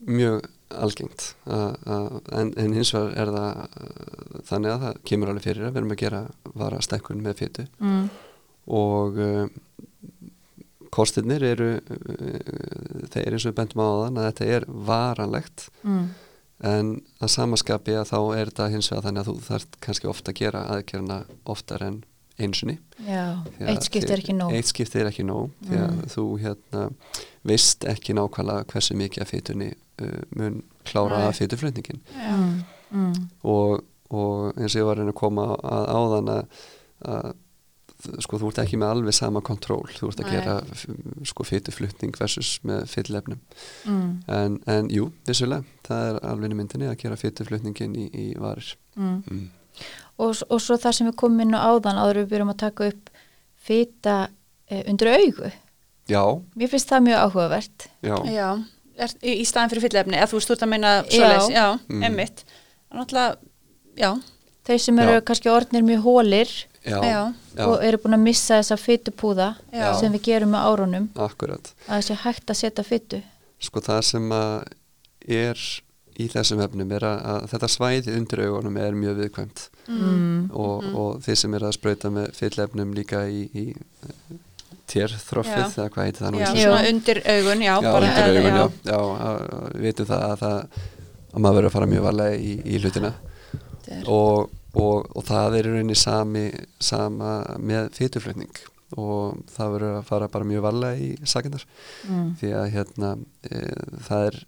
mjög 0.08 0.46
algengt 0.72 1.26
uh, 1.46 1.74
uh, 1.84 2.20
en, 2.32 2.54
en 2.56 2.72
hins 2.72 2.94
vegar 2.96 3.12
er 3.20 3.32
það 3.34 3.58
uh, 3.60 4.38
þannig 4.48 4.70
að 4.72 4.84
það 4.86 5.00
kemur 5.10 5.28
alveg 5.30 5.44
fyrir 5.44 5.66
að 5.66 5.74
við 5.74 5.80
erum 5.82 5.92
að 5.92 6.00
gera 6.00 6.20
vara 6.56 6.78
stekkun 6.82 7.20
með 7.26 7.36
fytu 7.42 7.66
Mm. 7.84 8.06
og 8.72 9.18
uh, 9.20 9.44
kostirnir 10.92 11.42
eru 11.42 11.68
þeir 13.12 13.32
eins 13.34 13.46
og 13.46 13.52
við 13.52 13.58
bendum 13.60 13.82
á 13.82 13.88
þann 14.04 14.20
að 14.20 14.28
þetta 14.30 14.48
er 14.56 14.66
varanlegt 14.90 15.68
Mm. 15.82 16.08
en 16.62 16.90
að 17.20 17.30
samaskapi 17.34 17.94
að 17.98 18.10
þá 18.12 18.18
er 18.38 18.50
þetta 18.52 18.70
hins 18.70 18.90
vegar 18.92 19.04
þannig 19.08 19.22
að 19.24 19.30
þú 19.32 19.46
þarft 19.48 19.78
kannski 19.82 20.08
ofta 20.12 20.30
að 20.32 20.38
gera 20.42 20.60
aðgerna 20.76 21.16
oftar 21.50 21.82
en 21.88 21.96
einsunni 22.38 22.78
að 23.06 23.68
eitt 23.68 23.84
skipt 23.88 24.10
er 24.10 24.18
ekki 24.22 24.34
nóg. 24.36 24.52
Eitt 24.56 24.70
skipt 24.70 24.94
er 24.96 25.08
ekki 25.10 25.24
nóg 25.26 25.50
því 25.66 25.80
að 25.80 25.90
Mm. 25.92 26.04
þú 26.14 26.24
hérna 26.40 26.84
veist 27.44 27.84
ekki 27.84 28.14
nákvæmlega 28.14 28.64
hversu 28.72 28.94
mikið 28.96 29.22
af 29.22 29.30
fytunni 29.32 29.72
uh, 30.02 30.22
mun 30.36 30.62
klára 30.84 31.18
Nei. 31.18 31.26
að 31.28 31.38
fytuflutningin 31.40 32.00
Mm. 32.14 32.62
Mm. 32.92 33.28
og, 33.44 33.82
og 34.10 34.52
eins 34.56 34.74
og 34.76 34.80
ég 34.80 34.86
var 34.86 34.96
að 34.96 34.98
reyna 35.02 35.12
að 35.12 35.20
koma 35.20 35.44
að 35.56 35.86
áðan 35.96 36.28
að, 36.36 36.44
að 38.10 38.20
sko 38.24 38.38
þú 38.40 38.48
ert 38.50 38.58
ekki 38.64 38.78
með 38.80 38.90
alveg 38.96 39.14
sama 39.14 39.40
kontról 39.40 39.84
þú 39.94 40.08
ert 40.10 40.20
að 40.22 40.28
Nei. 40.28 40.32
gera 40.34 40.54
sko 41.30 41.44
fytuflutning 41.46 42.16
versus 42.18 42.58
með 42.64 42.86
fyllefnum 42.90 43.40
Mm. 43.86 44.22
en, 44.28 44.58
en 44.66 44.88
jú, 44.90 45.10
vissulega 45.26 45.64
það 45.86 46.08
er 46.08 46.20
alveg 46.32 46.50
í 46.50 46.58
myndinni 46.60 46.88
að 46.90 46.98
gera 47.02 47.16
fytuflutningin 47.16 47.94
í, 47.96 48.06
í 48.12 48.26
varir 48.38 48.74
Mm. 48.96 49.22
mm. 49.30 49.48
Og, 50.20 50.36
og 50.50 50.60
svo 50.60 50.76
það 50.76 50.92
sem 50.92 51.06
við 51.08 51.16
komum 51.16 51.40
inn 51.40 51.54
á 51.56 51.64
áðan 51.64 51.96
áður 51.98 52.18
en 52.20 52.24
við 52.26 52.30
byrjum 52.34 52.50
að 52.52 52.58
taka 52.60 52.88
upp 52.92 53.10
fita 53.56 54.16
eh, 54.68 54.82
undir 54.90 55.08
augu. 55.08 55.50
Já, 56.10 56.22
Mér 56.58 56.68
finnst 56.68 56.90
það 56.90 57.04
mjög 57.06 57.22
áhugavert. 57.24 57.86
já, 58.02 58.16
já 58.28 58.48
er, 58.98 59.14
í, 59.22 59.32
í 59.40 59.44
staðin 59.48 59.70
fyrir 59.72 59.86
fyllefni, 59.86 60.18
eða 60.18 60.28
þú 60.28 60.36
veist, 60.38 60.50
þú 60.50 60.54
ert 60.56 60.64
að 60.66 60.70
meina 60.74 60.90
Já. 61.02 61.08
svoleiðis, 61.16 61.48
já, 61.54 61.66
Mm. 61.88 62.02
emmitt 62.10 62.44
náttúrulega, 62.92 63.36
já, 63.96 64.12
Þau 64.62 64.78
sem 64.78 64.98
eru 65.02 65.14
Já. 65.16 65.20
kannski 65.26 65.50
orðnir 65.50 65.82
mjög 65.82 66.02
hólir 66.04 66.50
já, 66.84 66.98
Já. 67.04 67.20
já, 67.56 67.66
og 67.66 67.82
eru 67.84 67.98
búin 68.02 68.16
að 68.18 68.24
missa 68.26 68.58
þessa 68.60 68.76
fytupúða 68.80 69.48
Já. 69.72 69.92
sem 70.00 70.12
við 70.12 70.22
gerum 70.28 70.50
með 70.54 70.66
árunum 70.72 71.08
akkurat 71.16 71.72
að 71.88 72.02
sé 72.08 72.14
hægt 72.24 72.50
að 72.50 72.60
setja 72.64 72.84
fytu. 72.84 73.22
Sko 73.62 73.80
það 73.80 74.00
sem 74.08 74.28
að 74.34 74.64
er 75.28 75.58
í 76.18 76.26
þessum 76.28 76.60
efnum 76.60 76.90
er 76.92 77.04
að, 77.08 77.18
að 77.32 77.44
þetta 77.54 77.68
svæði 77.72 78.16
undir 78.18 78.42
augunum 78.46 78.76
er 78.76 78.92
mjög 78.98 79.20
viðkvæmt 79.24 79.68
Mm. 79.88 80.50
og, 80.54 80.84
og 80.94 81.16
þið 81.24 81.34
sem 81.40 81.54
er 81.58 81.64
að 81.66 81.72
sprauta 81.74 82.10
með 82.14 82.28
fyllefnum 82.38 82.92
líka 82.94 83.24
í, 83.26 83.40
í 83.50 83.64
térþroffið 84.92 85.58
Já. 85.58 85.66
eða 85.80 85.88
hvað 85.94 86.06
heitir 86.06 86.22
það 86.26 86.32
nú 86.34 86.40
já, 86.42 86.48
svona 86.54 86.82
undir 86.90 87.20
augun, 87.32 87.62
já, 87.64 87.72
já, 87.72 87.92
bara, 87.92 88.06
undir 88.06 88.28
augun, 88.28 88.46
já, 88.46 88.62
já. 88.62 88.92
já, 88.92 88.98
að- 88.98 89.42
að 89.56 89.72
við 89.74 89.86
vitum 89.88 90.08
það 90.10 90.22
að, 90.28 90.36
það 90.42 90.56
að 91.32 91.42
maður 91.46 91.56
verður 91.58 91.68
að 91.70 91.74
fara 91.76 91.88
mjög 91.92 92.06
varlega 92.06 92.36
í, 92.36 92.52
í 92.62 92.80
hlutina 92.82 93.12
og, 94.06 94.50
og, 94.74 95.08
og 95.16 95.24
það 95.28 95.56
er 95.58 95.66
í 95.68 95.72
rauninni 95.74 95.96
sami, 95.98 96.46
sama 96.80 97.32
með 97.60 97.90
fytuflutning 97.98 98.52
og 99.00 99.38
það 99.48 99.70
verður 99.76 99.94
að 99.98 100.08
fara 100.10 100.28
bara 100.32 100.44
mjög 100.48 100.64
varlega 100.66 101.00
í 101.00 101.10
sakindar 101.28 101.64
Mm. 102.08 102.34
því 102.40 102.48
að 102.58 102.70
hérna 102.74 103.10
e, 103.48 103.60
það 104.08 104.26
er 104.30 104.38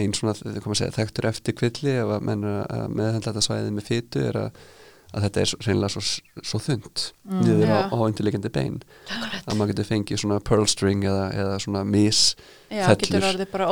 einn 0.00 0.12
svona 0.14 0.34
þau 0.38 0.60
koma 0.62 0.74
að 0.74 0.80
segja, 0.80 0.94
þekktur 0.96 1.26
eftir 1.30 1.54
kvilli 1.58 1.92
ef 2.00 2.12
að 2.16 2.24
meðhendla 2.30 3.26
þetta 3.32 3.42
svæðið 3.46 3.72
með 3.76 3.86
fytu 3.90 4.22
er 4.30 4.38
að, 4.40 4.60
að 5.10 5.24
þetta 5.26 5.40
er 5.44 5.52
hreinlega 5.66 5.92
svo, 5.96 6.02
svo 6.46 6.60
þund 6.62 7.04
Mm. 7.30 7.42
niður 7.46 7.70
á, 7.70 7.78
Já. 7.78 7.90
á 7.94 7.96
undirleikandi 8.06 8.50
bein 8.54 8.80
að 9.46 9.54
maður 9.54 9.70
getur 9.74 9.86
fengið 9.90 10.18
svona 10.24 10.40
pearl 10.42 10.66
string 10.70 11.04
eða, 11.06 11.28
eða 11.34 11.58
svona 11.62 11.84
mis 11.86 12.22
já, 12.70 12.86
fellur. 12.88 13.04
getur 13.06 13.28
orðið 13.30 13.50
bara 13.52 13.68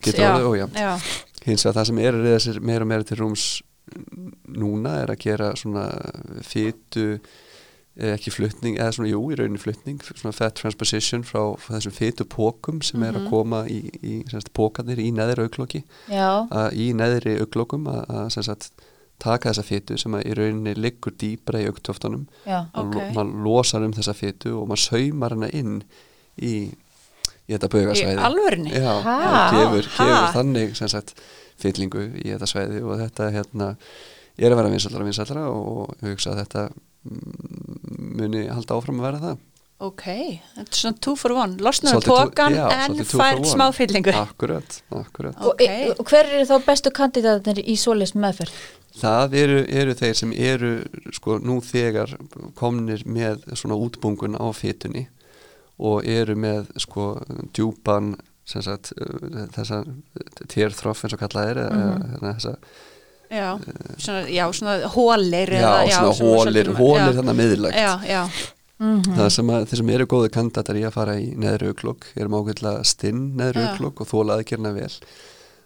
Getur 0.00 0.24
já, 0.24 0.30
orðið 0.32 0.48
ójafnt. 0.52 0.80
já, 0.80 0.92
hins 1.44 1.64
vegar 1.66 1.76
það 1.82 1.86
sem 1.90 1.98
er 1.98 2.16
meira 2.60 2.86
og 2.86 2.88
meira 2.94 3.04
til 3.04 3.20
rúms 3.20 3.44
núna 4.48 4.98
er 5.02 5.12
að 5.14 5.18
gera 5.24 5.52
svona 5.58 5.86
fytu 6.46 7.18
eh, 7.96 8.14
ekki 8.14 8.30
flutning, 8.32 8.78
eða 8.80 8.94
svona 8.96 9.10
jú 9.10 9.20
í 9.32 9.36
rauninni 9.36 9.60
flutning, 9.60 9.98
svona 10.06 10.32
fat 10.32 10.54
transposition 10.56 11.24
frá, 11.28 11.42
frá 11.60 11.74
þessum 11.76 11.92
fytu 11.96 12.24
pókum 12.24 12.78
sem 12.82 13.02
er 13.04 13.12
að 13.18 13.26
Mhm. 13.26 13.30
koma 13.30 13.64
í, 13.68 13.80
í 14.02 14.14
pókarnir 14.56 14.98
í 15.02 15.10
neðri 15.12 15.44
að 16.50 16.72
í 16.72 16.86
neðri 16.96 17.34
auglókum 17.42 17.84
að, 17.92 18.06
taka 19.22 19.50
þessa 19.52 19.62
fytu 19.62 19.98
sem 19.98 20.12
að 20.18 20.24
í 20.26 20.34
rauninni 20.34 20.74
liggur 20.74 21.12
dýbra 21.12 21.60
í 21.62 21.68
augtöftunum 21.68 22.24
já. 22.46 22.66
og 22.74 22.96
Ok. 22.96 23.12
maður 23.14 23.44
losar 23.44 23.84
um 23.84 23.92
þessa 23.92 24.14
fytu 24.14 24.56
og 24.62 24.68
maður 24.68 24.88
saumar 24.88 25.30
hana 25.36 25.48
inn 25.52 25.82
í, 26.40 26.72
í 27.46 27.52
þetta 27.52 27.68
í 27.68 27.74
baugasvæði 27.76 28.18
alvörinni 28.24 28.72
Já, 28.72 29.02
Ha? 29.02 29.50
gefur, 29.52 29.86
Ha? 29.98 30.04
gefur 30.08 30.32
þannig 30.42 30.74
sem 30.76 30.88
sagt 30.88 31.14
fyllingu 31.62 32.08
í 32.22 32.26
þetta 32.32 32.50
sveiði 32.50 32.82
og 32.82 32.98
þetta 33.00 33.30
hérna 33.34 33.70
er 34.38 34.50
að 34.50 34.58
vera 34.62 34.72
vinsallra 34.72 35.02
og 35.02 35.08
vinsallra 35.10 35.46
og 35.52 35.96
ég 36.02 36.14
hugsa 36.14 36.34
að 36.34 36.42
þetta 36.42 36.66
mm, 36.72 38.12
muni 38.20 38.44
halda 38.50 38.78
áfram 38.78 39.00
að 39.02 39.08
vera 39.10 39.24
það 39.26 39.40
ok, 39.82 40.04
þetta 40.54 40.68
er 40.68 40.78
svona 40.78 41.00
two 41.02 41.14
for 41.18 41.34
one 41.34 41.58
losnaðu 41.62 42.04
tókan 42.06 42.54
já, 42.54 42.66
en 42.84 43.00
one. 43.00 43.48
smá 43.48 43.64
fyllingu 43.74 44.14
Akkurat, 44.14 44.78
akkurat 44.94 45.40
Og, 45.40 45.54
Ok. 45.54 45.64
e, 45.66 45.90
og 45.96 46.06
hver 46.06 46.30
eru 46.30 46.46
þá 46.46 46.54
bestu 46.66 46.92
kandidatinir 46.94 47.64
í 47.66 47.76
svoleiðs 47.80 48.14
meðferð? 48.14 48.54
Það 48.92 49.34
eru, 49.40 49.58
eru 49.72 49.94
þeir 49.96 50.18
sem 50.18 50.32
eru 50.36 50.72
sko 51.16 51.38
nú 51.40 51.58
þegar 51.64 52.12
komnir 52.58 53.02
með 53.08 53.46
svona 53.56 53.78
útbungun 53.80 54.36
á 54.36 54.46
fytunni 54.54 55.06
og 55.82 56.06
eru 56.06 56.36
með 56.38 56.68
sko 56.84 57.14
djúpan 57.56 58.14
sagt 58.44 58.92
uh, 59.00 59.46
þessa 59.54 59.82
térþroff 60.50 61.04
eins 61.06 61.14
og 61.16 61.20
kallað 61.22 61.50
er 61.52 61.60
mm 61.62 61.92
Mhm. 61.92 62.24
þessa, 62.26 62.54
já, 63.32 63.46
svona, 63.98 64.22
já, 64.28 64.44
svona 64.52 64.74
hólir 64.96 65.48
já, 65.48 65.60
eða, 65.62 65.92
svona 65.92 66.14
sem- 66.14 66.26
hólir, 66.26 66.64
sem- 66.66 66.74
hólir 66.76 67.12
já, 67.12 67.16
þannig 67.20 67.36
miðlægt. 67.42 67.76
Já, 67.78 67.92
já, 68.08 68.22
Mm 68.82 69.02
það 69.14 69.28
sem 69.30 69.46
að 69.46 69.66
þeir 69.70 69.76
sem 69.78 69.90
eru 69.94 70.06
góði 70.10 70.30
kandidatar 70.34 70.74
í 70.76 70.82
að 70.82 70.92
fara 70.92 71.12
í 71.14 71.36
neðri 71.38 71.68
auglokk 71.70 72.04
erum 72.18 72.32
ákveðlega 72.34 72.84
stinn 72.84 73.36
neðri 73.38 73.62
Já. 73.62 73.68
auglokk 73.76 74.00
og 74.00 74.08
þóla 74.10 74.38
aðgerna 74.40 74.72
vel. 74.74 74.90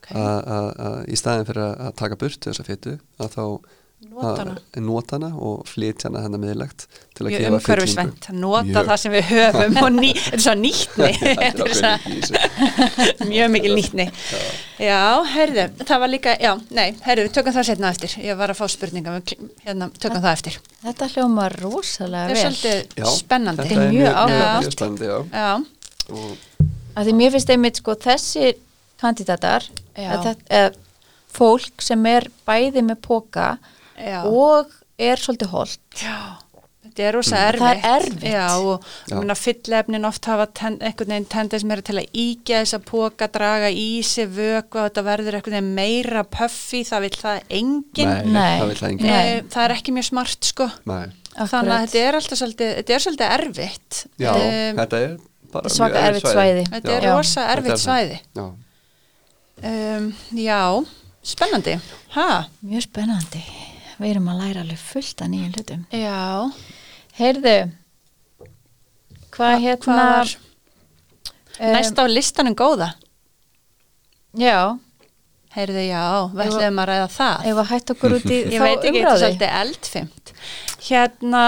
Ok. 0.02 0.10
Að 0.12 0.44
að- 0.46 0.76
að 0.76 1.06
í 1.08 1.16
staðin 1.16 1.46
fyrir 1.48 1.62
að- 1.64 1.80
að 1.86 1.94
taka 1.96 2.16
burtu 2.16 2.50
þessa 2.50 2.64
fytu 2.68 2.98
að 3.18 3.30
þá 3.32 3.60
Notana. 3.96 4.52
að 4.76 4.82
nota 4.84 5.16
hana 5.16 5.28
og 5.40 5.62
flytja 5.70 6.10
hana 6.10 6.20
hennar 6.26 6.40
miðlægt 6.42 6.82
til 7.16 7.24
að 7.26 7.32
gefa 7.32 7.52
umhverfisvænt, 7.56 8.26
nota 8.36 8.66
Mjög. 8.68 8.88
það 8.90 8.98
sem 9.02 9.14
við 9.14 9.24
höfum 9.30 9.78
og 9.80 9.88
ný, 9.96 10.10
þetta 10.16 10.36
er 10.36 10.42
svo 10.44 10.54
nýtni 10.60 11.08
þetta 11.40 11.92
er 11.94 13.28
mjög 13.32 13.48
mikil 13.54 13.72
nýtni 13.78 14.06
já, 14.84 15.00
heyrðu, 15.32 15.64
það 15.80 16.02
var 16.04 16.12
líka 16.12 16.34
já, 16.44 16.52
nei, 16.76 16.90
heyrðu, 17.06 17.24
við 17.26 17.34
tökum 17.38 17.56
það 17.56 17.68
setna 17.70 17.92
eftir 17.94 18.16
ég 18.20 18.36
var 18.38 18.52
að 18.52 18.60
fá 18.60 18.68
spurninga, 18.76 19.14
hérna, 19.64 19.88
tökum 19.96 20.20
það 20.26 20.32
eftir 20.36 20.58
Þetta 20.84 21.08
hljómar 21.14 21.56
rosalega 21.64 22.26
það 22.28 22.36
er 22.36 22.36
vel. 22.36 22.58
svolítið 22.60 23.10
spennandi 23.16 23.64
þetta 23.64 23.80
er 23.80 23.80
Mjög 23.80 23.96
mjög, 23.96 24.02
mjög, 24.02 24.18
áhugavert. 24.20 24.60
mjög 24.60 24.76
spennandi 24.76 25.08
já. 25.08 25.18
já, 25.32 25.54
og 26.12 26.66
Að 26.96 27.08
því 27.10 27.12
mér 27.18 27.32
finnst 27.34 27.50
einmitt 27.52 27.76
sko 27.80 27.92
þessi 28.00 28.52
kandidatar, 29.00 29.64
Já. 29.96 30.06
þetta, 30.14 30.30
eða, 30.48 30.70
fólk 31.36 31.82
sem 31.84 32.06
er 32.08 32.24
bæði 32.48 32.80
með 32.86 33.02
póka 33.04 33.48
já 33.98 34.22
og 34.24 34.72
er 34.98 35.16
svolítið 35.20 35.50
holdt. 35.52 35.80
Þetta 36.86 37.02
er 37.10 37.12
rosa 37.12 37.36
erfitt. 37.50 37.60
Það 37.60 37.76
er 37.76 37.96
erfitt. 37.96 38.22
Já, 38.24 38.44
og 38.56 38.84
Já. 39.10 39.16
já. 39.20 39.34
fyllefnin 39.36 40.04
oft 40.08 40.24
hafa 40.30 40.46
ten, 40.54 40.78
einhvern 40.80 41.10
veginn 41.12 41.26
tendens 41.28 41.64
meira 41.68 41.82
til 41.84 41.96
að 42.00 42.06
ígja 42.16 42.62
þessa 42.62 42.78
póka, 42.88 43.28
draga 43.34 43.68
í 43.68 44.02
sig 44.06 44.28
vöku 44.32 44.78
og 44.80 44.86
þetta 44.88 45.04
verður 45.04 45.36
einhvern 45.36 45.56
veginn 45.58 45.74
meira 45.76 46.22
puffi, 46.24 46.80
það 46.88 47.00
vil 47.04 47.18
það 47.20 47.40
enginn. 47.50 48.14
nei, 48.32 48.32
Nei. 48.32 48.74
það 48.80 48.88
enginn 48.90 49.06
Nei. 49.10 49.28
Eh, 49.34 49.42
Það 49.52 49.64
er 49.66 49.74
ekki 49.76 49.92
mjög 49.92 50.08
smart, 50.08 50.44
sko. 50.44 50.70
nei. 50.86 51.06
Þannig 51.36 51.72
að 51.74 51.82
þetta 51.84 52.00
er 52.08 52.14
alltaf 52.16 52.38
svolítið, 52.40 52.70
þetta 52.80 52.94
er 52.96 53.04
svolítið 53.04 53.34
erfitt. 53.38 54.06
já, 54.18 54.32
Um, 54.32 54.76
þetta 54.80 54.96
er 55.04 55.16
bara 55.52 55.68
mjög 55.68 55.98
erfitt 56.00 56.30
svæði. 56.32 56.64
þetta 56.72 56.96
er 56.96 57.08
rosa 57.12 57.40
er 57.44 57.58
erfitt 57.58 57.82
svæði. 57.84 58.20
já, 58.36 58.46
Um, 59.62 60.14
já, 60.36 60.84
spennandi. 61.24 61.78
Ha? 62.14 62.46
Mjög 62.64 62.82
spennandi. 62.88 63.42
Við 63.96 64.10
erum 64.12 64.30
að 64.32 64.40
læra 64.44 64.64
alveg 64.64 64.80
fullt 64.80 65.22
af 65.24 65.30
nýjum 65.32 65.52
hlutum. 65.56 65.84
Já. 65.96 66.50
Heyrðu, 67.16 67.56
hvað 69.36 69.54
hérna... 69.64 69.86
Hvað 69.86 70.10
var 70.12 70.34
um, 71.56 71.70
næst 71.76 72.00
á 72.00 72.04
listanum 72.10 72.56
góða? 72.58 72.90
Já, 74.36 74.76
Heyrðu, 75.56 75.82
já, 75.88 76.04
við 76.36 76.50
ætlum 76.50 76.80
að 76.82 76.88
ræða 76.90 77.04
það. 77.14 77.44
ef 77.48 77.58
að 77.62 77.68
hætta 77.70 77.94
okkur 77.94 78.14
út 78.18 78.24
í 78.28 78.38
ég 78.52 78.60
þá 78.60 78.64
veit 78.66 78.82
ekki, 78.82 78.98
þetta 78.98 79.12
er 79.12 79.20
svolítið 79.22 79.54
eldfimt 79.60 80.32
hérna, 80.86 81.44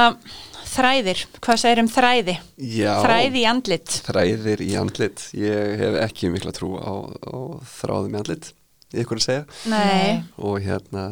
þræðir 0.68 1.20
hvað 1.44 1.60
segir 1.60 1.82
um 1.82 1.90
þræði? 1.92 2.36
já 2.78 2.92
þræði 3.04 3.42
í 3.42 3.44
andlit 3.50 3.96
þræðir 4.06 4.62
í 4.64 4.70
andlit 4.80 5.26
ég 5.36 5.74
hef 5.82 5.98
ekki 6.06 6.32
mikla 6.32 6.54
trú 6.56 6.70
á, 6.80 6.92
á 7.04 7.36
þráðum 7.74 8.16
í 8.16 8.20
andlit 8.22 8.48
ykkur 8.94 9.18
að 9.20 9.24
segja. 9.26 9.44
Nei, 9.68 10.22
og 10.38 10.60
hérna 10.64 11.02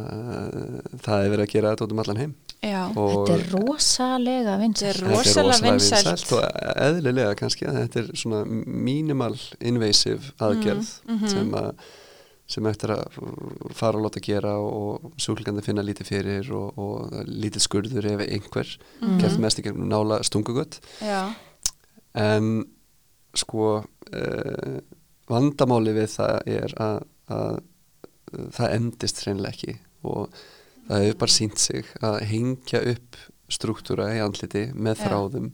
það 1.04 1.24
er 1.24 1.30
verið 1.34 1.44
að 1.46 1.52
gera 1.52 1.72
þetta 1.74 1.84
út 1.88 1.92
um 1.92 1.98
allan 2.04 2.16
heim 2.22 2.34
Þetta 2.66 3.34
er 3.36 3.42
rosalega 3.52 4.54
vinsælt. 4.58 4.96
Þetta 4.96 5.04
er 5.04 5.12
rosalega 5.12 5.72
vinsælt. 5.76 6.32
og 6.32 6.46
eðlilega 6.86 7.34
kannski 7.38 7.66
að 7.68 7.76
þetta 7.82 8.00
er 8.00 8.08
svona 8.16 8.40
minimal 8.48 9.36
invasive 9.60 10.32
aðgerð 10.40 10.88
Mhm, 11.06 11.28
sem 11.28 11.52
að 11.54 11.70
sem 12.48 12.66
eftir 12.66 12.90
að 12.94 13.02
fara 13.74 13.98
og 13.98 14.04
láta 14.06 14.20
gera 14.22 14.52
og 14.62 15.12
sjúklingandi 15.18 15.64
finna 15.66 15.82
lítið 15.82 16.06
fyrir 16.06 16.50
og, 16.54 16.78
og 16.78 17.24
lítið 17.26 17.60
skurður 17.66 18.06
ef 18.06 18.20
einhver 18.26 18.76
Mhm. 19.02 19.18
gert 19.20 19.38
mest 19.38 19.58
ekki 19.58 19.72
nála 19.74 20.22
stungugött. 20.22 20.80
Já, 21.02 21.34
en 22.14 22.64
sko 23.34 23.84
uh, 23.84 24.78
vandamáli 25.28 25.92
við 25.92 26.08
það 26.16 26.40
er 26.46 26.74
að, 26.78 27.02
að 27.32 27.60
það 28.56 28.74
endist 28.80 29.22
hreinlega 29.24 29.54
ekki 29.54 29.76
og 30.06 30.34
það 30.88 31.04
hefur 31.06 31.20
bara 31.22 31.36
sínt 31.36 31.58
sig 31.62 31.88
að 32.04 32.20
hengja 32.30 32.82
upp 32.94 33.16
struktúra 33.50 34.10
í 34.16 34.20
andliti 34.22 34.68
með 34.74 35.00
þráðum 35.06 35.50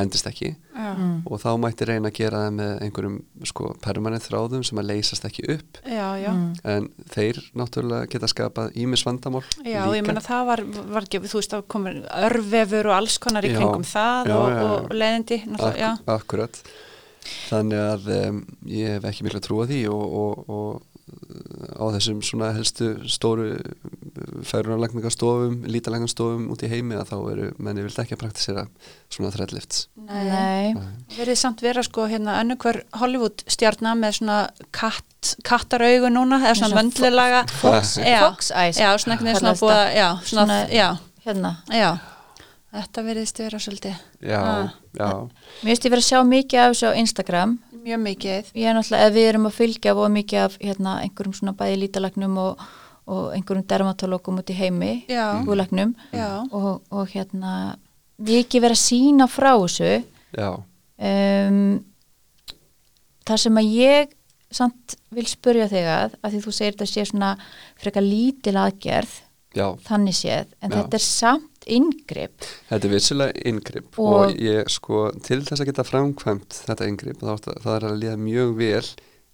endist 0.00 0.26
ekki 0.30 0.52
já, 0.54 0.56
Mm. 0.90 1.22
og 1.26 1.38
þá 1.42 1.48
mætti 1.60 1.86
reyna 1.86 2.08
að 2.10 2.16
gera 2.18 2.38
það 2.44 2.52
með 2.56 2.70
einhverjum 2.84 3.16
sko 3.46 3.68
permanent 3.84 4.24
þráðum 4.24 4.62
sem 4.66 4.78
að 4.80 4.88
leysast 4.88 5.26
ekki 5.28 5.44
upp 5.54 5.78
já, 5.86 6.06
já. 6.18 6.30
Mm. 6.30 6.54
en 6.72 6.86
þeir 7.12 7.38
náttúrulega 7.58 8.08
geta 8.10 8.30
skapað 8.30 8.74
ímis 8.80 9.04
vandamál 9.06 9.42
Já, 9.62 9.84
líka 9.86 9.98
ég 10.00 10.06
menna 10.08 10.22
það 10.24 10.46
var, 10.50 10.62
var 10.94 11.06
ekki, 11.06 11.20
þú 11.30 11.38
veist, 11.38 11.54
það 11.54 11.66
komur 11.74 11.98
örvefur 12.26 12.90
og 12.90 12.96
alls 12.96 13.18
konar 13.22 13.46
í 13.46 13.52
Já, 13.52 13.58
kringum 13.60 13.86
það 13.86 14.30
já, 14.32 14.36
og, 14.40 14.56
og 14.88 14.94
leiðindi, 14.96 15.40
náttúrulega, 15.46 15.78
já. 15.78 15.90
Ak 16.06 16.24
akkurat 16.24 16.62
þannig 17.50 17.82
að 17.84 18.10
um, 18.16 18.40
ég 18.72 18.96
hef 18.96 19.08
ekki 19.12 19.26
mikla 19.28 19.42
trú 19.44 19.60
að 19.62 19.74
því 19.74 19.80
og, 19.94 20.18
og, 20.24 20.50
og 20.50 20.70
uh, 20.80 20.89
á 21.80 21.84
þessum 21.94 22.20
svona 22.24 22.52
helstu 22.56 22.92
stóru 23.10 23.52
færunarlegningastofum, 24.46 25.60
lítalægnastofum 25.70 26.48
út 26.52 26.62
í 26.64 26.70
heimi 26.70 26.96
að 26.98 27.10
þá 27.12 27.16
eru 27.32 27.48
menni 27.62 27.84
vilt 27.86 27.98
ekki 28.02 28.16
að 28.16 28.22
praktisera 28.24 28.64
svona 29.12 29.32
threadlifts 29.34 29.86
Nei. 30.10 30.74
Verið 31.16 31.38
samt 31.38 31.62
vera 31.62 31.82
sko 31.86 32.06
hérna 32.10 32.38
önnu 32.42 32.56
hver 32.60 32.82
Hollywood 33.00 33.44
stjarnar 33.50 33.98
með 34.00 34.16
svona 34.20 34.38
katt, 34.74 35.34
kattaraugu 35.46 36.10
núna, 36.10 36.40
eða 36.42 36.56
svona 36.58 36.80
vöndlilaga. 36.80 37.42
Fox, 37.60 37.96
Eyes. 38.00 38.80
Já, 38.80 38.90
svona 38.98 39.14
einhvern 39.16 39.30
veginn 39.30 39.42
svona 39.44 39.58
búið, 39.60 39.82
já, 39.94 40.08
svona, 40.24 40.46
Svona- 40.46 40.58
já, 40.74 40.88
Hérna. 41.26 41.52
já. 41.70 41.90
Þetta 42.70 43.02
veriðist 43.02 43.38
vera 43.42 43.58
svolítið 43.58 43.94
Já, 44.22 44.40
Ah. 44.40 44.68
já, 44.94 45.08
Mér 45.64 45.72
finnst 45.72 45.84
ég 45.88 45.90
verið 45.92 46.04
að 46.04 46.10
sjá 46.10 46.20
mikið 46.28 46.60
af 46.60 46.70
þessu 46.74 46.86
á 46.86 46.92
Instagram. 47.00 47.58
mjög 47.80 48.00
mikið. 48.04 48.52
Ég 48.54 48.66
er 48.70 48.74
náttúrulega, 48.76 49.06
ef 49.08 49.14
við 49.14 49.28
erum 49.30 49.46
að 49.48 49.56
fylgja 49.56 49.94
og 49.96 50.10
mikið 50.12 50.38
af 50.44 50.58
hérna, 50.60 50.92
einhverjum 51.02 51.34
svona 51.34 51.52
bæði 51.56 51.76
lítalagnum 51.80 52.38
og, 52.38 52.58
og 53.08 53.32
einhverjum 53.34 53.66
dermatologum 53.66 54.38
út 54.38 54.50
í 54.50 54.54
heimi, 54.54 55.04
Já. 55.08 55.42
húlagnum 55.44 55.94
Já, 56.12 56.46
og, 56.52 56.82
og 56.92 57.08
hérna 57.08 57.76
mikið 58.20 58.60
verið 58.62 58.76
að 58.76 58.84
sína 58.84 59.26
frá 59.26 59.56
þessu 59.56 60.04
já, 60.36 60.50
um, 61.00 61.84
það 63.26 63.36
sem 63.38 63.54
að 63.60 63.70
ég 63.74 64.12
samt 64.52 64.96
vil 65.14 65.26
spurja 65.26 65.66
þig 65.70 65.86
að 65.88 66.14
að 66.22 66.32
því 66.34 66.40
þú 66.44 66.52
segir 66.52 66.72
þetta 66.76 66.86
sé 66.90 67.04
svona 67.08 67.30
frekar 67.80 68.02
lítil 68.02 68.56
aðgerð 68.60 69.12
já 69.56 69.66
þannig 69.88 70.14
séð, 70.14 70.46
en 70.62 70.70
Já. 70.70 70.76
þetta 70.76 70.94
er 71.00 71.04
samt 71.06 71.49
inngrip. 71.76 72.46
Þetta 72.70 72.88
er 72.88 72.94
vissulega 72.94 73.44
yngripp 73.50 73.98
Og- 73.98 74.16
og, 74.30 74.34
ég 74.36 74.68
sko 74.72 75.04
til 75.22 75.40
þess 75.46 75.60
að 75.62 75.70
geta 75.70 75.84
framkvæmt 75.86 76.58
þetta 76.66 76.88
yngripp 76.90 77.20
þá 77.22 77.32
er 77.36 77.60
það 77.64 77.76
er 77.76 77.86
að 77.90 78.00
líða 78.02 78.16
mjög 78.26 78.56
vel 78.60 78.88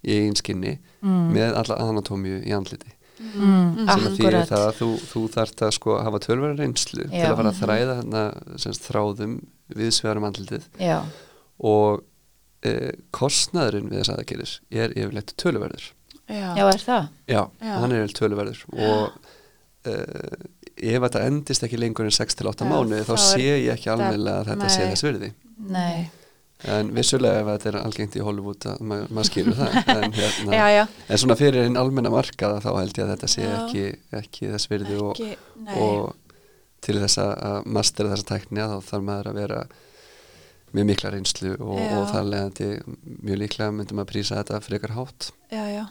í 0.07 0.13
eigin 0.21 0.37
skinni 0.39 0.79
Mm. 1.03 1.33
með 1.35 1.55
alla 1.61 1.77
anatómíu 1.87 2.41
í 2.47 2.53
andliti. 2.57 2.93
Mm, 3.17 3.87
sem 3.89 4.03
að 4.07 4.17
þýðir 4.19 4.35
akkurat. 4.35 4.49
það 4.51 4.65
að 4.67 4.75
þú, 4.81 4.89
þú 5.13 5.21
þarft 5.33 5.63
að 5.65 5.71
sko 5.73 5.95
hafa 6.05 6.19
tölverða 6.21 6.59
reynslu 6.61 7.05
Já. 7.07 7.11
til 7.23 7.31
að 7.31 7.37
fara 7.37 7.51
að 7.53 7.61
þræða 7.63 7.95
þarna 8.01 8.25
semst, 8.61 8.83
þráðum 8.91 9.37
við 9.75 9.91
svegarum 9.97 10.27
andlitið. 10.29 10.63
Já, 10.79 10.99
og 11.61 12.03
e, 12.63 12.73
kostnaðurinn 13.13 13.89
við 13.91 14.03
þess 14.03 14.13
aðgerðis 14.17 14.55
er 14.71 14.91
yfirleitt 14.97 15.33
töluverður. 15.41 15.87
Já, 16.29 16.55
já 16.59 16.65
er 16.69 16.83
það? 16.83 17.09
Já, 17.31 17.43
Já. 17.63 17.73
hann 17.81 17.93
er 17.93 18.05
yfirleitt 18.05 18.21
töluverður 18.21 18.65
og 18.75 19.13
e, 19.87 19.95
ef 20.77 21.03
þetta 21.07 21.25
endist 21.31 21.65
ekki 21.67 21.79
lengur 21.81 22.05
en 22.09 22.15
6-8 22.15 22.65
Já, 22.65 22.69
mánuði 22.69 23.03
þá 23.09 23.15
sé 23.23 23.43
ég 23.47 23.73
ekki 23.75 23.91
alveg 23.95 24.27
að 24.29 24.51
þetta 24.53 24.69
sé 24.75 24.83
nei. 24.85 24.91
þess 24.95 25.07
virði 25.09 25.33
nei, 25.73 26.07
En 26.67 26.89
vissulega 26.97 27.41
ef 27.43 27.49
þetta 27.51 27.69
er 27.69 27.77
algengt 27.83 28.15
í 28.17 28.23
Hollywood 28.25 28.65
að 28.71 28.79
ma- 28.89 29.03
maður 29.13 29.27
skýrur 29.29 29.57
það 29.59 29.75
en, 29.95 30.13
hérna, 30.17 30.55
já, 30.57 30.67
já. 30.73 30.85
en 31.13 31.21
svona 31.21 31.37
fyrir 31.37 31.67
einn 31.67 31.77
almenna 31.81 32.13
markaða 32.15 32.63
þá 32.65 32.71
held 32.79 32.97
ég 32.97 33.05
að 33.05 33.11
þetta 33.13 33.29
sé 33.29 33.49
ekki, 33.51 33.83
ekki 34.21 34.49
þess 34.55 34.71
virði 34.73 34.97
og, 35.05 35.11
Ekki, 35.21 35.37
nei. 35.67 35.75
og 35.85 36.39
til 36.87 36.97
þess 37.03 37.21
að- 37.21 37.35
að 37.51 37.69
mastera 37.77 38.13
þessa 38.15 38.29
tækni 38.33 38.65
þá 38.73 38.77
þarf 38.89 39.05
maður 39.11 39.29
að 39.33 39.39
vera 39.43 39.61
mjög 40.77 40.89
mikla 40.91 41.13
reynslu 41.15 41.53
og, 41.61 41.77
og 41.77 42.09
þar 42.15 42.27
leðandi 42.33 42.71
mjög 43.25 43.39
líklega 43.45 43.77
myndum 43.77 44.01
að 44.03 44.11
prísa 44.15 44.41
þetta 44.41 44.63
frekar 44.65 44.97
hátt 44.97 45.29
já, 45.53 45.63
já, 45.77 45.85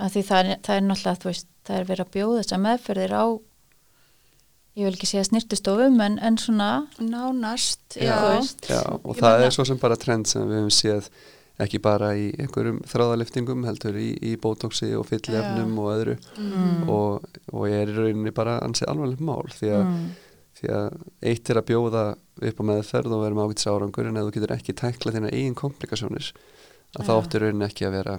að 0.00 0.16
því 0.16 0.24
það 0.30 0.40
er, 0.40 0.58
það 0.66 0.80
er 0.80 0.88
náttúrulega 0.88 1.28
veist, 1.30 1.48
það 1.68 1.76
er 1.82 1.88
verið 1.92 2.06
að 2.08 2.12
bjóða 2.16 2.40
þessar 2.42 2.62
meðferðir 2.66 3.14
á 3.20 3.24
ég 4.78 4.86
vil 4.86 4.94
ekki 4.94 5.08
segja 5.10 5.26
snirtustofum 5.26 5.98
en, 6.04 6.18
en 6.22 6.38
svona 6.38 6.70
nánast, 7.02 7.82
Já. 7.96 8.40
já, 8.68 8.80
og 9.02 9.16
Ég 9.16 9.20
það 9.22 9.44
er 9.46 9.54
svo 9.56 9.66
sem 9.68 9.80
bara 9.82 9.98
trend 10.00 10.30
sem 10.30 10.46
við 10.46 10.60
hefum 10.60 10.74
séð 10.74 11.10
ekki 11.60 11.80
bara 11.84 12.14
í 12.16 12.30
einhverjum 12.40 12.78
þráðaliftingum 12.88 13.66
heldur 13.68 13.98
í, 14.00 14.14
í 14.16 14.36
bótóksi 14.40 14.94
og 14.96 15.04
fyllefnum 15.10 15.74
og 15.82 15.90
öðru 15.92 16.14
mm. 16.40 16.86
og, 16.88 17.26
og 17.52 17.66
ég 17.68 17.82
er 17.82 17.90
í 17.92 17.96
rauninni 17.98 18.32
bara 18.36 18.54
ansið 18.64 18.88
alvarlegt 18.94 19.20
mál 19.26 19.50
því 19.52 19.72
að, 19.76 19.82
mm. 19.90 20.06
því 20.60 20.70
að 20.78 20.86
eitt 21.32 21.50
er 21.52 21.60
að 21.60 21.68
bjóða 21.68 22.04
upp 22.48 22.62
á 22.62 22.68
meðferð 22.70 23.16
og 23.16 23.24
vera 23.26 23.36
með 23.36 23.50
ágætis 23.50 23.68
árangur 23.68 24.08
en 24.08 24.16
ef 24.22 24.30
þú 24.30 24.34
getur 24.38 24.54
ekki 24.56 24.76
tækla 24.80 25.14
þína 25.18 25.34
eigin 25.34 25.58
komplikasjónir 25.58 26.30
að 26.96 27.04
þá 27.04 27.12
Já. 27.12 27.18
áttu 27.18 27.42
rauninni 27.44 27.68
ekki 27.68 27.88
að 27.90 27.96
vera 27.98 28.16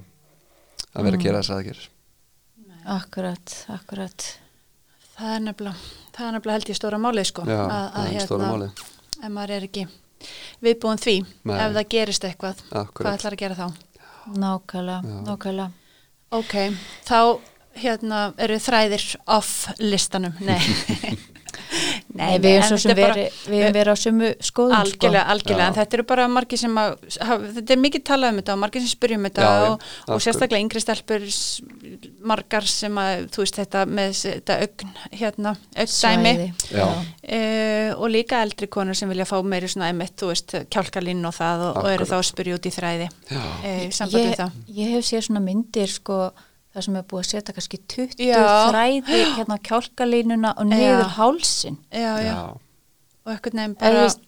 að 0.91 1.01
vera 1.07 1.15
Mm. 1.15 1.17
að 1.17 1.25
gera 1.25 1.41
þess 1.41 1.55
aðgerð 1.55 1.89
akkurat, 2.99 3.57
akkurat 3.73 4.29
það 5.15 5.33
er 5.35 5.43
nefnilega 5.47 6.00
það 6.15 6.27
er 6.27 6.35
nefnilega 6.37 6.57
held 6.59 6.71
ég 6.73 6.79
stóra 6.79 6.99
málið 7.01 7.27
sko 7.31 7.45
Já, 7.47 7.59
að, 7.61 7.85
að 8.01 8.19
stóra 8.25 8.49
málið. 8.53 8.83
ef 9.21 9.29
maður 9.37 9.53
er 9.57 9.67
ekki 9.69 9.85
viðbúin 10.61 11.01
því 11.01 11.15
Nei. 11.49 11.55
ef 11.57 11.75
það 11.77 11.87
gerist 11.95 12.27
eitthvað, 12.27 12.59
hvað 12.69 12.81
Akkurat, 12.85 13.15
ætlar 13.17 13.37
að 13.37 13.41
gera 13.41 13.55
þá? 13.57 13.67
Nákvæmlega, 14.37 14.99
Já. 15.01 15.21
nákvæmlega. 15.25 15.71
Ok, 16.31 16.53
þá 17.07 17.17
hérna 17.81 18.19
eru 18.37 18.57
þræðir 18.61 19.05
off 19.33 19.53
listanum. 19.79 20.35
Nei 20.45 20.59
Nei, 22.17 22.37
við 22.41 22.57
erum 22.57 22.67
svo 22.69 22.77
sem 22.81 22.91
er 22.91 22.99
verið, 23.01 23.37
verið 23.75 23.91
á 23.91 23.95
sömu 23.99 24.31
skoðum 24.43 24.77
algjörlega, 24.77 25.23
algjörlega, 25.33 25.63
Já. 25.63 25.69
en 25.71 25.77
þetta 25.77 25.97
eru 25.97 26.05
bara 26.09 26.27
margir 26.31 26.61
sem 26.61 26.79
að, 26.81 26.95
þetta 27.15 27.75
er 27.75 27.81
mikið 27.81 28.03
talað 28.09 28.33
um 28.33 28.41
þetta 28.41 28.55
og 28.55 28.61
margir 28.63 28.83
sem 28.83 28.91
spyrjum 28.91 29.27
þetta 29.29 29.47
Já, 29.47 29.65
og, 29.67 29.85
og 30.11 30.23
sérstaklega 30.25 30.65
yngri 30.65 30.83
stelpur 30.83 31.25
margar 32.31 32.67
sem 32.69 32.99
að, 33.01 33.25
þú 33.33 33.45
veist 33.45 33.59
þetta 33.61 33.85
með 33.89 34.13
þetta 34.19 34.59
augn, 34.65 34.93
hérna 35.21 35.55
Já. 36.69 36.85
uh, 36.85 37.89
og 37.97 38.13
líka 38.13 38.43
eldri 38.45 38.69
konur 38.71 38.97
sem 38.97 39.11
vilja 39.11 39.27
fá 39.29 39.37
meiri 39.41 39.71
svona 39.71 39.91
emitt, 39.93 40.17
þú 40.19 40.31
veist, 40.33 40.55
kjálkalinn 40.73 41.25
og 41.27 41.35
það 41.37 41.67
og, 41.69 41.81
og 41.83 41.91
eru 41.95 42.07
þá 42.11 42.15
að 42.19 42.29
spyrja 42.31 42.59
út 42.59 42.67
í 42.69 42.75
þræði. 42.75 43.11
Uh, 43.31 43.83
samband 43.95 44.21
við 44.21 44.39
það. 44.43 44.63
ég 44.81 44.95
hef 44.97 45.07
séð 45.07 45.27
svona 45.29 45.43
myndir 45.43 45.91
sko 45.91 46.23
það 46.71 46.85
sem 46.87 46.97
er 46.99 47.05
búið 47.11 47.21
að 47.21 47.29
setja 47.31 47.55
kannski 47.57 47.79
20 47.93 48.25
Já. 48.29 48.41
þræði 48.71 49.21
hérna 49.35 49.57
á 49.59 49.65
kjálkalínuna 49.67 50.51
og 50.57 50.67
niður 50.71 51.03
Já. 51.03 51.13
hálsin 51.17 51.77
já, 51.91 52.11
já, 52.23 52.35
og 53.25 53.33
eitthvað 53.33 53.57
nefn 53.59 53.77
bara 53.81 54.03
veist, 54.05 54.21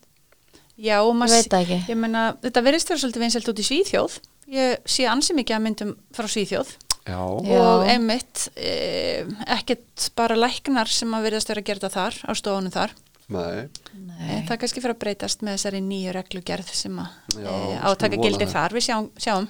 já, 0.75 0.97
og 0.99 1.11
ég 1.13 1.19
maður 1.21 1.37
veit 1.37 1.53
það 1.53 1.63
ekki 1.63 1.93
ég 1.93 1.99
meina, 2.03 2.23
þetta 2.43 2.65
verðist 2.65 2.91
vera 2.91 3.03
svolítið 3.03 3.25
vinsælt 3.25 3.51
út 3.53 3.61
í 3.63 3.67
Svíþjóð 3.69 4.17
ég 4.53 4.89
sé 4.95 5.07
ansi 5.07 5.35
mikið 5.37 5.57
að 5.57 5.63
myndum 5.67 5.93
frá 6.15 6.27
Svíþjóð 6.27 6.73
já, 7.07 7.15
Já. 7.15 7.61
og 7.61 7.87
einmitt 7.93 8.49
e, 8.55 9.23
ekkert 9.55 10.09
bara 10.19 10.37
læknar 10.39 10.91
sem 10.91 11.15
að 11.15 11.29
verðast 11.29 11.51
vera 11.51 11.63
að 11.63 11.69
gera 11.69 11.83
þetta 11.83 11.95
þar 11.95 12.19
á 12.27 12.31
stofunum 12.39 12.75
þar 12.75 12.95
nei, 13.33 13.69
Nei. 13.95 14.43
það 14.49 14.59
kannski 14.65 14.83
fyrir 14.83 14.97
að 14.97 15.01
breytast 15.05 15.43
með 15.47 15.55
þessari 15.57 15.81
nýju 15.83 16.11
reglugerð 16.17 16.73
sem 16.75 16.99
að 16.99 17.39
e, 17.39 17.55
átaka 17.87 18.19
gildir 18.19 18.51
það. 18.51 18.53
þar 18.57 18.77
við 18.77 18.85
sjáum, 18.89 19.09
sjáum. 19.15 19.47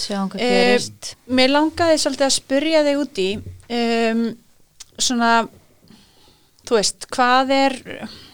Sjáum 0.00 0.30
hvað 0.32 0.40
Eh, 0.40 0.72
mér 1.26 1.50
langaði 1.52 1.98
svolítið 2.02 2.26
að 2.28 2.36
spyrja 2.38 2.84
þig 2.86 3.02
út 3.02 3.20
í 3.22 3.28
um, 3.42 4.24
svona 4.98 5.32
þú 6.68 6.78
veist, 6.78 7.06
hvað 7.12 7.50
er 7.56 7.76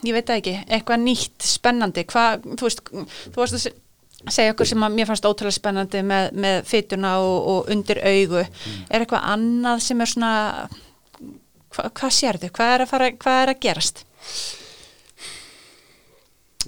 ég 0.04 0.12
veit 0.14 0.30
ekki, 0.30 0.56
eitthvað 0.68 1.00
nýtt 1.06 1.46
spennandi, 1.48 2.04
hvað, 2.08 2.44
þú 2.60 2.66
veist 2.68 2.82
þú 2.92 3.36
varst 3.40 3.56
að 3.58 3.62
se- 3.64 3.74
segja 4.28 4.52
okkur 4.52 4.66
sem 4.68 4.82
að 4.84 4.96
mér 4.98 5.08
fannst 5.08 5.24
ótrúlega 5.28 5.56
spennandi 5.56 6.02
með, 6.04 6.30
með 6.44 6.58
fytuna 6.68 7.14
og, 7.22 7.48
og 7.54 7.70
undir 7.72 8.00
augu, 8.04 8.42
er 8.44 9.00
eitthvað 9.04 9.28
annað 9.32 9.82
sem 9.86 10.00
er 10.04 10.10
svona 10.12 10.32
hva, 11.72 11.88
hvað 11.88 12.14
sérðu, 12.18 12.50
hvað 12.52 12.74
er 12.74 12.84
að 12.84 12.92
fara 12.92 13.10
hvað 13.16 13.42
er 13.46 13.52
að 13.54 13.60
gerast? 13.64 14.04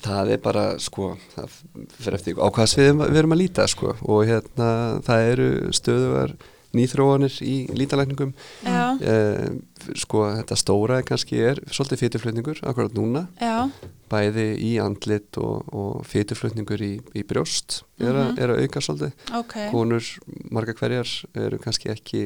Það 0.04 0.30
er 0.36 0.40
bara 0.44 0.64
sko, 0.82 1.12
það 1.34 1.58
fyrir 2.00 2.18
eftir 2.20 2.40
á 2.40 2.46
hvað 2.50 2.70
svið 2.74 3.02
við 3.06 3.20
erum 3.22 3.36
að 3.36 3.42
líta 3.42 3.66
sko. 3.70 3.94
Og 4.08 4.24
hérna 4.28 4.70
það 5.06 5.26
eru 5.34 5.50
stöðugar 5.76 6.34
nýþróanir 6.70 7.34
í 7.42 7.54
lítalækningum. 7.74 8.30
Uh, 8.62 9.58
sko 9.98 10.20
þetta 10.36 10.58
stóra 10.60 11.00
kannski 11.02 11.40
er 11.42 11.58
svolítið 11.66 12.04
fytuflutningur 12.04 12.60
akkurat 12.62 12.94
núna. 12.94 13.24
Já, 13.42 13.66
bæði 14.10 14.44
í 14.62 14.72
andlit 14.82 15.38
og, 15.42 15.66
og 15.74 16.04
fytuflutningur 16.06 16.82
í, 16.86 16.92
í 17.14 17.24
brjóst 17.26 17.80
er, 17.98 18.12
Mhm. 18.14 18.20
að, 18.22 18.38
er 18.44 18.54
að 18.54 18.62
auka 18.64 18.80
svolítið. 18.86 19.12
Ok. 19.40 19.54
konur, 19.72 20.10
marga 20.50 20.74
hverjar 20.78 21.10
eru 21.34 21.58
kannski 21.58 21.90
ekki 21.90 22.22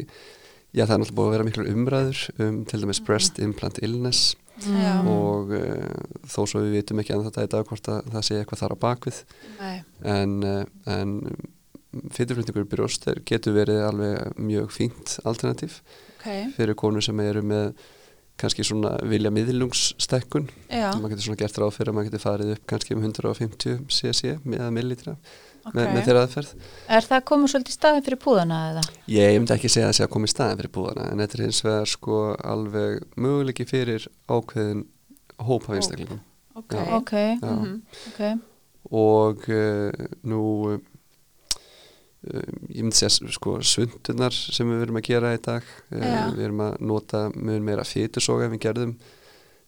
já 0.74 0.84
það 0.84 0.94
er 0.94 1.00
náttúrulega 1.04 1.16
búið 1.16 1.28
að 1.28 1.34
vera 1.38 1.44
miklu 1.48 1.64
umræður 1.72 2.22
um 2.44 2.64
til 2.68 2.80
dæmis 2.82 3.00
breast 3.06 3.38
implant 3.38 3.78
illness 3.80 4.34
Já. 4.62 5.00
og 5.02 5.50
uh, 5.56 5.88
þó 6.30 6.40
svo 6.46 6.62
við 6.62 6.78
vitum 6.78 7.02
ekki 7.02 7.14
að 7.16 7.26
þetta 7.26 7.46
í 7.46 7.50
dag 7.56 7.66
hvort 7.70 7.90
að 7.90 8.12
það 8.12 8.26
sé 8.28 8.38
eitthvað 8.38 8.60
þar 8.62 8.74
á 8.74 8.82
bakvið 8.84 9.18
Nei. 9.58 9.76
en, 10.14 10.36
uh, 10.46 10.62
en 10.94 11.16
fytuflutningur 12.14 12.66
í 12.66 12.70
brjóst 12.70 13.08
getur 13.26 13.56
verið 13.56 13.82
alveg 13.88 14.38
mjög 14.38 14.70
fínt 14.74 15.18
alternativ 15.26 15.80
Ok, 16.20 16.54
fyrir 16.56 16.78
konur 16.78 17.04
sem 17.04 17.18
eru 17.24 17.42
með 17.44 17.74
kannski 18.40 18.64
svona 18.66 18.96
vilja 19.06 19.30
miðlungsstekkun 19.34 20.48
já, 20.66 20.88
maður 20.98 21.14
getur 21.14 21.26
svona 21.28 21.40
gert 21.42 21.58
ráð 21.60 21.74
fyrir 21.76 21.92
að 21.92 21.98
maður 21.98 22.08
getur 22.08 22.24
farið 22.24 22.54
upp 22.56 22.64
kannski 22.70 22.96
um 22.96 23.04
150 23.04 23.84
cc 23.94 24.32
með 24.42 24.70
millilitra 24.74 25.16
ok. 25.64 25.74
með, 25.74 25.88
með 25.94 26.06
þeirra 26.08 26.22
aðferð 26.26 26.52
Er 26.98 27.08
það 27.10 27.24
komið 27.30 27.52
svolítið 27.54 27.74
í 27.74 27.76
staðin 27.78 28.04
fyrir 28.06 28.20
púðana 28.24 28.60
eða? 28.70 28.84
ég 29.14 29.36
myndi 29.40 29.54
ekki 29.56 29.70
segja 29.72 29.86
að 29.88 29.92
það 29.92 29.98
sé 29.98 30.06
að 30.06 30.12
koma 30.14 30.30
í 30.30 30.34
staðin 30.34 30.60
fyrir 30.62 30.74
búðana 30.78 31.06
en 31.12 31.22
þetta 31.24 31.38
er 31.38 31.44
hins 31.46 31.62
vegar 31.66 31.90
sko 31.94 32.18
alveg 32.54 33.04
möguleiki 33.16 33.66
fyrir 33.70 34.08
ákveðin 34.28 34.84
hóp 35.48 35.68
af 35.70 35.76
einstaklingum 35.80 36.22
Ok, 36.54 36.70
Já. 36.78 36.82
Ok, 37.00 37.12
Já. 37.42 37.50
Mhm. 37.50 37.78
ok. 38.12 38.20
og 38.94 39.48
uh, 39.50 40.04
nú 40.22 40.42
uh, 40.70 40.78
ég 42.70 42.84
myndi 42.84 42.96
segja 42.96 43.32
sko 43.34 43.56
svundunar 43.64 44.32
sem 44.36 44.68
við 44.70 44.84
verum 44.84 45.00
að 45.00 45.08
gera 45.08 45.32
í 45.34 45.40
dag 45.42 45.66
uh, 45.66 46.30
við 46.36 46.44
erum 46.46 46.62
að 46.68 46.78
nota 46.86 47.24
mjög 47.34 47.66
meira 47.66 47.84
fytusoga 47.88 48.46
en 48.46 48.54
við 48.54 48.62
gerðum 48.68 48.94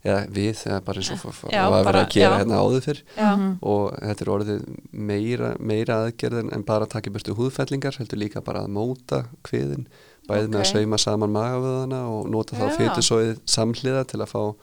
eða 0.07 0.22
við, 0.36 0.62
eða 0.70 0.80
bara 0.86 1.02
eins 1.02 1.11
og 1.11 1.52
Já, 1.52 1.62
var 1.70 1.76
verið 1.76 1.84
bara- 1.90 2.02
að 2.07 2.14
gera 2.16 2.30
já. 2.30 2.38
hérna 2.40 2.61
áður 2.62 2.84
fyrr 2.86 3.00
Já, 3.16 3.30
Mhm. 3.36 3.50
og 3.62 3.98
þetta 4.00 4.22
er 4.26 4.32
orðið 4.36 4.64
meira, 4.92 5.50
meira 5.59 5.94
aðgerð 6.07 6.38
en- 6.52 6.62
bara 6.62 6.86
að 6.86 6.90
taka 6.94 7.11
í 7.11 7.14
burtu 7.16 7.34
húðfellingar 7.36 7.98
heldur 7.98 8.18
líka 8.22 8.40
bara 8.44 8.61
að 8.64 8.72
móta 8.78 9.24
kviðin 9.44 9.86
bæði 10.28 10.48
með 10.50 10.61
að 10.62 10.72
sauma 10.72 10.98
saman 10.98 11.30
magavöðana 11.32 12.00
og 12.11 12.30
nota 12.30 12.57
þá 12.57 12.66
fytusóið 12.78 13.38
samhliða 13.46 14.07
til 14.07 14.20
að 14.20 14.32
fá 14.32 14.54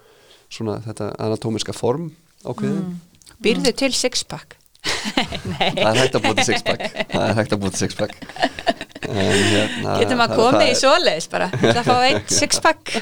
svona 0.50 0.80
þetta 0.84 1.16
anatómiska 1.20 1.74
form 1.74 2.12
á 2.46 2.52
kviðin 2.54 2.84
Mm. 2.84 3.00
Býrðu 3.44 3.76
til 3.76 3.92
sixpack? 3.92 4.56
Nei. 4.84 5.72
það 5.76 5.96
er 5.96 6.00
hægt 6.02 6.16
að 6.16 6.36
til 6.36 6.44
sixpack 6.44 6.82
það 7.12 7.30
er 7.30 7.34
hægt 7.36 7.54
að 7.56 7.62
til 7.62 7.72
sixpack 7.80 8.14
hérna 9.10 9.98
Getur 10.02 10.20
maður 10.20 10.40
komið 10.42 10.70
í 10.72 10.76
svoleiðis 10.80 11.28
bara? 11.32 11.48
Það 11.60 11.80
að 11.82 11.90
fá 11.90 11.98
eitt 12.10 12.34
sixpack? 12.38 12.94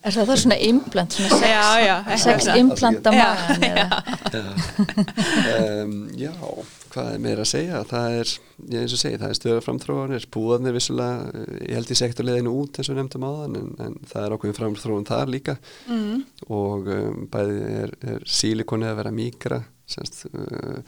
Er 0.00 0.14
það 0.14 0.30
það 0.30 0.36
svona 0.42 0.58
implant, 0.64 1.16
svona 1.16 1.38
sex, 2.16 2.46
Já, 2.46 2.54
já, 2.54 2.58
implant 2.60 3.08
á 3.08 3.10
Já, 3.12 3.24
maðan 3.24 3.66
eða? 3.70 3.88
um, 5.84 5.96
já, 6.18 6.32
hvað 6.90 7.10
er 7.14 7.20
meira 7.22 7.44
að 7.44 7.50
segja 7.52 7.80
það 7.90 8.16
er, 8.20 8.32
ég 8.72 8.84
eins 8.84 8.94
og 8.96 9.00
segi, 9.02 9.18
það 9.20 9.32
er 9.34 9.38
stöður 9.38 9.64
framþróanir 9.66 10.26
búðanir 10.34 10.74
vissulega 10.76 11.28
eh, 11.30 11.52
ég 11.68 11.78
held 11.78 11.92
í 11.94 11.98
sektorleðinu 12.00 12.54
út 12.62 12.80
eins 12.80 12.90
og 12.92 12.98
nefndum 12.98 13.26
áðan 13.28 13.58
en, 13.60 13.68
en 13.86 13.98
það 14.10 14.24
er 14.26 14.34
ákveðin 14.36 14.58
framþróun 14.60 15.08
þar 15.10 15.34
líka 15.36 15.56
Mm. 15.90 16.20
og 16.52 16.86
um, 16.92 17.22
bæði 17.30 17.60
er, 17.82 17.92
er 18.14 18.24
sílikoni 18.30 18.86
að 18.88 18.98
vera 19.00 19.10
mýkra 19.14 19.58
semst 19.90 20.26
uh, 20.30 20.80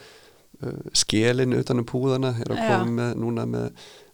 skelin 0.96 1.52
utan 1.58 1.78
um 1.82 1.86
púðana 1.88 2.34
er 2.40 2.52
að 2.54 2.60
koma 2.66 2.90
með, 2.98 3.12
núna 3.22 3.44
með 3.48 3.70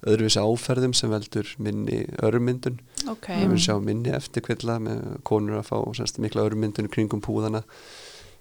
öðruvísi 0.09 0.41
áferðum 0.43 0.95
sem 0.95 1.11
veldur 1.11 1.49
minni 1.59 2.05
örmyndun. 2.23 2.79
Ok, 3.11 3.27
við 3.29 3.45
viljum 3.49 3.59
sjá 3.65 3.75
minni 3.83 4.13
eftirkvilla 4.15 4.79
með 4.81 5.03
konur 5.29 5.59
að 5.61 5.67
fá 5.73 5.77
semst, 5.99 6.19
mikla 6.23 6.45
örmyndun 6.49 6.89
kringum 6.93 7.21
púðana. 7.25 7.65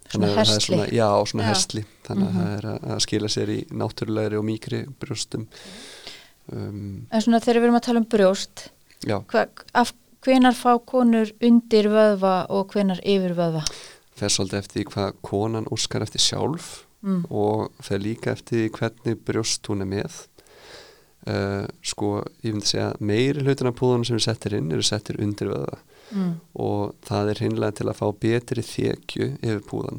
Svona 0.07 0.29
það 0.31 0.37
er 0.39 0.51
hersli. 0.53 0.77
já, 0.95 1.07
svona 1.27 1.43
hersli. 1.49 1.81
Þannig 2.07 2.27
að 2.27 2.33
Mhm. 2.33 2.39
það 2.43 2.57
er 2.57 2.67
að, 2.71 2.83
að 2.95 2.99
skila 3.03 3.27
sér 3.33 3.49
í 3.51 3.59
náttúrulegri 3.75 4.37
og 4.39 4.45
mýkri 4.47 4.79
brjóstum. 5.01 5.47
Um, 6.53 7.07
En 7.11 7.21
svona 7.21 7.41
þegar 7.43 7.59
við 7.59 7.67
erum 7.67 7.75
að 7.81 7.85
tala 7.89 7.99
um 7.99 8.05
brjóst, 8.07 8.69
já, 9.03 9.17
hva, 9.27 9.47
af 9.75 9.91
hvenar 10.23 10.55
fá 10.55 10.77
konur 10.85 11.31
undir 11.43 11.89
vöðva 11.91 12.45
og 12.49 12.71
hvenar 12.71 13.01
yfir 13.03 13.35
vöðva? 13.35 13.65
fer 14.17 14.29
svolítið 14.33 14.57
eftir 14.63 14.85
hvað 14.89 15.11
konan 15.21 15.67
óskar 15.69 16.01
eftir 16.01 16.23
sjálf 16.23 16.86
Mm. 17.03 17.25
og 17.29 17.71
fer 17.85 17.99
líka 18.01 18.31
eftir 18.33 18.69
hvernig 18.73 19.19
brjóst 19.23 19.67
hún 19.69 19.81
er 19.85 19.89
með 19.91 20.15
uh, 21.27 21.67
sko, 21.85 22.23
ég 22.43 22.55
myndi 22.55 22.65
segja 22.71 22.89
meiri 22.99 23.43
hlutin 23.45 23.69
af 23.69 23.75
púðunum 23.77 24.05
sem 24.07 24.17
við 24.17 24.25
settir 24.25 24.55
inn 24.57 24.71
eru 24.73 24.81
settir 24.85 25.19
undir 25.23 25.51
vöða 25.53 25.77
Mm. 26.07 26.37
og 26.55 26.93
það 27.03 27.29
er 27.33 27.39
hinnlega 27.43 27.75
til 27.75 27.85
að 27.91 27.97
fá 27.99 28.05
betri 28.15 28.61
þekju 28.63 29.25
yfir 29.43 29.57
púðan 29.67 29.97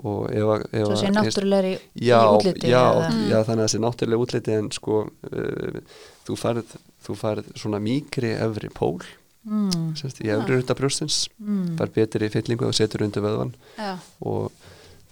og 0.00 0.30
ef 0.32 0.46
að 0.54 0.62
ef 0.72 0.86
Svo 0.86 0.94
að- 0.94 1.00
sé 1.02 1.10
náttúrulegri 1.12 1.72
já, 2.00 2.16
í 2.16 2.30
útliti 2.38 2.70
já, 2.72 2.80
eða? 2.80 3.10
já, 3.28 3.36
þannig 3.44 3.60
að 3.60 3.66
það 3.66 3.72
sé 3.74 3.80
náttúrulega 3.84 4.24
útliti 4.24 4.54
en 4.56 4.70
sko 4.72 5.02
uh, 5.04 5.80
þú 6.24 6.38
farið 6.40 6.72
þú 7.04 7.16
farið 7.20 7.52
svona 7.60 7.78
mýkri 7.84 8.32
efri 8.40 8.70
pól 8.72 9.02
Mm. 9.44 9.92
semst, 9.98 10.20
í 10.24 10.30
efri 10.32 10.54
hluta 10.56 10.74
brjóstins 10.78 11.28
Mm. 11.42 11.76
far 11.76 11.88
betri 11.92 12.30
fyllingu 12.30 12.64
og 12.64 12.72
setur 12.74 13.02
undir 13.04 13.20
vöðvan 13.20 13.52
já, 13.76 13.98
og 14.24 14.50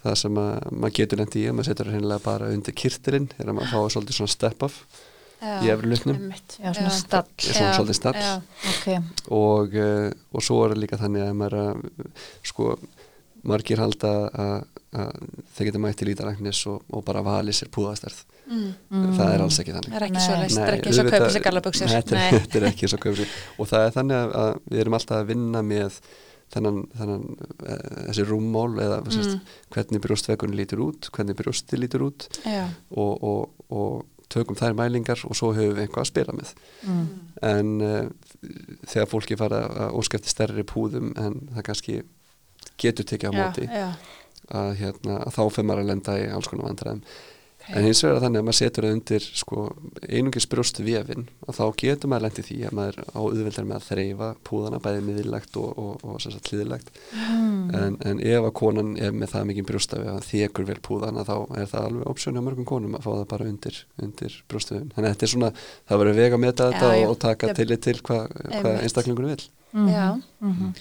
það 0.01 0.17
sem 0.23 0.41
að 0.41 0.73
maður 0.73 0.97
getur 1.01 1.21
lendi 1.21 1.43
í 1.43 1.47
að 1.51 1.57
maður 1.59 1.71
setur 1.71 1.93
hennilega 1.93 2.25
bara 2.25 2.51
undir 2.55 2.77
kirtilinn 2.81 3.29
er 3.39 3.51
að 3.51 3.57
maður 3.59 3.73
fá 3.75 3.95
svolítið 3.97 4.19
svona 4.21 4.35
step 4.35 4.67
off 4.69 4.81
já. 5.41 5.53
Í 5.65 5.71
efri. 5.73 5.91
Já, 6.61 6.73
svona 6.77 7.75
svolítið 7.77 7.99
stall 7.99 8.17
já. 8.21 8.33
Ok, 8.73 8.89
og, 9.37 9.77
uh, 9.77 10.09
og 10.37 10.45
svo 10.45 10.59
er 10.65 10.75
það 10.75 10.83
líka 10.85 11.01
þannig 11.01 11.27
að 11.27 11.39
maður 11.41 11.61
er 11.61 11.71
að 11.71 12.11
sko 12.51 12.75
margir 13.51 13.81
halda 13.81 14.11
að, 14.37 14.57
að 15.01 15.23
þeir 15.57 15.71
geta 15.71 15.81
mætt 15.81 16.03
í 16.05 16.11
lítaræknis 16.11 16.61
og, 16.69 16.83
og 16.93 17.05
bara 17.07 17.25
valið 17.25 17.61
sér 17.61 17.73
púðastærð 17.73 18.27
Mm. 18.51 18.73
Mm. 18.91 19.11
það 19.15 19.29
er 19.31 19.43
alls 19.45 19.57
ekki 19.63 19.75
þannig 19.77 19.93
Það 19.93 20.01
er 20.01 20.05
ekki 20.09 20.23
svo 20.25 20.37
leist, 20.41 20.57
það 20.57 20.65
er 20.65 20.75
ekki 20.75 20.91
og 20.91 21.11
kaupa 21.13 21.27
sér 21.31 21.43
gallabuxur. 21.45 21.87
Nei, 21.87 21.93
þetta 22.33 22.59
er, 22.59 22.65
ekki 22.67 22.89
og 22.89 23.03
kaupa 23.05 23.19
sér 23.21 23.35
og 23.63 23.69
það 23.71 23.85
er 23.85 23.93
þannig 23.95 24.17
að, 24.17 24.33
að 24.41 24.51
við 24.73 24.81
erum 24.83 24.97
alltaf 24.99 25.21
að 25.21 25.29
vinna 25.29 25.63
með 25.69 25.99
þennan, 26.55 26.81
þennan 26.99 27.27
uh, 27.41 27.83
þessi 28.11 28.27
rúmmál 28.29 28.71
eða 28.83 29.01
Mm. 29.01 29.13
sérst, 29.15 29.53
hvernig 29.75 30.03
brjóstvekkunni 30.05 30.59
lítur 30.59 30.83
út 30.85 31.11
hvernig 31.15 31.39
brjósti 31.39 31.79
lítur 31.79 32.07
út 32.09 32.29
Já, 32.45 32.67
og, 32.91 33.23
og, 33.23 33.67
og 33.71 34.07
tökum 34.31 34.59
þær 34.59 34.77
mælingar 34.79 35.25
og 35.27 35.37
svo 35.39 35.53
höfum 35.57 35.75
við 35.77 35.85
einhvað 35.87 36.05
að 36.05 36.11
spila 36.11 36.37
með 36.37 36.55
mm. 36.87 37.05
en 37.51 37.75
uh, 37.83 38.07
þegar 38.87 39.11
fólki 39.11 39.39
fara 39.41 39.65
að 39.87 39.99
óska 40.01 40.21
eftir 40.21 40.35
stærri 40.35 40.67
púðum 40.67 41.13
en 41.19 41.43
það 41.55 41.67
kannski 41.71 41.99
getur 42.81 43.09
tekið 43.09 43.31
á 43.31 43.33
já, 43.33 43.41
móti 43.41 43.67
já. 43.67 43.89
að, 44.49 44.73
hérna, 44.81 45.21
að 45.27 45.37
þá 45.37 45.43
fyrir 45.57 45.69
maður 45.71 45.85
að 45.85 45.93
lenda 45.93 46.17
í 46.21 46.31
alls 46.31 46.51
konar 46.51 46.71
vandræðum 46.71 47.05
Ok. 47.61 47.77
en 47.77 47.85
hins 47.85 48.01
vegar 48.03 48.17
er 48.17 48.23
þannig 48.25 48.41
að 48.41 48.47
maður 48.49 48.59
setur 48.59 48.85
það 48.87 48.95
undir 48.97 49.25
sko, 49.41 49.65
einungis 50.09 50.47
brjóstu 50.51 50.85
vefin 50.87 51.27
að 51.47 51.59
þá 51.61 51.65
getur 51.83 52.11
maður 52.11 52.25
lendið 52.27 52.47
því 52.49 52.57
að 52.67 52.73
maður 52.79 52.97
á 53.13 53.19
auðvildar 53.21 53.67
með 53.69 53.77
að 53.77 53.85
þreyfa 53.91 54.29
púðana 54.49 54.81
bæði 54.87 55.03
miðillagt 55.07 55.59
og, 55.61 55.79
og, 55.79 56.05
og 56.05 56.21
sagt 56.25 56.51
hlýðilegt 56.51 56.91
Mm. 57.11 57.71
en, 57.77 57.97
en 58.07 58.21
ef 58.21 58.43
að 58.49 58.53
konan 58.59 58.91
er 58.99 59.13
með 59.15 59.31
það 59.35 59.45
mikið 59.51 59.67
brjóstafi 59.69 60.09
að 60.11 60.25
þékur 60.31 60.67
vel 60.71 60.79
púðana 60.83 61.23
þá 61.29 61.35
er 61.61 61.67
það 61.71 61.85
alveg 61.91 62.09
opsjón 62.11 62.39
á 62.41 62.43
mörgum 62.43 62.67
konum 62.67 62.95
að 62.99 63.05
fá 63.07 63.11
það 63.13 63.27
bara 63.31 63.47
undir, 63.51 63.79
undir 64.03 64.37
brjóstuvefin 64.51 64.91
þannig 64.95 65.07
að 65.11 65.15
þetta 65.15 65.27
er 65.29 65.33
svona, 65.35 65.51
það 65.91 66.01
verður 66.03 66.19
vega 66.21 66.35
að 66.39 66.43
meta 66.47 66.69
þetta 66.73 66.91
Já, 66.97 67.07
og 67.11 67.19
taka 67.23 67.47
Þetta- 67.51 67.61
tillit 67.61 67.83
til 67.87 67.97
hvað 68.01 68.35
hva 68.51 68.75
einstaklingunum 68.83 69.31
vil 69.37 69.47
Mhm. 69.71 69.89
Já. 69.95 70.07
Mhm. 70.43 70.73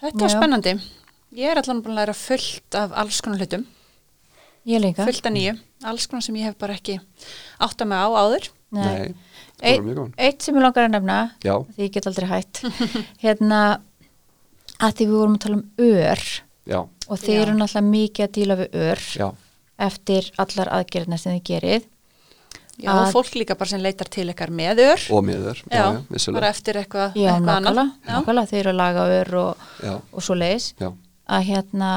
Þetta 0.00 0.20
var 0.24 0.32
spennandi. 0.34 0.72
Ég 1.36 1.50
er 1.52 1.60
allan 1.60 1.82
búin 1.84 1.94
að 1.94 2.00
læra 2.00 2.14
fullt 2.18 2.74
af 2.74 2.92
alls 2.98 3.20
konar 3.22 3.38
hlutum, 3.38 3.64
Ég 4.66 4.80
líka. 4.82 5.04
fullt 5.06 5.26
af 5.26 5.32
nýju, 5.32 5.56
alls 5.86 6.06
konar 6.10 6.22
sem 6.26 6.34
ég 6.40 6.48
hef 6.48 6.56
bara 6.58 6.74
ekki 6.74 6.98
átt 7.62 7.78
að 7.84 7.86
mig 7.92 7.98
á 8.02 8.08
áður. 8.10 8.48
Nei. 8.76 9.14
það 9.62 9.76
var 9.76 9.84
mjög 9.86 9.96
góðan 9.96 10.14
Eitt 10.18 10.42
sem 10.42 10.56
ég 10.58 10.62
langar 10.64 10.84
að 10.88 10.90
nefna, 10.96 11.18
Já, 11.46 11.54
því 11.76 11.84
ég 11.86 11.92
get 11.94 12.06
aldrei 12.10 12.28
hætt, 12.28 12.62
hérna 13.24 13.60
að 14.82 14.94
því 14.98 15.06
við 15.06 15.14
vorum 15.16 15.36
að 15.38 15.44
tala 15.46 15.56
um 15.60 15.66
ör 15.78 16.24
já, 16.66 16.80
og 16.82 17.18
Já. 17.22 17.30
eru 17.40 17.54
náttúrulega 17.56 17.90
mikið 17.92 18.26
að 18.26 18.32
díla 18.36 18.56
við 18.58 18.74
ör 18.90 19.04
já, 19.22 19.28
eftir 19.86 20.30
allar 20.42 20.72
aðgerðina 20.80 21.18
sem 21.22 21.36
þið 21.38 21.44
gerið. 21.52 21.86
Já, 22.76 22.90
Að- 22.92 23.06
og 23.06 23.12
fólk 23.14 23.32
líka 23.38 23.54
bara 23.56 23.70
sem 23.70 23.80
leitar 23.80 24.10
til 24.12 24.26
ykkar 24.28 24.50
með 24.52 24.82
ör. 24.84 25.06
og 25.16 25.24
miður 25.24 25.62
já, 25.70 25.78
já, 25.78 26.02
vissulega 26.10 26.40
bara 26.42 26.50
eftir 26.52 26.74
eitthvað 26.82 27.14
Já, 27.16 27.30
eitthvað 27.38 27.54
annað. 27.54 27.62
nákvæmlega, 27.62 27.92
Já. 28.04 28.12
nákvæmlega, 28.18 28.50
þið 28.50 28.58
eru 28.60 28.70
að 28.74 28.80
laga 28.82 29.06
ör 29.22 29.34
og, 29.40 29.56
já, 29.86 29.94
og 30.12 30.22
svo 30.26 30.34
leiðis 30.36 30.66
já, 30.82 30.90
að 31.38 31.46
hérna 31.54 31.90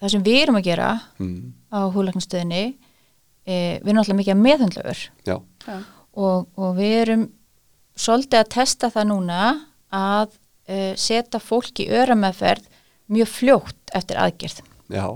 það 0.00 0.12
sem 0.14 0.24
við 0.26 0.40
erum 0.42 0.58
að 0.60 0.66
gera 0.68 0.90
mm, 1.18 1.38
á 1.72 1.80
húlæknastöðinni 1.94 2.62
e, 2.66 3.56
við 3.80 3.90
erum 3.90 4.02
alltaf 4.02 4.18
mikið 4.20 4.34
að 4.34 4.42
meðhundla 4.44 4.86
ör 4.92 5.04
já, 5.26 5.36
Já. 5.66 5.76
og, 6.16 6.48
og 6.58 6.74
við 6.78 6.96
erum 7.04 7.28
svolítið 7.96 8.42
að 8.42 8.50
testa 8.56 8.90
það 8.92 9.08
núna 9.12 9.40
að 9.96 10.34
e, 10.68 10.92
setja 11.00 11.40
fólk 11.40 11.80
í 11.84 11.88
örameðferð 11.96 12.66
mjög 13.12 13.30
fljótt 13.30 13.94
eftir 13.96 14.18
aðgerð. 14.20 14.60
Já. 14.92 15.06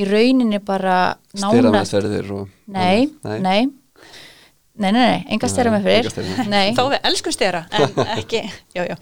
Í 0.00 0.06
rauninni 0.08 0.60
bara 0.64 0.96
styrra 1.34 1.66
nána 1.66 1.72
meðferðir 1.74 2.32
og 2.32 2.48
nei, 2.72 3.10
nei, 3.26 3.36
nei. 3.42 3.42
nei, 3.44 4.86
nei, 4.86 4.92
nei, 4.96 5.16
enga 5.34 5.50
stera 5.50 5.72
með 5.74 5.88
fyrir 5.88 6.14
Þó 6.78 6.84
við 6.94 7.08
elskum 7.10 7.34
stera, 7.34 7.64
en 7.74 7.98
ekki, 8.16 8.44
já, 8.76 8.84
já. 8.86 8.96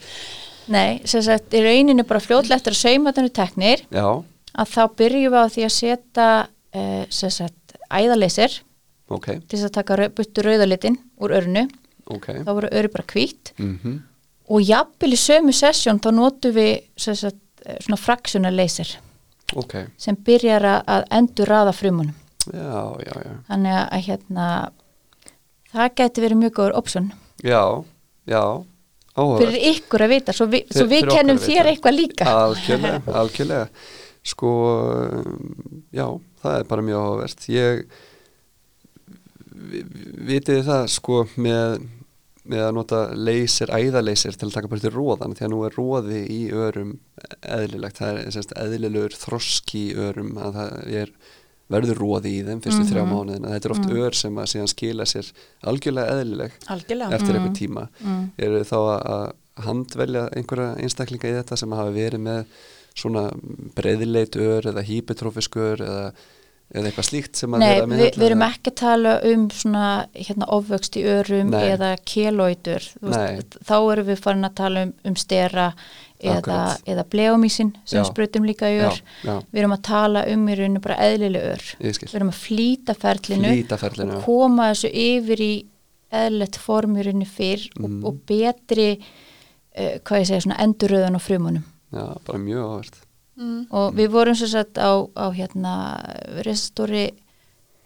nei, 0.75 0.99
sem 1.07 1.23
sagt, 1.23 1.55
í 1.55 1.63
rauninu 1.63 2.07
bara 2.09 2.25
fljótlega 2.25 2.59
eftir 2.59 2.75
að 2.75 2.81
saumatunni 2.81 3.31
teknir. 3.37 3.85
Já, 3.95 4.09
að 4.55 4.73
þá 4.75 4.83
byrjum 4.97 5.33
við 5.35 5.41
á 5.43 5.47
því 5.55 5.65
að 5.69 5.75
setja 5.77 6.29
uh, 6.75 7.05
sagt, 7.11 7.77
æðaleysir 7.91 8.61
ok, 9.09 9.27
til 9.49 9.59
þess 9.59 9.69
að 9.69 9.77
taka 9.79 10.09
burtu 10.17 10.45
rauðalitin 10.45 10.99
úr 11.21 11.35
örnu, 11.41 11.67
ok. 12.09 12.27
Þá 12.45 12.53
voru 12.55 12.69
öru 12.73 12.89
bara 12.95 13.09
hvít 13.13 13.53
mm 13.59 13.99
og 14.49 14.63
jafnvel 14.65 15.13
í 15.13 15.17
sömu 15.21 15.53
sessjón 15.53 15.99
þá 16.01 16.07
notum 16.17 16.55
við 16.57 16.79
sagt, 16.97 17.37
eh, 17.67 17.77
svona 17.85 17.99
fraksjónaleysir 18.01 18.95
Ok, 19.61 19.75
sem 20.01 20.17
byrjar 20.17 20.65
að- 20.89 21.05
endur 21.11 21.47
raða 21.47 21.73
frumunum. 21.77 22.15
Já, 22.49 22.97
já, 23.05 23.13
já. 23.13 23.35
Þannig 23.49 23.77
að, 23.77 24.03
hérna 24.07 24.47
það 25.73 25.95
geti 26.01 26.25
verið 26.25 26.41
mjög 26.43 26.53
góður 26.59 26.77
option. 26.81 27.13
Já, 27.45 27.61
já, 28.29 28.43
áhugavert. 29.17 29.45
Fyrir 29.53 29.69
ykkur 29.75 30.05
að 30.07 30.13
vita, 30.15 30.33
svo, 30.33 30.47
vi, 30.47 30.63
svo 30.73 30.87
við 30.89 31.09
kennum 31.13 31.39
þér 31.45 31.71
eitthvað 31.73 31.97
líka. 31.99 32.25
Algjörlega, 32.25 33.03
algjörlega 33.21 33.69
Sko, 34.25 34.51
já, 35.95 36.07
það 36.43 36.59
er 36.61 36.65
bara 36.69 36.83
mjög 36.83 36.99
áhugavert 37.05 37.47
Ég 37.49 37.85
vi- 39.71 39.85
vitið 40.33 40.65
það, 40.67 40.89
sko, 40.93 41.23
með 41.37 41.87
með 42.49 42.63
að 42.65 42.71
nota 42.79 42.99
leysir, 43.13 43.69
æðaleysir 43.69 44.33
til 44.41 44.47
að 44.49 44.55
taka 44.55 44.69
bara 44.73 44.81
til 44.81 44.91
róðan, 44.95 45.35
því 45.37 45.43
að 45.45 45.51
nú 45.53 45.59
er 45.67 45.75
róði 45.77 46.21
í 46.33 46.39
örum 46.57 46.95
eðlilegt, 47.45 47.99
það 48.01 48.21
er 48.23 48.31
semst, 48.33 48.55
eðlilegur 48.57 49.13
þroski 49.21 49.83
í 49.91 49.97
örum 50.01 50.31
að 50.41 50.55
það 50.57 50.95
er 51.03 51.11
verður 51.69 52.01
róði 52.01 52.33
í 52.39 52.45
þeim 52.47 52.63
fyrstu 52.65 52.87
þrjá 52.89 53.03
Mhm. 53.05 53.13
mánuðina, 53.13 53.51
þetta 53.53 53.69
er 53.69 53.75
oft 53.77 53.91
ör 53.93 54.15
sem 54.17 54.35
að 54.41 54.49
síðan 54.55 54.73
skila 54.73 55.05
sér 55.05 55.29
algjörlega 55.69 56.15
eðlileg 56.15 56.53
Algjörlega. 56.73 57.13
eftir 57.13 57.35
Mm. 57.35 57.37
einhver 57.37 57.55
tíma 57.61 57.89
mm. 58.01 58.31
eru 58.39 58.65
þá 58.65 58.77
að- 58.97 59.07
að 59.13 59.33
handvelja 59.69 60.29
einhverja 60.33 60.77
einstaklinga 60.81 61.29
í 61.29 61.37
þetta 61.43 61.59
sem 61.59 61.71
hafa 61.71 61.93
verið 61.93 62.21
með 62.21 62.47
svona 62.99 63.29
breyðleit 63.79 64.37
ör 64.41 64.69
eða 64.73 64.83
hýpetrófisk 64.89 65.57
ör 65.63 65.83
eða, 65.87 66.03
eða 66.75 66.91
eitthvað 66.91 67.07
slíkt 67.09 67.39
sem 67.41 67.55
að 67.57 67.63
Nei, 67.63 67.69
vera 67.69 67.79
að 67.79 67.87
við, 67.87 67.95
meðhöndla 67.95 68.21
við 68.23 68.27
erum 68.31 68.45
ekki 68.49 68.73
að 68.73 68.77
tala 68.83 69.15
um 69.31 69.47
svona 69.61 69.87
hérna 70.19 70.49
ofvöxt 70.59 70.99
í 71.01 71.05
örum 71.15 71.55
Nei. 71.55 71.63
eða 71.77 71.93
kelóidur 72.13 72.89
Nei. 73.07 73.41
þá 73.71 73.77
erum 73.79 74.11
við 74.11 74.21
farin 74.27 74.49
að 74.51 74.59
tala 74.61 74.83
um, 74.89 74.93
um 75.09 75.17
stera 75.23 75.69
eða, 76.19 76.59
eða 76.91 77.05
bleomísin 77.15 77.73
sem 77.87 78.03
Já. 78.03 78.09
sprutum 78.11 78.45
líka 78.49 78.69
í 78.75 78.81
ör 78.83 78.99
Já, 78.99 79.31
já, 79.31 79.35
við 79.55 79.63
erum 79.63 79.77
að 79.79 79.83
tala 79.87 80.25
um 80.35 80.49
í 80.51 80.59
rauninu 80.59 80.83
bara 80.83 80.99
eðlileg 81.07 81.49
ör 81.55 81.67
við 81.79 82.15
erum 82.19 82.33
að 82.35 82.41
flýta 82.43 82.97
ferlinu 82.99 83.53
Flýtaferlinu, 83.55 84.17
og 84.17 84.19
já. 84.19 84.25
koma 84.27 84.69
þessu 84.73 84.91
yfir 85.07 85.45
í 85.47 85.53
eðlilegt 86.19 86.57
formurinu 86.65 87.27
fyrr 87.29 87.67
Mm. 87.79 87.85
og, 88.03 88.07
og 88.11 88.21
betri 88.27 88.87
uh, 88.99 89.99
hvað 90.03 90.23
ég 90.25 90.29
segja, 90.33 90.41
svona 90.49 90.57
enduröðun 90.65 91.17
á 91.17 91.23
frumunum 91.23 91.65
Já, 91.93 92.05
bara 92.27 92.39
mjög 92.39 92.65
áhvert 92.73 93.05
Mm. 93.39 93.69
og 93.71 93.93
við 93.95 94.09
vorum 94.11 94.35
sem 94.35 94.49
sagt 94.51 94.75
á, 94.83 94.99
á 95.15 95.31
hérna 95.31 95.73
restóri 96.43 97.13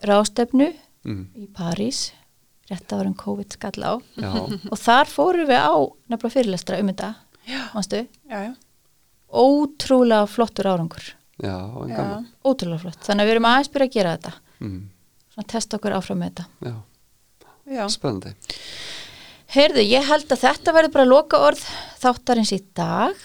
rástefnu 0.00 0.70
mm. 1.04 1.26
í 1.36 1.44
París 1.52 2.06
rétt 2.70 2.88
árum 2.96 3.12
COVID 3.12 3.52
skall 3.52 3.84
á. 3.84 3.92
Og 4.72 4.78
þar 4.80 5.10
fórum 5.12 5.44
við 5.50 5.60
á 5.60 5.76
nefnilega 6.08 6.32
fyrirlestra 6.32 6.78
um 6.80 6.88
þetta 6.88 7.10
manstu, 7.74 8.00
Já, 8.30 8.38
já. 8.48 8.52
ótrúlega 9.28 10.24
flottur 10.30 10.70
árangur. 10.72 11.04
Já, 11.42 11.52
en 11.84 11.90
Já. 11.92 11.96
gaman 12.00 12.26
ótrúlega 12.48 12.80
flott, 12.86 13.02
þannig 13.04 13.22
að 13.24 13.28
við 13.28 13.34
erum 13.36 13.48
aðeins 13.50 13.70
byrja 13.74 13.88
að 13.90 13.94
gera 13.98 14.16
þetta. 14.16 14.32
Mm. 14.62 14.80
svona 15.34 15.48
testa 15.52 15.76
okkur 15.76 15.96
áfram 15.98 16.18
með 16.22 16.32
þetta. 16.32 16.46
Já, 16.64 16.74
Já. 17.76 17.84
spennandi. 17.92 18.32
Heyrðu, 19.52 19.84
ég 19.84 20.08
held 20.08 20.32
að 20.32 20.42
þetta 20.46 20.72
verður 20.72 20.92
bara 20.96 21.08
loka 21.12 21.40
orð 21.44 21.60
þáttarins 22.00 22.52
í 22.56 22.60
dag 22.72 23.16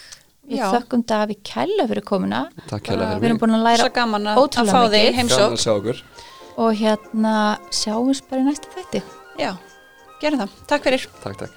Við 0.47 0.61
Já. 0.61 0.67
þökkum 0.71 1.01
Daví 1.03 1.35
Kælla 1.43 1.85
fyrir 1.89 2.05
komuna. 2.07 2.41
Takk 2.69 2.83
Kælla 2.87 3.03
fyrir 3.03 3.11
mig. 3.11 3.19
Við 3.19 3.27
erum 3.29 3.39
búin 3.41 3.57
að 3.57 3.65
læra 3.67 3.83
ótrúlega 3.83 3.83
mikið. 3.83 3.83
Svo 3.83 3.91
gaman 3.99 4.23
að 4.31 4.71
fá 4.71 4.81
þig 4.93 5.07
heimsók. 5.19 5.43
Gaman 5.43 5.57
að 5.57 5.63
sjá 5.65 5.73
okkur. 5.75 5.97
Og 6.57 6.69
hérna 6.81 7.35
sjáumst 7.81 8.23
bara 8.31 8.41
í 8.41 8.47
næsta 8.47 8.67
fætti. 8.73 9.03
Já, 9.37 9.51
gerum 10.23 10.39
það. 10.45 10.49
Takk 10.71 10.83
fyrir. 10.87 11.03
Takk, 11.25 11.35
takk. 11.43 11.53